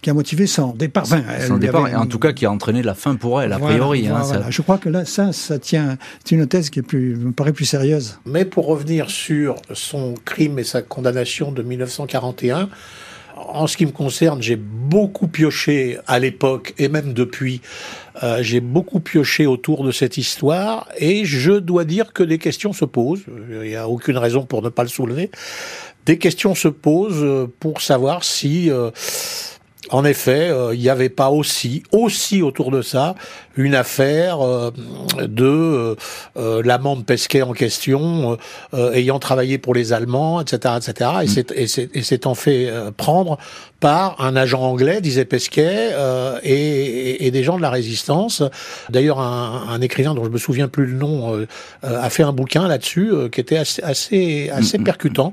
qui 0.00 0.10
a 0.10 0.14
motivé 0.14 0.46
son 0.46 0.72
départ. 0.72 1.06
son 1.06 1.58
départ, 1.58 1.88
et 1.88 1.94
en 1.94 2.06
tout 2.06 2.18
cas 2.18 2.32
qui 2.32 2.46
a 2.46 2.50
entraîné 2.50 2.82
la 2.82 2.94
fin 2.94 3.16
pour 3.16 3.40
elle, 3.40 3.52
a 3.52 3.58
priori. 3.58 4.06
Hein, 4.08 4.22
je 4.48 4.62
crois 4.62 4.78
que 4.78 4.88
là, 4.88 5.04
ça, 5.04 5.32
ça 5.32 5.58
tient. 5.58 5.96
C'est 6.24 6.34
une 6.34 6.46
thèse 6.46 6.70
qui 6.70 6.80
est 6.80 6.82
plus, 6.82 7.16
me 7.16 7.32
paraît 7.32 7.52
plus 7.52 7.64
sérieuse. 7.64 8.18
Mais 8.26 8.44
pour 8.44 8.66
revenir 8.66 9.10
sur 9.10 9.56
son 9.72 10.14
crime 10.24 10.58
et 10.58 10.64
sa 10.64 10.82
condamnation 10.82 11.52
de 11.52 11.62
1941, 11.62 12.68
en 13.36 13.66
ce 13.66 13.76
qui 13.76 13.86
me 13.86 13.92
concerne, 13.92 14.42
j'ai 14.42 14.56
beaucoup 14.56 15.28
pioché 15.28 15.98
à 16.06 16.18
l'époque 16.18 16.74
et 16.78 16.88
même 16.88 17.12
depuis. 17.12 17.60
Euh, 18.22 18.42
j'ai 18.42 18.60
beaucoup 18.60 19.00
pioché 19.00 19.46
autour 19.46 19.84
de 19.84 19.90
cette 19.90 20.16
histoire 20.16 20.88
et 20.98 21.24
je 21.24 21.52
dois 21.52 21.84
dire 21.84 22.12
que 22.12 22.22
des 22.22 22.38
questions 22.38 22.72
se 22.72 22.84
posent. 22.84 23.24
Il 23.50 23.68
n'y 23.68 23.76
a 23.76 23.88
aucune 23.88 24.18
raison 24.18 24.44
pour 24.44 24.62
ne 24.62 24.68
pas 24.68 24.82
le 24.82 24.88
soulever. 24.88 25.30
Des 26.06 26.18
questions 26.18 26.54
se 26.54 26.68
posent 26.68 27.48
pour 27.60 27.80
savoir 27.80 28.24
si 28.24 28.70
euh, 28.70 28.90
en 29.90 30.04
effet, 30.04 30.48
euh, 30.50 30.74
il 30.74 30.80
n'y 30.80 30.88
avait 30.88 31.08
pas 31.08 31.30
aussi, 31.30 31.82
aussi 31.92 32.42
autour 32.42 32.70
de 32.70 32.82
ça, 32.82 33.14
une 33.56 33.74
affaire 33.74 34.40
euh, 34.40 34.70
de 35.22 35.96
euh, 36.36 36.62
l'amant 36.64 36.96
de 36.96 37.02
Pesquet 37.02 37.42
en 37.42 37.52
question, 37.52 38.36
ayant 38.92 39.18
travaillé 39.18 39.58
pour 39.58 39.74
les 39.74 39.92
Allemands, 39.92 40.40
etc., 40.40 40.74
etc., 40.76 41.46
et 41.54 42.02
s'étant 42.02 42.34
fait 42.34 42.70
prendre 42.96 43.38
par 43.80 44.20
un 44.20 44.36
agent 44.36 44.60
anglais, 44.60 45.00
disait 45.00 45.24
Pesquet, 45.24 45.92
et, 46.42 47.30
des 47.30 47.42
gens 47.42 47.56
de 47.56 47.62
la 47.62 47.70
résistance. 47.70 48.42
D'ailleurs, 48.90 49.20
un, 49.20 49.80
écrivain 49.80 50.14
dont 50.14 50.24
je 50.24 50.30
me 50.30 50.38
souviens 50.38 50.68
plus 50.68 50.86
le 50.86 50.94
nom 50.94 51.46
a 51.82 52.10
fait 52.10 52.22
un 52.22 52.32
bouquin 52.32 52.68
là-dessus 52.68 53.12
qui 53.30 53.40
était 53.40 53.58
assez, 53.58 53.82
assez, 53.82 54.50
assez 54.50 54.78
percutant. 54.78 55.32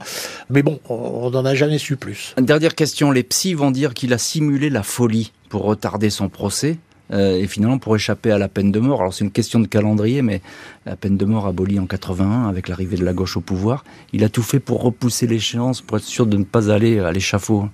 Mais 0.50 0.64
bon, 0.64 0.80
on 0.90 1.30
n'en 1.32 1.46
a 1.46 1.56
jamais 1.56 1.78
su 1.78 1.96
plus. 1.96 2.34
Dernière 2.38 2.76
question, 2.76 3.12
les 3.12 3.24
psys 3.24 3.54
vont 3.54 3.72
dire 3.72 3.94
qu'il 3.94 4.14
a 4.14 4.18
six 4.18 4.42
la 4.70 4.84
folie 4.84 5.32
pour 5.50 5.64
retarder 5.64 6.10
son 6.10 6.30
procès. 6.30 6.78
Euh, 7.14 7.38
et 7.38 7.48
finalement 7.48 7.78
pour 7.78 7.96
échapper 7.96 8.32
à 8.32 8.40
la 8.40 8.48
peine 8.48 8.72
de 8.72 8.80
mort. 8.80 9.02
Alors 9.02 9.14
c'est 9.14 9.24
une 9.24 9.32
question 9.32 9.60
de 9.60 9.68
calendrier, 9.68 10.24
mais 10.24 10.42
la 10.88 10.96
peine 10.96 11.16
de 11.16 11.26
mort 11.26 11.46
abolie 11.46 11.80
en 11.80 11.86
81 11.86 12.50
avec 12.50 12.68
l'arrivée 12.68 12.98
de 12.98 13.06
la 13.06 13.14
gauche 13.14 13.38
au 13.38 13.42
pouvoir. 13.42 13.84
Il 14.14 14.24
a 14.24 14.30
tout 14.30 14.42
fait 14.42 14.60
pour 14.60 14.82
repousser 14.82 15.28
l'échéance, 15.28 15.82
pour 15.82 15.98
être 15.98 16.04
sûr 16.04 16.26
de 16.26 16.38
ne 16.38 16.44
pas 16.44 16.72
aller 16.72 17.00
à 17.00 17.12
l'échafaud. 17.12 17.70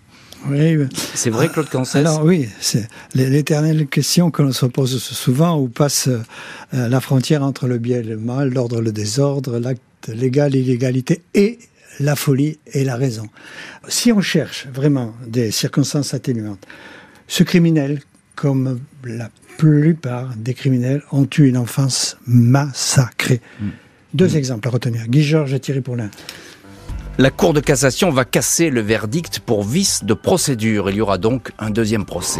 Oui, 0.47 0.77
c'est 1.13 1.29
vrai, 1.29 1.49
Claude 1.49 1.69
Cancès 1.69 1.99
Alors 1.99 2.23
oui, 2.23 2.47
c'est 2.59 2.87
l'éternelle 3.13 3.87
question 3.87 4.31
que 4.31 4.41
l'on 4.41 4.51
se 4.51 4.65
pose 4.65 5.01
souvent, 5.01 5.57
où 5.57 5.67
passe 5.67 6.07
euh, 6.07 6.87
la 6.87 7.01
frontière 7.01 7.43
entre 7.43 7.67
le 7.67 7.77
bien 7.77 7.99
et 7.99 8.03
le 8.03 8.17
mal, 8.17 8.49
l'ordre 8.53 8.79
et 8.79 8.83
le 8.83 8.91
désordre, 8.91 9.59
l'acte 9.59 10.07
légal 10.07 10.55
et 10.55 10.59
l'illégalité, 10.59 11.21
et 11.33 11.59
la 11.99 12.15
folie 12.15 12.57
et 12.73 12.85
la 12.85 12.95
raison. 12.95 13.27
Si 13.89 14.13
on 14.13 14.21
cherche 14.21 14.67
vraiment 14.73 15.13
des 15.27 15.51
circonstances 15.51 16.13
atténuantes, 16.13 16.65
ce 17.27 17.43
criminel, 17.43 17.99
comme 18.39 18.79
la 19.03 19.29
plupart 19.57 20.29
des 20.37 20.53
criminels, 20.53 21.01
ont 21.11 21.27
eu 21.37 21.49
une 21.49 21.57
enfance 21.57 22.15
massacrée. 22.25 23.41
Hmm. 23.59 23.71
Deux 24.13 24.33
hmm. 24.33 24.37
exemples 24.37 24.67
à 24.69 24.71
retenir. 24.71 25.07
Guy 25.09 25.23
Georges 25.23 25.53
et 25.53 25.59
Thierry 25.59 25.81
Poulain. 25.81 26.09
La 27.17 27.31
Cour 27.31 27.53
de 27.53 27.59
cassation 27.59 28.11
va 28.11 28.23
casser 28.23 28.69
le 28.69 28.79
verdict 28.79 29.39
pour 29.39 29.65
vice 29.65 30.05
de 30.05 30.13
procédure. 30.13 30.89
Il 30.89 30.95
y 30.95 31.01
aura 31.01 31.17
donc 31.17 31.51
un 31.59 31.69
deuxième 31.69 32.05
procès. 32.05 32.39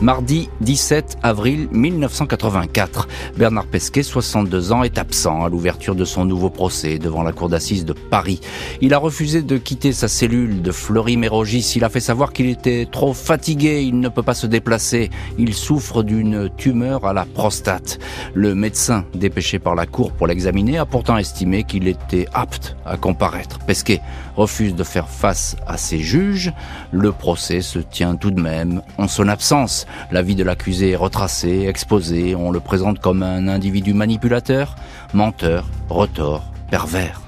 Mardi 0.00 0.48
17 0.60 1.18
avril 1.24 1.68
1984, 1.72 3.08
Bernard 3.36 3.66
Pesquet, 3.66 4.04
62 4.04 4.70
ans, 4.70 4.84
est 4.84 4.96
absent 4.96 5.44
à 5.44 5.48
l'ouverture 5.48 5.96
de 5.96 6.04
son 6.04 6.24
nouveau 6.24 6.50
procès 6.50 7.00
devant 7.00 7.24
la 7.24 7.32
cour 7.32 7.48
d'assises 7.48 7.84
de 7.84 7.94
Paris. 7.94 8.40
Il 8.80 8.94
a 8.94 8.98
refusé 8.98 9.42
de 9.42 9.56
quitter 9.56 9.92
sa 9.92 10.06
cellule 10.06 10.62
de 10.62 10.70
Fleury-Mérogis. 10.70 11.72
Il 11.74 11.82
a 11.82 11.88
fait 11.88 11.98
savoir 11.98 12.32
qu'il 12.32 12.48
était 12.48 12.86
trop 12.90 13.12
fatigué, 13.12 13.82
il 13.82 13.98
ne 13.98 14.08
peut 14.08 14.22
pas 14.22 14.34
se 14.34 14.46
déplacer. 14.46 15.10
Il 15.36 15.52
souffre 15.52 16.04
d'une 16.04 16.48
tumeur 16.56 17.04
à 17.04 17.12
la 17.12 17.24
prostate. 17.24 17.98
Le 18.34 18.54
médecin 18.54 19.04
dépêché 19.14 19.58
par 19.58 19.74
la 19.74 19.86
cour 19.86 20.12
pour 20.12 20.28
l'examiner 20.28 20.78
a 20.78 20.86
pourtant 20.86 21.18
estimé 21.18 21.64
qu'il 21.64 21.88
était 21.88 22.26
apte 22.34 22.76
à 22.86 22.96
comparaître. 22.96 23.58
Pesquet 23.66 24.00
refuse 24.38 24.74
de 24.74 24.84
faire 24.84 25.08
face 25.08 25.56
à 25.66 25.76
ses 25.76 25.98
juges. 25.98 26.52
Le 26.92 27.12
procès 27.12 27.60
se 27.60 27.80
tient 27.80 28.14
tout 28.14 28.30
de 28.30 28.40
même 28.40 28.82
en 28.96 29.08
son 29.08 29.28
absence. 29.28 29.86
La 30.12 30.22
vie 30.22 30.36
de 30.36 30.44
l'accusé 30.44 30.92
est 30.92 30.96
retracée, 30.96 31.66
exposée, 31.68 32.36
on 32.36 32.50
le 32.50 32.60
présente 32.60 33.00
comme 33.00 33.22
un 33.22 33.48
individu 33.48 33.92
manipulateur, 33.94 34.76
menteur, 35.12 35.66
retors, 35.90 36.44
pervers. 36.70 37.20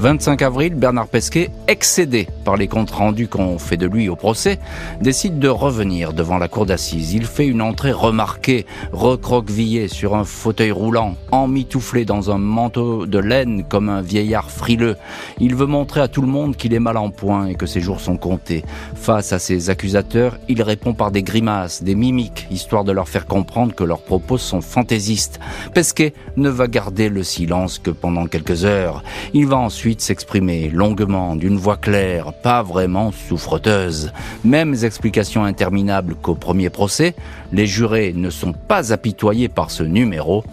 25 0.00 0.40
avril, 0.40 0.74
Bernard 0.76 1.08
Pesquet, 1.08 1.50
excédé 1.68 2.26
par 2.46 2.56
les 2.56 2.68
comptes 2.68 2.90
rendus 2.90 3.28
qu'on 3.28 3.58
fait 3.58 3.76
de 3.76 3.86
lui 3.86 4.08
au 4.08 4.16
procès, 4.16 4.58
décide 5.02 5.38
de 5.38 5.48
revenir 5.48 6.14
devant 6.14 6.38
la 6.38 6.48
cour 6.48 6.64
d'assises. 6.64 7.12
Il 7.12 7.26
fait 7.26 7.46
une 7.46 7.60
entrée 7.60 7.92
remarquée, 7.92 8.64
recroquevillé 8.92 9.88
sur 9.88 10.14
un 10.14 10.24
fauteuil 10.24 10.70
roulant, 10.70 11.16
emmitouflé 11.32 12.06
dans 12.06 12.30
un 12.30 12.38
manteau 12.38 13.04
de 13.04 13.18
laine 13.18 13.62
comme 13.68 13.90
un 13.90 14.00
vieillard 14.00 14.50
frileux. 14.50 14.96
Il 15.38 15.54
veut 15.54 15.66
montrer 15.66 16.00
à 16.00 16.08
tout 16.08 16.22
le 16.22 16.28
monde 16.28 16.56
qu'il 16.56 16.72
est 16.72 16.80
mal 16.80 16.96
en 16.96 17.10
point 17.10 17.44
et 17.44 17.54
que 17.54 17.66
ses 17.66 17.82
jours 17.82 18.00
sont 18.00 18.16
comptés. 18.16 18.64
Face 18.94 19.34
à 19.34 19.38
ses 19.38 19.68
accusateurs, 19.68 20.38
il 20.48 20.62
répond 20.62 20.94
par 20.94 21.10
des 21.10 21.22
grimaces, 21.22 21.82
des 21.82 21.94
mimiques, 21.94 22.46
histoire 22.50 22.84
de 22.84 22.92
leur 22.92 23.10
faire 23.10 23.26
comprendre 23.26 23.74
que 23.74 23.84
leurs 23.84 24.00
propos 24.00 24.38
sont 24.38 24.62
fantaisistes. 24.62 25.40
Pesquet 25.74 26.14
ne 26.38 26.48
va 26.48 26.68
garder 26.68 27.10
le 27.10 27.22
silence 27.22 27.78
que 27.78 27.90
pendant 27.90 28.24
quelques 28.24 28.64
heures. 28.64 29.02
Il 29.34 29.46
va 29.46 29.58
ensuite 29.58 29.89
s'exprimer 29.98 30.68
longuement, 30.68 31.34
d'une 31.34 31.56
voix 31.56 31.76
claire, 31.76 32.32
pas 32.32 32.62
vraiment 32.62 33.12
souffreteuse. 33.12 34.12
Mêmes 34.44 34.76
explications 34.82 35.44
interminables 35.44 36.14
qu'au 36.14 36.34
premier 36.34 36.70
procès, 36.70 37.14
les 37.52 37.66
jurés 37.66 38.12
ne 38.14 38.30
sont 38.30 38.52
pas 38.52 38.92
apitoyés 38.92 39.48
par 39.48 39.70
ce 39.70 39.82
numéro. 39.82 40.44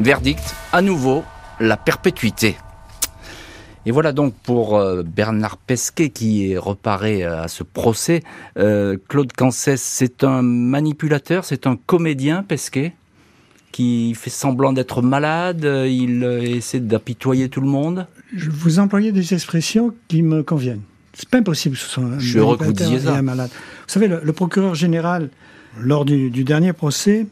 Verdict, 0.00 0.54
à 0.72 0.80
nouveau, 0.80 1.24
la 1.60 1.76
perpétuité. 1.76 2.56
Et 3.86 3.90
voilà 3.90 4.12
donc 4.12 4.34
pour 4.34 4.76
euh, 4.76 5.02
Bernard 5.02 5.56
Pesquet 5.56 6.10
qui 6.10 6.52
est 6.52 6.58
reparé 6.58 7.24
euh, 7.24 7.44
à 7.44 7.48
ce 7.48 7.62
procès. 7.62 8.22
Euh, 8.58 8.98
Claude 9.08 9.32
Cancès, 9.32 9.80
c'est 9.80 10.24
un 10.24 10.42
manipulateur, 10.42 11.44
c'est 11.44 11.66
un 11.66 11.76
comédien 11.76 12.42
Pesquet? 12.42 12.92
Qui 13.78 14.12
fait 14.16 14.28
semblant 14.28 14.72
d'être 14.72 15.02
malade, 15.02 15.64
il 15.86 16.24
essaie 16.42 16.80
d'apitoyer 16.80 17.48
tout 17.48 17.60
le 17.60 17.68
monde 17.68 18.08
Je 18.34 18.50
vous 18.50 18.80
employais 18.80 19.12
des 19.12 19.34
expressions 19.34 19.94
qui 20.08 20.22
me 20.22 20.42
conviennent. 20.42 20.80
C'est 21.14 21.28
pas 21.28 21.38
impossible 21.38 21.76
que 21.76 21.82
ce 21.82 21.88
soit 21.88 22.02
un 22.02 22.18
Je 22.18 22.40
heureux 22.40 22.56
que 22.56 22.64
vous 22.64 22.72
disiez 22.72 22.98
ça. 22.98 23.22
malade. 23.22 23.50
Vous 23.52 23.92
savez, 23.92 24.08
le, 24.08 24.32
procureur 24.32 24.74
général, 24.74 25.30
lors 25.78 26.04
du, 26.04 26.28
du, 26.28 26.42
dernier 26.42 26.72
procès, 26.72 27.28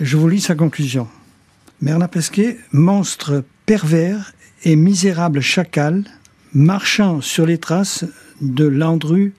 je 0.00 0.16
vous 0.16 0.30
lis 0.30 0.40
sa 0.40 0.54
conclusion. 0.54 1.08
Bernard 1.82 2.08
Pesquet, 2.08 2.56
monstre 2.72 3.44
pervers 3.66 4.32
et 4.64 4.76
misérable 4.76 5.42
chacal, 5.42 6.04
marchant 6.54 7.20
sur 7.20 7.44
les 7.44 7.58
traces 7.58 8.06
de 8.40 8.64
Landru 8.64 9.34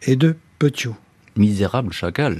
et 0.00 0.16
de 0.16 0.34
Petiot 0.58 0.96
misérable 1.36 1.92
chacal. 1.92 2.38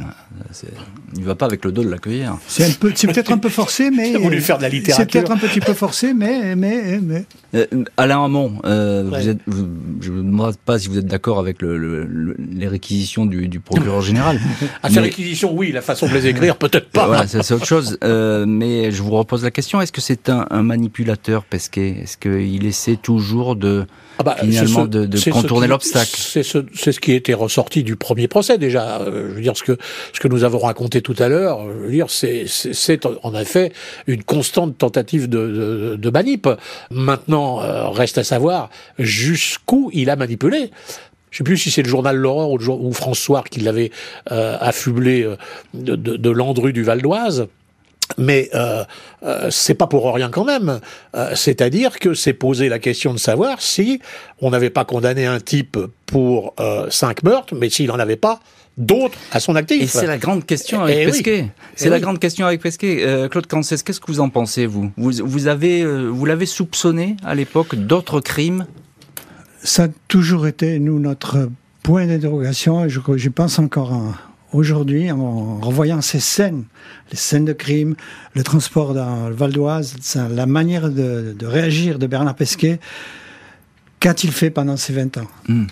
Il 1.16 1.24
va 1.24 1.35
pas 1.35 1.46
avec 1.46 1.64
le 1.64 1.72
dos 1.72 1.83
de 1.83 1.90
la 1.90 1.98
cueillère. 1.98 2.37
C'est 2.46 2.78
peut-être 2.78 3.33
un 3.33 3.38
peu 3.38 3.48
forcé, 3.48 3.90
mais. 3.90 4.16
voulu 4.24 4.40
faire 4.40 4.59
de 4.59 4.62
la 4.62 4.68
littérature. 4.68 5.07
C'est 5.11 5.18
peut-être 5.18 5.33
un 5.33 5.37
petit 5.37 5.61
peu 5.61 5.74
forcé, 5.74 6.14
mais. 6.14 6.57
mais, 6.57 7.00
mais... 7.02 7.24
Euh, 7.54 7.66
Alain 7.96 8.24
Hamon, 8.24 8.61
euh, 8.64 9.04
vous 9.07 9.28
êtes, 9.28 9.38
je 10.00 10.11
ne 10.11 10.16
me 10.16 10.22
demande 10.22 10.57
pas 10.57 10.78
si 10.78 10.88
vous 10.88 10.98
êtes 10.98 11.07
d'accord 11.07 11.38
avec 11.38 11.62
le, 11.62 12.37
les 12.38 12.66
réquisitions 12.66 13.26
du, 13.26 13.48
du 13.48 13.61
procureur 13.61 14.00
général. 14.00 14.40
à 14.83 14.90
ces 14.90 15.00
réquisitions, 15.00 15.54
oui. 15.54 15.72
La 15.72 15.83
façon 15.83 16.07
de 16.07 16.12
les 16.12 16.26
écrire, 16.26 16.57
peut-être 16.57 16.90
pas. 16.90 17.07
Voilà, 17.07 17.26
c'est 17.26 17.52
autre 17.52 17.66
chose. 17.66 17.98
Euh, 18.02 18.44
mais 18.46 18.90
je 18.90 19.02
vous 19.02 19.11
repose 19.11 19.44
la 19.44 19.50
question 19.50 19.80
est-ce 19.80 19.92
que 19.92 20.00
c'est 20.00 20.28
un, 20.28 20.46
un 20.50 20.62
manipulateur 20.62 21.44
Pesquet? 21.44 21.96
Est-ce 22.02 22.16
qu'il 22.16 22.64
essaie 22.66 22.96
toujours 22.96 23.57
de 23.57 23.87
ah 24.18 24.22
bah, 24.22 24.37
finalement 24.40 24.87
de, 24.87 25.07
de 25.07 25.31
contourner 25.31 25.66
l'obstacle. 25.66 26.12
C'est 26.14 26.42
ce, 26.42 26.59
ce, 26.72 26.90
qui 26.90 27.12
était 27.12 27.35
ressorti 27.35 27.83
du 27.83 27.96
premier 27.96 28.29
procès 28.29 28.59
déjà. 28.59 29.00
Euh, 29.00 29.31
je 29.31 29.35
veux 29.35 29.40
dire 29.40 29.57
ce 29.57 29.62
que 29.62 29.77
ce 30.12 30.20
que 30.20 30.29
nous 30.29 30.44
avons 30.44 30.59
raconté 30.59 31.03
tout 31.03 31.16
à 31.18 31.29
l'heure. 31.29 31.64
Je 31.64 31.85
veux 31.87 31.90
dire 31.90 32.11
c'est 32.11 32.44
c'est 32.46 33.07
en 33.07 33.35
effet 33.35 33.72
une 34.07 34.22
constante 34.22 34.79
tentative 34.79 35.29
de, 35.29 35.38
de, 35.38 35.96
de 35.96 36.11
manip. 36.11 36.48
Maintenant 36.90 37.61
euh, 37.61 37.88
reste 37.88 38.18
à 38.18 38.24
savoir 38.24 38.70
jusqu'où 38.98 39.90
il 39.92 40.11
a 40.11 40.16
manipulé. 40.16 40.70
Je 41.31 41.38
sais 41.38 41.44
plus 41.44 41.59
si 41.59 41.72
c'est 41.72 41.83
le 41.83 41.88
journal 41.88 42.16
L'Aurore 42.16 42.53
ou, 42.53 42.59
ou 42.59 42.92
François 42.92 43.42
qui 43.42 43.59
l'avait 43.61 43.90
euh, 44.31 44.57
affublé 44.61 45.29
de, 45.74 45.96
de, 45.96 46.16
de 46.16 46.31
Landru 46.31 46.72
du 46.72 46.85
Val 46.85 47.03
d'Oise. 47.03 47.48
Mais 48.18 48.50
euh, 48.54 48.84
euh, 49.22 49.48
c'est 49.50 49.74
pas 49.74 49.86
pour 49.86 50.12
rien 50.14 50.28
quand 50.28 50.44
même. 50.44 50.80
Euh, 51.16 51.34
c'est-à-dire 51.34 51.98
que 51.98 52.14
c'est 52.14 52.34
poser 52.34 52.68
la 52.68 52.78
question 52.78 53.12
de 53.14 53.18
savoir 53.18 53.62
si 53.62 54.00
on 54.40 54.50
n'avait 54.50 54.70
pas 54.70 54.84
condamné 54.84 55.26
un 55.26 55.40
type 55.40 55.78
pour 56.06 56.54
euh, 56.60 56.86
cinq 56.90 57.22
meurtres, 57.22 57.54
mais 57.54 57.70
s'il 57.70 57.86
n'en 57.86 57.98
avait 57.98 58.16
pas 58.16 58.40
d'autres 58.76 59.18
à 59.32 59.40
son 59.40 59.56
actif. 59.56 59.82
Et 59.82 59.86
c'est 59.86 60.06
la 60.06 60.18
grande 60.18 60.44
question 60.44 60.82
avec 60.82 60.98
eh 61.00 61.06
Pesquet. 61.06 61.48
C'est 61.76 61.88
la 61.88 62.00
grande 62.00 62.18
question 62.18 62.46
avec 62.46 62.60
Pesquet. 62.60 63.28
Claude 63.30 63.46
Cancès, 63.46 63.82
qu'est-ce 63.82 64.00
que 64.00 64.06
vous 64.08 64.20
en 64.20 64.28
pensez 64.28 64.66
vous? 64.66 64.90
Vous, 64.96 65.12
vous 65.24 65.46
avez 65.46 65.84
vous 65.84 66.26
l'avez 66.26 66.46
soupçonné 66.46 67.16
à 67.24 67.34
l'époque 67.34 67.74
d'autres 67.74 68.20
crimes? 68.20 68.66
Ça 69.62 69.84
a 69.84 69.88
toujours 70.08 70.46
été 70.46 70.78
nous 70.78 70.98
notre 70.98 71.48
point 71.82 72.06
d'interrogation 72.06 72.84
et 72.84 72.90
je, 72.90 73.00
je 73.16 73.28
pense 73.30 73.58
encore 73.58 73.92
un 73.92 74.14
aujourd'hui, 74.54 75.10
en 75.10 75.58
revoyant 75.58 76.00
ces 76.00 76.20
scènes, 76.20 76.64
les 77.10 77.16
scènes 77.16 77.44
de 77.44 77.52
crime, 77.52 77.96
le 78.34 78.42
transport 78.42 78.94
dans 78.94 79.28
le 79.28 79.34
Val 79.34 79.52
d'Oise, 79.52 79.96
la 80.30 80.46
manière 80.46 80.90
de, 80.90 81.34
réagir 81.42 81.98
de 81.98 82.06
Bernard 82.06 82.36
Pesquet, 82.36 82.80
qu'a-t-il 84.00 84.32
fait 84.32 84.50
pendant 84.50 84.76
ces 84.76 84.92
20 84.92 85.18
ans 85.18 85.28
hmm. 85.48 85.64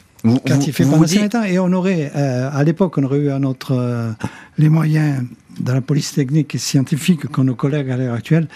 Qu'a-t-il 0.44 0.72
fait 0.72 0.84
pendant 0.84 1.06
ces 1.06 1.18
20 1.18 1.34
ans 1.36 1.42
Et 1.44 1.58
on 1.58 1.72
aurait, 1.72 2.12
euh, 2.14 2.48
à 2.52 2.62
l'époque, 2.62 2.96
on 2.98 3.04
aurait 3.04 3.18
eu 3.18 3.30
un 3.30 3.42
autre, 3.42 3.72
euh, 3.72 4.10
les 4.58 4.68
moyens 4.68 5.24
dans 5.58 5.74
la 5.74 5.80
police 5.80 6.12
technique 6.12 6.54
et 6.54 6.58
scientifique 6.58 7.26
que 7.28 7.40
nos 7.40 7.54
collègues 7.54 7.90
à 7.90 7.96
l'heure 7.96 8.14
actuelle, 8.14 8.48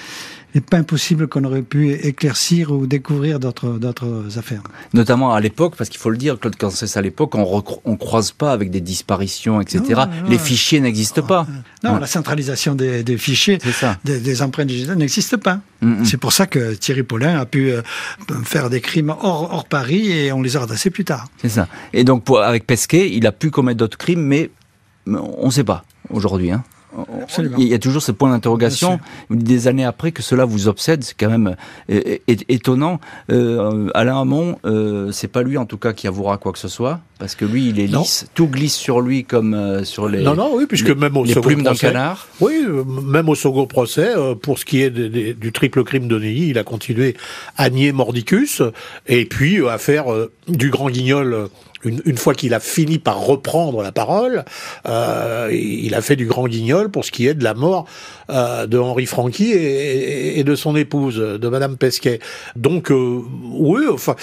n'est 0.57 0.62
pas 0.62 0.79
impossible 0.79 1.29
qu'on 1.29 1.45
aurait 1.45 1.62
pu 1.62 1.92
éclaircir 1.92 2.73
ou 2.73 2.87
découvrir 2.87 3.38
d'autres 3.38 4.38
affaires. 4.38 4.62
Notamment 4.95 5.33
à 5.33 5.40
l'époque, 5.40 5.75
parce 5.77 5.90
qu'il 5.90 6.01
faut 6.01 6.11
le 6.11 6.16
dire, 6.16 6.38
Claude 6.38 6.57
Cancès, 6.57 6.97
à 6.97 7.03
l'époque, 7.03 7.35
on 7.35 7.62
ne 7.87 7.97
croise 7.97 8.33
pas 8.33 8.53
avec 8.53 8.71
des 8.71 8.81
disparitions, 8.81 9.61
etc. 9.61 10.03
Les 10.29 10.38
fichiers 10.38 10.81
n'existent 10.81 11.23
pas. 11.23 11.47
Non, 11.85 11.99
la 11.99 12.07
centralisation 12.07 12.75
des, 12.75 13.03
des 13.03 13.19
fichiers, 13.19 13.59
Des, 14.05 14.42
empreintes 14.42 14.69
digitales 14.69 14.99
n'existe 14.99 15.37
pas. 15.37 15.61
Mm, 15.81 16.01
mm. 16.01 16.05
C'est 16.05 16.16
pour 16.16 16.33
ça 16.33 16.47
que 16.47 16.75
Thierry 16.75 17.03
Paulin 17.03 17.38
a 17.38 17.47
pu 17.47 17.71
euh, 17.71 17.83
faire 18.45 18.71
des 18.71 18.81
crimes 18.81 19.11
hors, 19.11 19.53
hors 19.53 19.64
Paris 19.64 20.11
et 20.11 20.33
on 20.33 20.42
les 20.42 20.57
a 20.57 20.61
redressés 20.61 20.90
plus 20.90 21.05
tard. 21.05 21.29
C'est 21.38 21.49
ça. 21.49 21.69
Et 21.92 22.05
donc, 22.05 22.25
pour, 22.25 22.40
avec 22.40 22.66
Pesquet, 22.66 23.11
il 23.12 23.27
a 23.27 23.33
pu 23.33 23.51
commettre 23.51 23.79
d'autres 23.79 23.99
crimes, 23.99 24.23
mais 24.23 24.51
on 25.07 25.47
ne 25.47 25.51
sait 25.51 25.64
pas 25.64 25.85
aujourd'hui. 26.11 26.51
Hein. 26.51 26.64
Il 27.59 27.68
y 27.68 27.74
a 27.74 27.78
toujours 27.78 28.02
ce 28.02 28.12
point 28.12 28.30
d'interrogation. 28.30 28.98
Des 29.30 29.68
années 29.68 29.85
après 29.85 30.12
que 30.12 30.22
cela 30.22 30.44
vous 30.44 30.68
obsède, 30.68 31.04
c'est 31.04 31.16
quand 31.18 31.30
même 31.30 31.56
euh, 31.90 32.18
étonnant. 32.26 33.00
Euh, 33.30 33.90
Alain 33.94 34.20
Hamon, 34.20 34.59
euh, 34.64 35.12
c'est 35.12 35.28
pas 35.28 35.42
lui 35.42 35.59
en 35.59 35.66
tout 35.66 35.78
cas 35.78 35.92
qui 35.92 36.06
avouera 36.06 36.38
quoi 36.38 36.52
que 36.52 36.59
ce 36.59 36.68
soit, 36.68 37.00
parce 37.18 37.35
que 37.35 37.44
lui, 37.44 37.68
il 37.68 37.81
est 37.81 37.87
lisse. 37.87 38.26
Tout 38.35 38.46
glisse 38.46 38.74
sur 38.74 39.00
lui 39.00 39.24
comme 39.24 39.55
euh, 39.55 39.85
sur 39.85 40.09
les. 40.09 40.22
Non, 40.22 40.35
non, 40.35 40.50
oui, 40.55 40.66
puisque 40.66 40.90
même 40.90 41.16
au 41.16 41.24
les 41.24 41.35
plumes 41.35 41.62
d'un 41.62 41.74
canard. 41.74 42.29
Oui, 42.40 42.64
même 43.05 43.29
au 43.29 43.35
second 43.35 43.66
procès, 43.66 44.12
pour 44.42 44.59
ce 44.59 44.64
qui 44.64 44.83
est 44.83 44.90
du 44.90 45.52
triple 45.52 45.85
crime 45.85 46.09
de 46.09 46.18
Neuilly, 46.18 46.48
il 46.50 46.59
a 46.59 46.64
continué 46.64 47.16
à 47.57 47.70
nier 47.70 47.92
Mordicus 47.92 48.62
et 49.07 49.24
puis 49.24 49.66
à 49.66 49.79
faire 49.79 50.07
du 50.48 50.70
grand 50.70 50.90
guignol 50.90 51.48
une, 51.87 52.16
fois 52.16 52.35
qu'il 52.35 52.55
a 52.55 52.61
fini 52.61 52.98
par 52.98 53.20
reprendre 53.20 53.83
la 53.83 53.92
parole, 53.92 54.44
euh, 54.87 55.50
il 55.52 55.94
a 55.94 56.02
fait 56.02 56.16
du 56.16 56.26
grand 56.26 56.48
guignol 56.48 56.90
pour 56.90 57.05
ce 57.05 57.11
qui 57.11 57.26
est 57.26 57.35
de 57.35 57.44
la 57.44 57.55
mort 57.55 57.87
euh, 58.31 58.66
de 58.66 58.79
Henri 58.79 59.07
Franqui 59.07 59.52
et, 59.52 60.42
de 60.42 60.55
son 60.55 60.76
épouse, 60.76 61.16
de 61.16 61.48
Madame 61.48 61.76
Pesquet. 61.76 62.20
Donc, 62.57 62.90
euh, 62.90 63.20
oui, 63.52 63.83
enfin, 63.90 64.16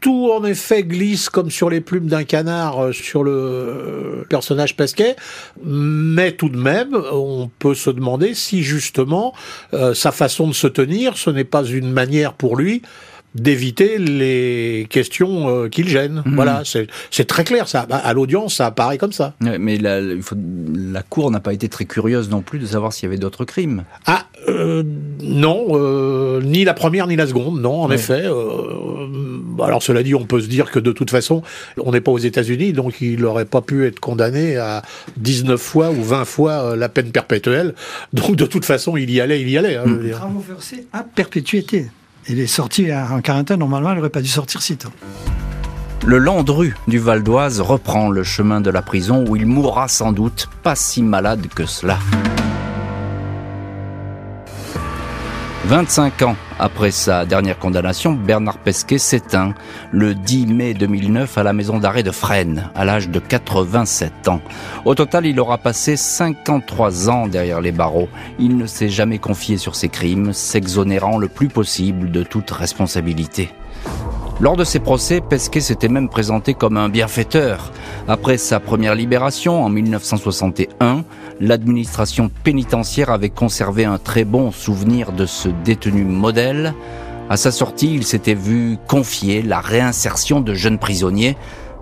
tout 0.00 0.30
en 0.32 0.44
effet 0.44 0.82
glisse 0.82 1.28
comme 1.28 1.50
sur 1.50 1.70
les 1.70 1.80
plumes 1.80 2.06
d'un 2.06 2.24
canard 2.24 2.92
sur 2.92 3.22
le 3.22 4.24
personnage 4.28 4.76
Pesquet, 4.76 5.16
mais 5.64 6.32
tout 6.32 6.48
de 6.48 6.56
même, 6.56 6.94
on 7.12 7.50
peut 7.58 7.74
se 7.74 7.90
demander 7.90 8.34
si 8.34 8.62
justement 8.62 9.34
sa 9.94 10.12
façon 10.12 10.48
de 10.48 10.52
se 10.52 10.66
tenir, 10.66 11.16
ce 11.16 11.30
n'est 11.30 11.44
pas 11.44 11.64
une 11.64 11.92
manière 11.92 12.32
pour 12.32 12.56
lui 12.56 12.82
d'éviter 13.34 13.98
les 13.98 14.86
questions 14.90 15.48
euh, 15.48 15.68
qui 15.68 15.82
le 15.82 15.88
gênent. 15.88 16.22
Mhm. 16.24 16.34
Voilà, 16.34 16.62
c'est 16.64 17.24
très 17.26 17.44
clair. 17.44 17.68
Ça, 17.68 17.80
à 17.90 18.12
l'audience, 18.12 18.56
ça 18.56 18.66
apparaît 18.66 18.98
comme 18.98 19.12
ça. 19.12 19.34
Mais 19.40 19.78
la, 19.78 20.00
il 20.00 20.22
faut, 20.22 20.36
la 20.74 21.02
Cour 21.02 21.30
n'a 21.30 21.40
pas 21.40 21.52
été 21.52 21.68
très 21.68 21.84
curieuse 21.84 22.28
non 22.30 22.42
plus 22.42 22.58
de 22.58 22.66
savoir 22.66 22.92
s'il 22.92 23.04
y 23.04 23.08
avait 23.08 23.18
d'autres 23.18 23.44
crimes. 23.44 23.84
Ah 24.06 24.26
euh, 24.48 24.82
non, 25.22 25.66
euh, 25.70 26.40
ni 26.42 26.64
la 26.64 26.74
première 26.74 27.06
ni 27.06 27.14
la 27.14 27.26
seconde, 27.26 27.60
non, 27.60 27.82
en 27.82 27.90
effet. 27.90 28.24
alors 29.62 29.82
cela 29.82 30.02
dit, 30.02 30.14
on 30.14 30.24
peut 30.24 30.40
se 30.40 30.46
dire 30.48 30.70
que 30.70 30.78
de 30.78 30.92
toute 30.92 31.10
façon, 31.10 31.42
on 31.76 31.92
n'est 31.92 32.00
pas 32.00 32.10
aux 32.10 32.18
États-Unis, 32.18 32.72
donc 32.72 33.00
il 33.00 33.20
n'aurait 33.20 33.44
pas 33.44 33.60
pu 33.60 33.86
être 33.86 34.00
condamné 34.00 34.56
à 34.56 34.82
19 35.18 35.60
fois 35.60 35.90
ou 35.90 36.02
20 36.02 36.24
fois 36.24 36.74
la 36.76 36.88
peine 36.88 37.12
perpétuelle. 37.12 37.74
Donc 38.12 38.34
de 38.34 38.46
toute 38.46 38.64
façon, 38.64 38.96
il 38.96 39.10
y 39.10 39.20
allait, 39.20 39.40
il 39.40 39.50
y 39.50 39.58
allait. 39.58 39.76
Hein, 39.76 39.98
à 40.92 41.04
perpétuité. 41.04 41.90
Il 42.28 42.38
est 42.38 42.46
sorti 42.46 42.92
en 42.92 43.20
quarantaine, 43.20 43.58
normalement, 43.58 43.90
il 43.92 43.96
n'aurait 43.96 44.10
pas 44.10 44.22
dû 44.22 44.28
sortir 44.28 44.62
si 44.62 44.76
tôt. 44.76 44.90
Le 46.06 46.18
Landru 46.18 46.74
du 46.88 46.98
Val 46.98 47.22
d'Oise 47.22 47.60
reprend 47.60 48.10
le 48.10 48.22
chemin 48.22 48.60
de 48.60 48.70
la 48.70 48.82
prison 48.82 49.24
où 49.28 49.36
il 49.36 49.46
mourra 49.46 49.86
sans 49.88 50.12
doute 50.12 50.48
pas 50.62 50.74
si 50.74 51.02
malade 51.02 51.46
que 51.54 51.66
cela. 51.66 51.98
25 55.66 56.22
ans 56.22 56.36
Après 56.62 56.90
sa 56.90 57.24
dernière 57.24 57.58
condamnation, 57.58 58.12
Bernard 58.12 58.58
Pesquet 58.58 58.98
s'éteint 58.98 59.54
le 59.92 60.14
10 60.14 60.46
mai 60.48 60.74
2009 60.74 61.38
à 61.38 61.42
la 61.42 61.54
maison 61.54 61.78
d'arrêt 61.78 62.02
de 62.02 62.10
Fresnes, 62.10 62.68
à 62.74 62.84
l'âge 62.84 63.08
de 63.08 63.18
87 63.18 64.28
ans. 64.28 64.42
Au 64.84 64.94
total, 64.94 65.24
il 65.24 65.40
aura 65.40 65.56
passé 65.56 65.96
53 65.96 67.08
ans 67.08 67.28
derrière 67.28 67.62
les 67.62 67.72
barreaux. 67.72 68.10
Il 68.38 68.58
ne 68.58 68.66
s'est 68.66 68.90
jamais 68.90 69.18
confié 69.18 69.56
sur 69.56 69.74
ses 69.74 69.88
crimes, 69.88 70.34
s'exonérant 70.34 71.16
le 71.16 71.28
plus 71.28 71.48
possible 71.48 72.10
de 72.10 72.22
toute 72.22 72.50
responsabilité. 72.50 73.48
Lors 74.40 74.56
de 74.56 74.64
ses 74.64 74.80
procès, 74.80 75.20
Pesquet 75.20 75.60
s'était 75.60 75.88
même 75.88 76.08
présenté 76.08 76.52
comme 76.54 76.78
un 76.78 76.88
bienfaiteur. 76.88 77.72
Après 78.08 78.38
sa 78.38 78.58
première 78.58 78.94
libération 78.94 79.62
en 79.62 79.68
1961, 79.68 81.04
l'administration 81.40 82.30
pénitentiaire 82.44 83.10
avait 83.10 83.30
conservé 83.30 83.84
un 83.84 83.98
très 83.98 84.24
bon 84.24 84.52
souvenir 84.52 85.12
de 85.12 85.26
ce 85.26 85.48
détenu 85.48 86.04
modèle. 86.04 86.74
À 87.30 87.36
sa 87.36 87.50
sortie, 87.50 87.94
il 87.94 88.04
s'était 88.04 88.34
vu 88.34 88.76
confier 88.86 89.42
la 89.42 89.60
réinsertion 89.60 90.40
de 90.40 90.54
jeunes 90.54 90.78
prisonniers. 90.78 91.36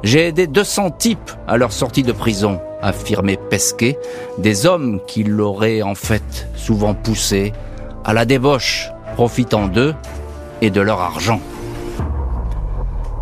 J'ai 0.04 0.28
aidé 0.28 0.46
200 0.46 0.92
types 0.92 1.32
à 1.48 1.56
leur 1.56 1.72
sortie 1.72 2.04
de 2.04 2.12
prison, 2.12 2.61
affirmait 2.80 3.38
Pesquet, 3.50 3.98
des 4.38 4.66
hommes 4.66 5.00
qui 5.06 5.24
l'auraient 5.24 5.82
en 5.82 5.96
fait 5.96 6.48
souvent 6.54 6.94
poussé 6.94 7.52
à 8.04 8.12
la 8.12 8.24
débauche, 8.24 8.90
profitant 9.14 9.66
d'eux 9.66 9.94
et 10.61 10.70
de 10.70 10.80
leur 10.80 11.00
argent. 11.00 11.40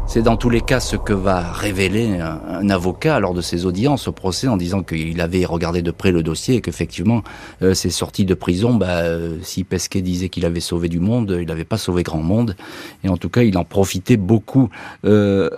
C'est 0.09 0.23
dans 0.23 0.37
tous 0.37 0.51
les 0.51 0.61
cas 0.61 0.79
ce 0.79 0.95
que 0.95 1.13
va 1.13 1.53
révéler 1.53 2.21
un, 2.21 2.71
avocat 2.71 3.19
lors 3.19 3.35
de 3.35 3.41
ses 3.41 3.67
audiences 3.67 4.07
au 4.07 4.13
procès 4.13 4.47
en 4.47 4.57
disant 4.57 4.85
qu'il 4.85 5.21
avait 5.21 5.45
regardé 5.45 5.83
de 5.83 5.91
près 5.91 6.13
le 6.13 6.23
dossier 6.23 6.55
et 6.55 6.61
qu'effectivement, 6.61 7.23
euh, 7.61 7.75
ses 7.75 7.91
sorties 7.91 8.25
de 8.25 8.35
prison, 8.35 8.75
bah, 8.75 9.01
euh, 9.01 9.37
si 9.43 9.65
Pesquet 9.65 10.03
disait 10.03 10.29
qu'il 10.29 10.47
avait 10.47 10.61
sauvé 10.61 10.89
du 10.89 11.01
monde, 11.01 11.37
il 11.41 11.49
n'avait 11.49 11.65
pas 11.65 11.77
sauvé 11.77 12.05
grand 12.05 12.23
monde. 12.23 12.57
Et 13.03 13.09
en 13.09 13.17
tout 13.17 13.29
cas, 13.29 13.43
il 13.43 13.59
en 13.59 13.65
profitait 13.65 14.17
beaucoup. 14.17 14.71
Euh, 15.05 15.51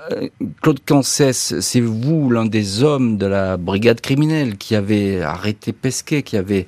Claude 0.62 0.80
Cancès, 0.84 1.61
c'est 1.61 1.80
vous 1.80 2.30
l'un 2.30 2.46
des 2.46 2.82
hommes 2.82 3.18
de 3.18 3.26
la 3.26 3.59
brigade 3.59 4.01
criminelle 4.01 4.57
qui 4.57 4.74
avait 4.74 5.20
arrêté 5.20 5.72
Pesquet, 5.72 6.22
qui 6.22 6.38
avait 6.38 6.66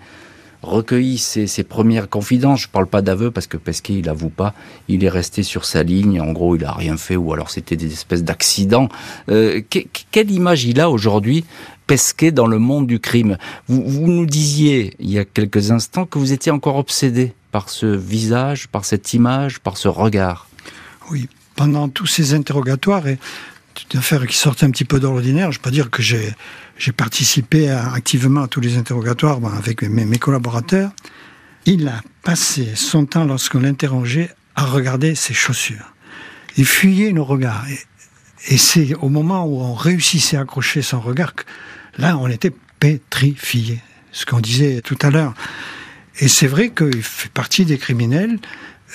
recueilli 0.63 1.19
ses, 1.19 1.65
premières 1.65 2.09
confidences. 2.09 2.63
Je 2.63 2.69
parle 2.69 2.87
pas 2.87 3.03
d'aveu 3.03 3.31
parce 3.31 3.47
que 3.47 3.57
Pesquet, 3.57 3.95
il 3.95 4.09
avoue 4.09 4.29
pas. 4.29 4.55
Il 4.89 5.05
est 5.05 5.09
resté 5.09 5.43
sur 5.43 5.65
sa 5.65 5.83
ligne. 5.83 6.21
En 6.21 6.33
gros, 6.33 6.57
il 6.57 6.65
a 6.65 6.73
rien 6.73 6.97
fait 6.97 7.17
ou 7.17 7.33
alors 7.33 7.51
c'était 7.51 7.77
des 7.77 7.93
espèces 7.93 8.25
d'accidents. 8.25 8.89
Euh, 9.31 9.61
quelle 10.11 10.31
image 10.31 10.65
il 10.65 10.81
a 10.81 10.91
aujourd'hui 10.91 11.45
Pesquet 11.87 12.31
dans 12.31 12.47
le 12.47 12.59
monde 12.59 12.87
du 12.87 13.01
crime? 13.01 13.37
Vous, 13.69 14.07
nous 14.07 14.27
disiez 14.27 14.95
il 14.99 15.11
y 15.11 15.19
a 15.19 15.25
quelques 15.25 15.71
instants 15.71 16.07
que 16.07 16.19
vous 16.19 16.33
étiez 16.33 16.53
encore 16.53 16.77
obsédé 16.77 17.33
par 17.53 17.69
ce 17.69 17.87
visage, 17.87 18.69
par 18.69 18.85
cette 18.85 19.13
image, 19.13 19.59
par 19.61 19.77
ce 19.77 19.89
regard. 19.89 20.49
Oui, 21.11 21.29
pendant 21.57 21.89
tous 21.89 22.07
ces 22.07 22.35
interrogatoires 22.35 23.09
et 23.09 23.19
une 23.93 23.99
affaire 23.99 24.27
qui 24.27 24.37
sortait 24.37 24.67
un 24.67 24.71
petit 24.71 24.85
peu 24.85 25.01
de 25.01 25.05
l'ordinaire, 25.05 25.53
je 25.53 25.59
peux 25.59 25.71
dire 25.71 25.91
que 25.91 26.03
j'ai 26.03 26.33
j'ai 26.81 26.93
participé 26.93 27.69
activement 27.69 28.45
à 28.45 28.49
tous 28.49 28.61
les 28.61 28.79
interrogatoires 28.79 29.39
avec 29.55 29.83
mes, 29.83 30.19
collaborateurs. 30.19 30.91
Il 31.67 31.87
a 31.87 32.01
passé 32.23 32.75
son 32.75 33.05
temps, 33.05 33.27
lorsqu'on 33.27 33.61
l'interrogeait, 33.61 34.31
à 34.57 34.65
regarder 34.65 35.15
ses 35.15 35.35
chaussures. 35.35 35.93
Il 36.57 36.65
fuyait 36.65 37.13
nos 37.13 37.25
regards. 37.25 37.67
Et, 38.49 38.57
c'est 38.57 38.95
au 38.95 39.11
moment 39.11 39.45
où 39.45 39.61
on 39.61 39.75
réussissait 39.75 40.39
à 40.39 40.41
accrocher 40.41 40.81
son 40.81 41.01
regard 41.01 41.35
que 41.35 41.45
là, 41.99 42.17
on 42.17 42.29
était 42.29 42.53
pétrifié. 42.81 43.81
Ce 44.11 44.25
qu'on 44.25 44.41
disait 44.41 44.81
tout 44.81 44.99
à 45.03 45.11
l'heure. 45.11 45.35
Et 46.19 46.29
c'est 46.29 46.47
vrai 46.47 46.71
qu'il 46.71 47.03
fait 47.03 47.31
partie 47.31 47.67
des 47.67 47.77
criminels 47.77 48.39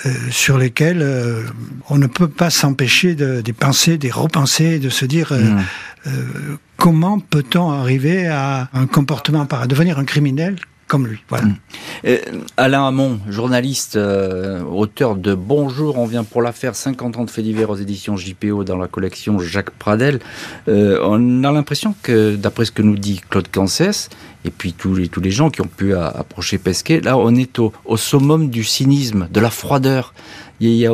euh, 0.04 0.10
sur 0.30 0.58
lesquels 0.58 1.00
euh, 1.00 1.42
on 1.88 1.96
ne 1.96 2.06
peut 2.06 2.28
pas 2.28 2.50
s'empêcher 2.50 3.14
de, 3.14 3.40
de, 3.40 3.52
penser, 3.52 3.96
de 3.96 4.12
repenser, 4.12 4.78
de 4.78 4.90
se 4.90 5.06
dire 5.06 5.32
euh, 5.32 5.40
mmh. 5.40 6.58
comment 6.76 7.18
peut-on 7.18 7.70
arriver 7.70 8.26
à 8.26 8.68
un 8.74 8.86
comportement, 8.86 9.46
à 9.50 9.66
devenir 9.66 9.98
un 9.98 10.04
criminel 10.04 10.56
comme 10.86 11.06
lui. 11.06 11.22
Voilà. 11.28 11.46
Mmh. 11.46 12.20
Alain 12.56 12.86
Hamon, 12.86 13.20
journaliste, 13.28 13.96
auteur 13.96 15.16
de 15.16 15.34
Bonjour, 15.34 15.98
on 15.98 16.06
vient 16.06 16.24
pour 16.24 16.42
l'affaire 16.42 16.76
50 16.76 17.16
ans 17.16 17.24
de 17.24 17.30
faits 17.30 17.44
divers 17.44 17.70
aux 17.70 17.76
éditions 17.76 18.16
JPO 18.16 18.64
dans 18.64 18.76
la 18.76 18.86
collection 18.86 19.38
Jacques 19.38 19.70
Pradel. 19.70 20.20
on 20.66 21.44
a 21.44 21.52
l'impression 21.52 21.94
que, 22.02 22.36
d'après 22.36 22.64
ce 22.64 22.72
que 22.72 22.82
nous 22.82 22.96
dit 22.96 23.20
Claude 23.28 23.48
Cancès, 23.48 24.08
et 24.44 24.50
puis 24.50 24.72
tous 24.72 24.94
les, 24.94 25.08
tous 25.08 25.20
les 25.20 25.30
gens 25.32 25.50
qui 25.50 25.60
ont 25.60 25.68
pu 25.68 25.94
approcher 25.94 26.58
Pesquet, 26.58 27.00
là 27.00 27.18
on 27.18 27.34
est 27.34 27.58
au, 27.58 27.72
au 27.84 27.96
summum 27.96 28.48
du 28.48 28.62
cynisme, 28.62 29.28
de 29.30 29.40
la 29.40 29.50
froideur. 29.50 30.14
Il 30.60 30.70
y 30.70 30.86
a, 30.86 30.92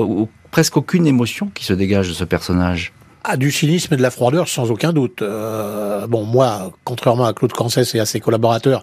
presque 0.52 0.76
aucune 0.76 1.08
émotion 1.08 1.50
qui 1.52 1.64
se 1.64 1.72
dégage 1.72 2.08
de 2.08 2.14
ce 2.14 2.24
personnage. 2.24 2.92
Ah, 3.24 3.36
du 3.36 3.52
cynisme 3.52 3.94
et 3.94 3.96
de 3.96 4.02
la 4.02 4.10
froideur, 4.10 4.48
sans 4.48 4.72
aucun 4.72 4.92
doute. 4.92 5.22
Euh, 5.22 6.08
bon, 6.08 6.24
moi, 6.24 6.72
contrairement 6.82 7.24
à 7.24 7.32
Claude 7.32 7.52
Cancès 7.52 7.94
et 7.94 8.00
à 8.00 8.06
ses 8.06 8.18
collaborateurs, 8.18 8.82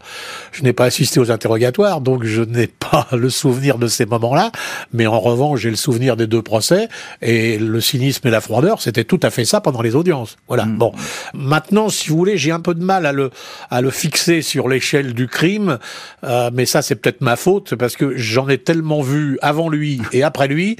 je 0.53 0.63
n'ai 0.63 0.71
pas 0.71 0.85
assisté 0.85 1.19
aux 1.19 1.29
interrogatoires, 1.29 1.99
donc 1.99 2.23
je 2.23 2.41
n'ai 2.43 2.67
pas 2.91 3.07
le 3.11 3.29
souvenir 3.29 3.77
de 3.77 3.87
ces 3.87 4.05
moments-là. 4.05 4.53
Mais 4.93 5.07
en 5.07 5.19
revanche, 5.19 5.59
j'ai 5.59 5.69
le 5.69 5.75
souvenir 5.75 6.15
des 6.15 6.25
deux 6.25 6.41
procès 6.41 6.87
et 7.21 7.57
le 7.57 7.81
cynisme 7.81 8.27
et 8.29 8.31
la 8.31 8.39
froideur, 8.39 8.81
c'était 8.81 9.03
tout 9.03 9.19
à 9.23 9.29
fait 9.29 9.43
ça 9.43 9.59
pendant 9.59 9.81
les 9.81 9.95
audiences. 9.95 10.37
Voilà. 10.47 10.65
Mm. 10.65 10.77
Bon, 10.77 10.93
maintenant, 11.33 11.89
si 11.89 12.09
vous 12.09 12.15
voulez, 12.15 12.37
j'ai 12.37 12.51
un 12.51 12.61
peu 12.61 12.73
de 12.73 12.83
mal 12.83 13.05
à 13.05 13.11
le 13.11 13.31
à 13.69 13.81
le 13.81 13.91
fixer 13.91 14.41
sur 14.41 14.69
l'échelle 14.69 15.13
du 15.13 15.27
crime, 15.27 15.79
euh, 16.23 16.49
mais 16.53 16.65
ça, 16.65 16.81
c'est 16.81 16.95
peut-être 16.95 17.19
ma 17.19 17.35
faute 17.35 17.75
parce 17.75 17.97
que 17.97 18.15
j'en 18.15 18.47
ai 18.47 18.57
tellement 18.57 19.01
vu 19.01 19.37
avant 19.41 19.67
lui 19.67 20.01
et 20.13 20.23
après 20.23 20.47
lui 20.47 20.77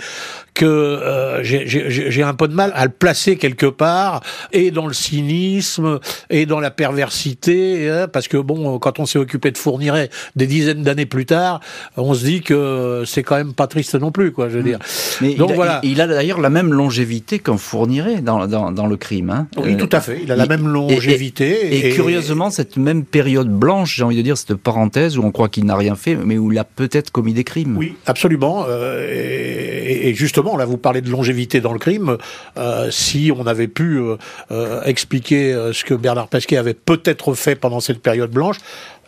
que 0.60 0.66
euh, 0.66 1.41
j'ai 1.41 2.24
un 2.24 2.34
peu 2.34 2.47
de 2.49 2.53
mal 2.53 2.72
à 2.76 2.84
le 2.84 2.91
placer 2.91 3.38
quelque 3.38 3.49
part, 3.56 4.22
et 4.52 4.72
dans 4.72 4.88
le 4.88 4.93
cynisme, 4.93 6.00
et 6.30 6.45
dans 6.45 6.60
la 6.60 6.72
perversité, 6.72 7.89
hein, 7.89 8.08
parce 8.12 8.28
que 8.28 8.38
bon, 8.38 8.80
quand 8.80 9.00
on 9.00 9.06
s'est 9.06 9.20
occupé 9.20 9.52
de 9.52 9.58
Fourniret 9.58 10.10
des 10.36 10.47
dizaines 10.47 10.84
d'années 10.84 11.06
plus 11.06 11.26
tard, 11.26 11.60
on 11.97 12.14
se 12.14 12.26
dit 12.26 12.41
que 12.41 13.04
c'est 13.06 13.24
quand 13.24 13.36
même 13.36 13.54
pas 13.54 13.68
triste 13.68 13.95
non 13.95 14.12
plus, 14.12 14.32
quoi, 14.32 14.50
je 14.50 14.58
veux 14.58 14.64
dire. 14.64 14.80
Mais 15.22 15.36
Donc 15.36 15.50
il 15.50 15.54
a, 15.54 15.56
voilà. 15.56 15.80
Il, 15.84 16.02
a 16.02 16.08
d'ailleurs 16.08 16.41
la 16.41 16.50
même 16.50 16.74
longévité 16.74 17.39
qu'un 17.39 17.58
Fourniret 17.58 18.22
dans, 18.22 18.47
dans, 18.47 18.72
dans, 18.72 18.88
le 18.88 18.97
crime. 18.97 19.30
Hein. 19.30 19.47
Oui, 19.58 19.78
tout 19.78 19.89
à 19.91 20.02
fait. 20.02 20.20
Il 20.24 20.32
a 20.32 20.36
la 20.36 20.45
même 20.45 20.68
longévité. 20.68 21.88
Et, 21.88 21.91
curieusement, 21.91 22.50
cette 22.50 22.78
même 22.78 23.04
période 23.04 23.50
blanche, 23.50 23.95
j'ai 23.95 24.04
envie 24.04 24.18
de 24.18 24.22
dire, 24.22 24.38
cette 24.38 24.56
parenthèse 24.56 25.18
où 25.18 25.24
on 25.24 25.32
croit 25.32 25.50
qu'il 25.50 25.66
n'a 25.66 25.76
rien 25.76 25.95
fait, 25.95 26.16
mais 26.16 26.38
où 26.38 26.52
il 26.52 26.60
a 26.60 26.64
peut-être 26.64 27.12
commis 27.12 27.34
des 27.34 27.43
crimes. 27.43 27.78
Oui, 27.78 27.95
absolument. 28.06 28.66
Euh, 28.68 29.08
et, 29.10 30.10
et 30.10 30.14
justement, 30.14 30.58
là 30.58 30.66
vous 30.66 30.78
parlez 30.78 31.02
de 31.02 31.10
longévité 31.10 31.62
dans 31.62 31.74
le 31.74 31.80
crime, 31.80 32.18
euh, 32.58 32.89
si 32.91 33.32
on 33.36 33.39
avait 33.48 33.68
pu 33.68 33.98
euh, 33.98 34.18
euh, 34.52 34.82
expliquer 34.84 35.54
ce 35.74 35.84
que 35.84 35.94
Bernard 35.94 36.28
Pesquet 36.28 36.58
avait 36.58 36.74
peut-être 36.74 37.34
fait 37.34 37.56
pendant 37.56 37.80
cette 37.80 38.02
période 38.02 38.32
blanche, 38.32 38.58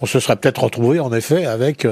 on 0.02 0.06
se 0.06 0.20
serait 0.20 0.36
peut-être 0.36 0.64
retrouvé 0.64 1.00
en 1.00 1.14
effet 1.14 1.46
avec 1.46 1.88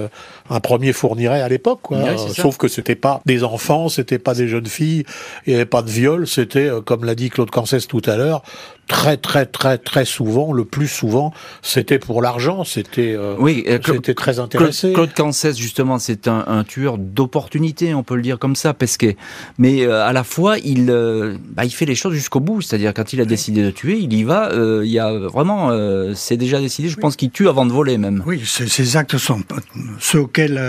un 0.50 0.60
premier 0.60 0.94
fournirait 0.94 1.42
à 1.42 1.50
l'époque, 1.50 1.80
quoi. 1.84 2.18
Sauf 2.18 2.58
que 2.58 2.68
c'était 2.68 2.96
pas 2.96 3.22
des 3.26 3.44
enfants, 3.44 3.90
c'était 3.90 4.20
pas 4.20 4.34
des 4.34 4.48
jeunes 4.48 4.66
filles, 4.66 5.04
il 5.46 5.52
n'y 5.52 5.56
avait 5.56 5.66
pas 5.66 5.82
de 5.82 5.90
viol, 5.90 6.28
c'était, 6.28 6.70
comme 6.86 7.06
l'a 7.06 7.16
dit 7.16 7.30
Claude 7.30 7.52
Cancès 7.52 7.88
tout 7.88 8.02
à 8.06 8.18
l'heure, 8.18 8.44
très 8.90 9.18
très 9.18 9.46
très 9.46 9.78
très 9.78 10.04
souvent, 10.04 10.52
le 10.52 10.66
plus 10.66 10.88
souvent, 10.88 11.32
c'était 11.62 12.00
pour 12.00 12.22
l'argent, 12.22 12.66
c'était 12.66 13.14
euh, 13.14 13.36
oui, 13.40 13.64
euh, 13.68 13.80
c'était 13.86 14.16
très 14.16 14.40
intéressé. 14.40 14.92
Claude 14.92 15.14
Cancès 15.14 15.56
justement, 15.56 16.00
c'est 16.00 16.28
un, 16.28 16.44
un, 16.48 16.64
tueur 16.64 16.98
d'opportunité, 16.98 17.94
on 17.94 18.04
peut 18.04 18.16
le 18.16 18.24
dire 18.24 18.40
comme 18.40 18.56
ça, 18.56 18.74
que 18.74 19.14
mais 19.60 19.86
euh, 19.86 20.04
à 20.04 20.12
la 20.12 20.24
fois 20.24 20.58
il 20.58 20.88
bah, 21.52 21.64
il 21.64 21.70
fait 21.70 21.86
les 21.86 21.96
choses 21.96 22.16
jusqu'au 22.16 22.40
bout, 22.40 22.62
c'est-à-dire 22.62 22.94
quand 22.94 23.14
il 23.14 23.22
a 23.22 23.26
décidé 23.26 23.62
de 23.62 23.70
tuer, 23.70 24.00
il 24.00 24.12
y 24.12 24.24
va, 24.24 24.50
il 24.84 24.90
y 24.90 25.00
a 25.00 25.12
vraiment 25.12 25.72
c'est 26.16 26.38
déjà 26.38 26.60
décidé, 26.60 26.90
je 26.90 26.98
pense 26.98 27.16
qu'il 27.16 27.30
tue 27.30 27.48
avant 27.48 27.68
de 27.68 27.72
voler 27.72 27.99
Oui, 28.26 28.44
ces 28.46 28.98
actes 28.98 29.18
sont 29.18 29.44
ceux 30.00 30.20
auxquels 30.20 30.62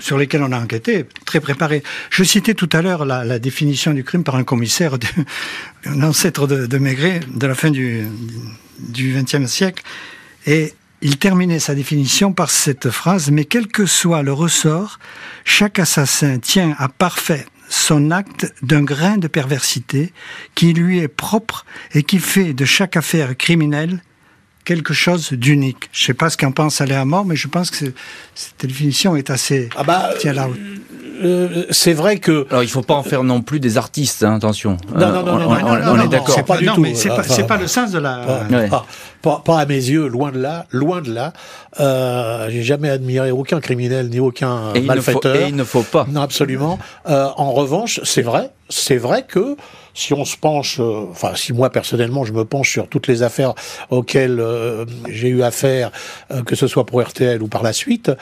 sur 0.00 0.18
lesquels 0.18 0.42
on 0.42 0.52
a 0.52 0.58
enquêté, 0.58 1.04
très 1.24 1.40
préparés. 1.40 1.82
Je 2.10 2.24
citais 2.24 2.54
tout 2.54 2.68
à 2.72 2.82
l'heure 2.82 3.04
la, 3.04 3.38
définition 3.38 3.92
du 3.92 4.04
crime 4.04 4.24
par 4.24 4.36
un 4.36 4.44
commissaire, 4.44 4.96
un 5.84 6.02
ancêtre 6.02 6.46
de, 6.46 6.66
de 6.66 6.78
Maigret, 6.78 7.20
de 7.34 7.46
la 7.46 7.54
fin 7.54 7.70
du 7.70 8.06
XXe 8.90 9.46
siècle. 9.46 9.82
Et 10.46 10.74
il 11.02 11.18
terminait 11.18 11.58
sa 11.58 11.74
définition 11.74 12.32
par 12.32 12.50
cette 12.50 12.90
phrase, 12.90 13.30
mais 13.30 13.44
quel 13.44 13.66
que 13.66 13.86
soit 13.86 14.22
le 14.22 14.32
ressort, 14.32 14.98
chaque 15.44 15.78
assassin 15.78 16.38
tient 16.38 16.74
à 16.78 16.88
parfait 16.88 17.46
son 17.68 18.10
acte 18.10 18.52
d'un 18.62 18.82
grain 18.82 19.18
de 19.18 19.28
perversité 19.28 20.12
qui 20.54 20.72
lui 20.72 21.00
est 21.00 21.08
propre 21.08 21.66
et 21.94 22.02
qui 22.02 22.18
fait 22.18 22.54
de 22.54 22.64
chaque 22.64 22.96
affaire 22.96 23.36
criminelle 23.36 24.00
quelque 24.66 24.92
chose 24.92 25.32
d'unique. 25.32 25.88
Je 25.92 26.02
ne 26.02 26.06
sais 26.08 26.14
pas 26.14 26.28
ce 26.28 26.36
qu'en 26.36 26.52
pense 26.52 26.82
Alain 26.82 27.06
mort, 27.06 27.24
mais 27.24 27.36
je 27.36 27.48
pense 27.48 27.70
que 27.70 27.86
cette 28.34 28.66
définition 28.66 29.16
est 29.16 29.30
assez 29.30 29.70
ah 29.76 29.84
bah, 29.84 30.10
euh, 31.24 31.64
c'est 31.70 31.94
vrai 31.94 32.18
que. 32.18 32.46
Alors 32.50 32.62
il 32.62 32.68
faut 32.68 32.82
pas 32.82 32.94
en 32.94 33.02
faire 33.02 33.24
non 33.24 33.40
plus 33.40 33.58
des 33.58 33.78
artistes, 33.78 34.22
hein, 34.22 34.34
attention. 34.34 34.76
Non, 34.94 35.12
non, 35.12 35.22
non, 35.24 35.48
on, 35.48 36.00
est 36.00 36.08
d'accord. 36.08 36.34
C'est 36.34 36.44
pas 36.44 36.58
du 36.58 36.66
tout. 36.66 36.84
c'est 36.94 37.46
pas, 37.46 37.56
le 37.56 37.66
sens 37.66 37.92
de 37.92 37.98
la. 37.98 38.44
Pas, 39.26 39.42
pas, 39.44 39.58
à 39.58 39.66
mes 39.66 39.74
yeux, 39.74 40.06
loin 40.06 40.30
de 40.30 40.38
là, 40.38 40.66
loin 40.70 41.02
de 41.02 41.12
là. 41.12 41.32
Euh, 41.80 42.48
J'ai 42.48 42.62
jamais 42.62 42.88
admiré 42.88 43.32
aucun 43.32 43.60
criminel 43.60 44.08
ni 44.08 44.20
aucun 44.20 44.72
et 44.74 44.80
malfaiteur. 44.80 45.34
Il 45.34 45.42
et 45.42 45.48
il 45.48 45.56
ne 45.56 45.64
faut 45.64 45.82
pas. 45.82 46.06
Non, 46.08 46.20
absolument. 46.20 46.78
Euh, 47.08 47.28
en 47.36 47.52
revanche, 47.52 48.00
c'est 48.04 48.22
vrai, 48.22 48.50
c'est 48.68 48.96
vrai 48.96 49.24
que 49.26 49.56
si 49.96 50.12
on 50.12 50.24
se 50.24 50.36
penche, 50.36 50.78
euh, 50.78 51.06
enfin 51.10 51.32
si 51.34 51.52
moi 51.52 51.70
personnellement 51.70 52.24
je 52.24 52.32
me 52.32 52.44
penche 52.44 52.70
sur 52.70 52.86
toutes 52.86 53.08
les 53.08 53.22
affaires 53.22 53.54
auxquelles 53.90 54.38
euh, 54.38 54.84
j'ai 55.08 55.28
eu 55.28 55.42
affaire, 55.42 55.90
euh, 56.30 56.42
que 56.42 56.54
ce 56.54 56.66
soit 56.68 56.84
pour 56.84 57.02
RTL 57.02 57.42
ou 57.42 57.48
par 57.48 57.62
la 57.62 57.72
suite, 57.72 58.12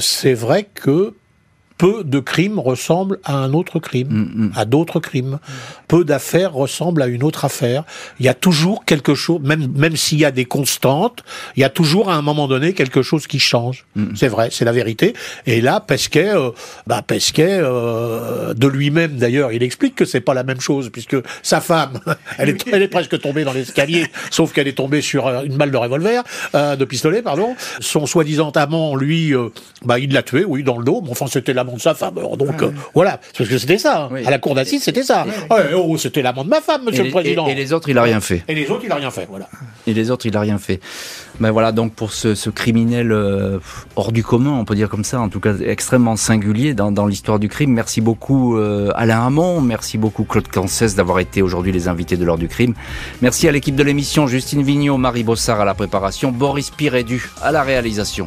c'est 0.00 0.34
vrai 0.34 0.64
que 0.64 1.14
peu 1.78 2.04
de 2.04 2.20
crimes 2.20 2.58
ressemblent 2.58 3.18
à 3.24 3.36
un 3.36 3.52
autre 3.52 3.78
crime, 3.78 4.08
mm, 4.08 4.46
mm. 4.46 4.52
à 4.56 4.64
d'autres 4.64 5.00
crimes. 5.00 5.38
Peu 5.88 6.04
d'affaires 6.04 6.52
ressemblent 6.52 7.02
à 7.02 7.06
une 7.06 7.22
autre 7.22 7.44
affaire. 7.44 7.84
Il 8.18 8.26
y 8.26 8.28
a 8.28 8.34
toujours 8.34 8.84
quelque 8.84 9.14
chose, 9.14 9.40
même 9.42 9.68
même 9.74 9.96
s'il 9.96 10.18
y 10.18 10.24
a 10.24 10.30
des 10.30 10.44
constantes, 10.44 11.22
il 11.56 11.60
y 11.60 11.64
a 11.64 11.68
toujours 11.68 12.10
à 12.10 12.14
un 12.14 12.22
moment 12.22 12.48
donné 12.48 12.72
quelque 12.72 13.02
chose 13.02 13.26
qui 13.26 13.38
change. 13.38 13.84
Mm. 13.94 14.04
C'est 14.14 14.28
vrai, 14.28 14.48
c'est 14.50 14.64
la 14.64 14.72
vérité. 14.72 15.14
Et 15.46 15.60
là, 15.60 15.80
Pesquet, 15.80 16.30
euh, 16.34 16.50
bah 16.86 17.02
Pesquet, 17.06 17.58
euh, 17.60 18.54
de 18.54 18.66
lui-même 18.66 19.16
d'ailleurs, 19.16 19.52
il 19.52 19.62
explique 19.62 19.94
que 19.94 20.04
c'est 20.04 20.20
pas 20.20 20.34
la 20.34 20.44
même 20.44 20.60
chose 20.60 20.90
puisque 20.90 21.16
sa 21.42 21.60
femme, 21.60 22.00
elle 22.38 22.50
est, 22.50 22.66
elle 22.72 22.82
est 22.82 22.88
presque 22.88 23.20
tombée 23.20 23.44
dans 23.44 23.52
l'escalier, 23.52 24.06
sauf 24.30 24.52
qu'elle 24.52 24.68
est 24.68 24.76
tombée 24.76 25.02
sur 25.02 25.26
euh, 25.26 25.42
une 25.42 25.56
balle 25.56 25.70
de 25.70 25.76
revolver, 25.76 26.22
de 26.54 26.84
pistolet, 26.84 27.22
pardon. 27.22 27.54
Son 27.80 28.06
soi-disant 28.06 28.50
amant, 28.50 28.96
lui, 28.96 29.34
bah 29.84 29.98
il 29.98 30.12
l'a 30.12 30.22
tué, 30.22 30.44
oui, 30.44 30.62
dans 30.62 30.78
le 30.78 30.84
dos. 30.84 31.00
Mais 31.02 31.10
enfin, 31.10 31.26
c'était 31.26 31.52
la 31.52 31.64
de 31.74 31.80
sa 31.80 31.94
femme. 31.94 32.14
donc 32.14 32.48
ah 32.60 32.64
euh, 32.64 32.70
voilà, 32.94 33.20
parce 33.36 33.48
que 33.48 33.58
c'était 33.58 33.78
ça. 33.78 34.08
Hein. 34.12 34.22
À 34.24 34.30
la 34.30 34.38
cour 34.38 34.54
d'assises, 34.54 34.82
c'était 34.82 35.02
ça. 35.02 35.26
oh, 35.74 35.96
c'était 35.96 36.22
l'amant 36.22 36.44
de 36.44 36.48
ma 36.48 36.60
femme, 36.60 36.84
Monsieur 36.84 37.04
le 37.04 37.10
Président. 37.10 37.46
Et, 37.46 37.54
les 37.54 37.72
autres, 37.72 37.88
il 37.88 37.98
a 37.98 38.02
rien 38.02 38.20
fait. 38.20 38.42
Et 38.48 38.54
les 38.54 38.70
autres, 38.70 38.84
il 38.84 38.92
a 38.92 38.96
rien 38.96 39.10
fait. 39.10 39.26
Voilà. 39.28 39.48
Et 39.86 39.94
les 39.94 40.10
autres, 40.10 40.26
il 40.26 40.36
a 40.36 40.40
rien 40.40 40.58
fait. 40.58 40.80
Ben 41.38 41.50
voilà, 41.50 41.70
donc 41.70 41.92
pour 41.92 42.12
ce, 42.12 42.48
criminel 42.48 43.12
euh, 43.12 43.58
hors 43.94 44.10
du 44.10 44.24
commun, 44.24 44.52
on 44.52 44.64
peut 44.64 44.74
dire 44.74 44.88
comme 44.88 45.04
ça, 45.04 45.20
en 45.20 45.28
tout 45.28 45.40
cas 45.40 45.54
extrêmement 45.58 46.16
singulier 46.16 46.72
dans, 46.72 47.06
l'histoire 47.06 47.38
du 47.38 47.48
crime. 47.48 47.72
Merci 47.72 48.00
beaucoup 48.00 48.56
euh, 48.56 48.90
Alain 48.94 49.26
Hamon, 49.26 49.60
merci 49.60 49.98
beaucoup 49.98 50.24
Claude 50.24 50.48
Cancès 50.48 50.94
d'avoir 50.94 51.18
été 51.18 51.42
aujourd'hui 51.42 51.72
les 51.72 51.88
invités 51.88 52.16
de 52.16 52.24
l'heure 52.24 52.38
du 52.38 52.48
crime. 52.48 52.74
Merci 53.20 53.48
à 53.48 53.52
l'équipe 53.52 53.76
de 53.76 53.82
l'émission, 53.82 54.26
Justine 54.26 54.62
Vignot, 54.62 54.96
Marie 54.96 55.24
Bossard 55.24 55.60
à 55.60 55.64
la 55.66 55.74
préparation, 55.74 56.32
Boris 56.32 56.70
Pirédu 56.70 57.28
à 57.42 57.52
la 57.52 57.62
réalisation. 57.62 58.26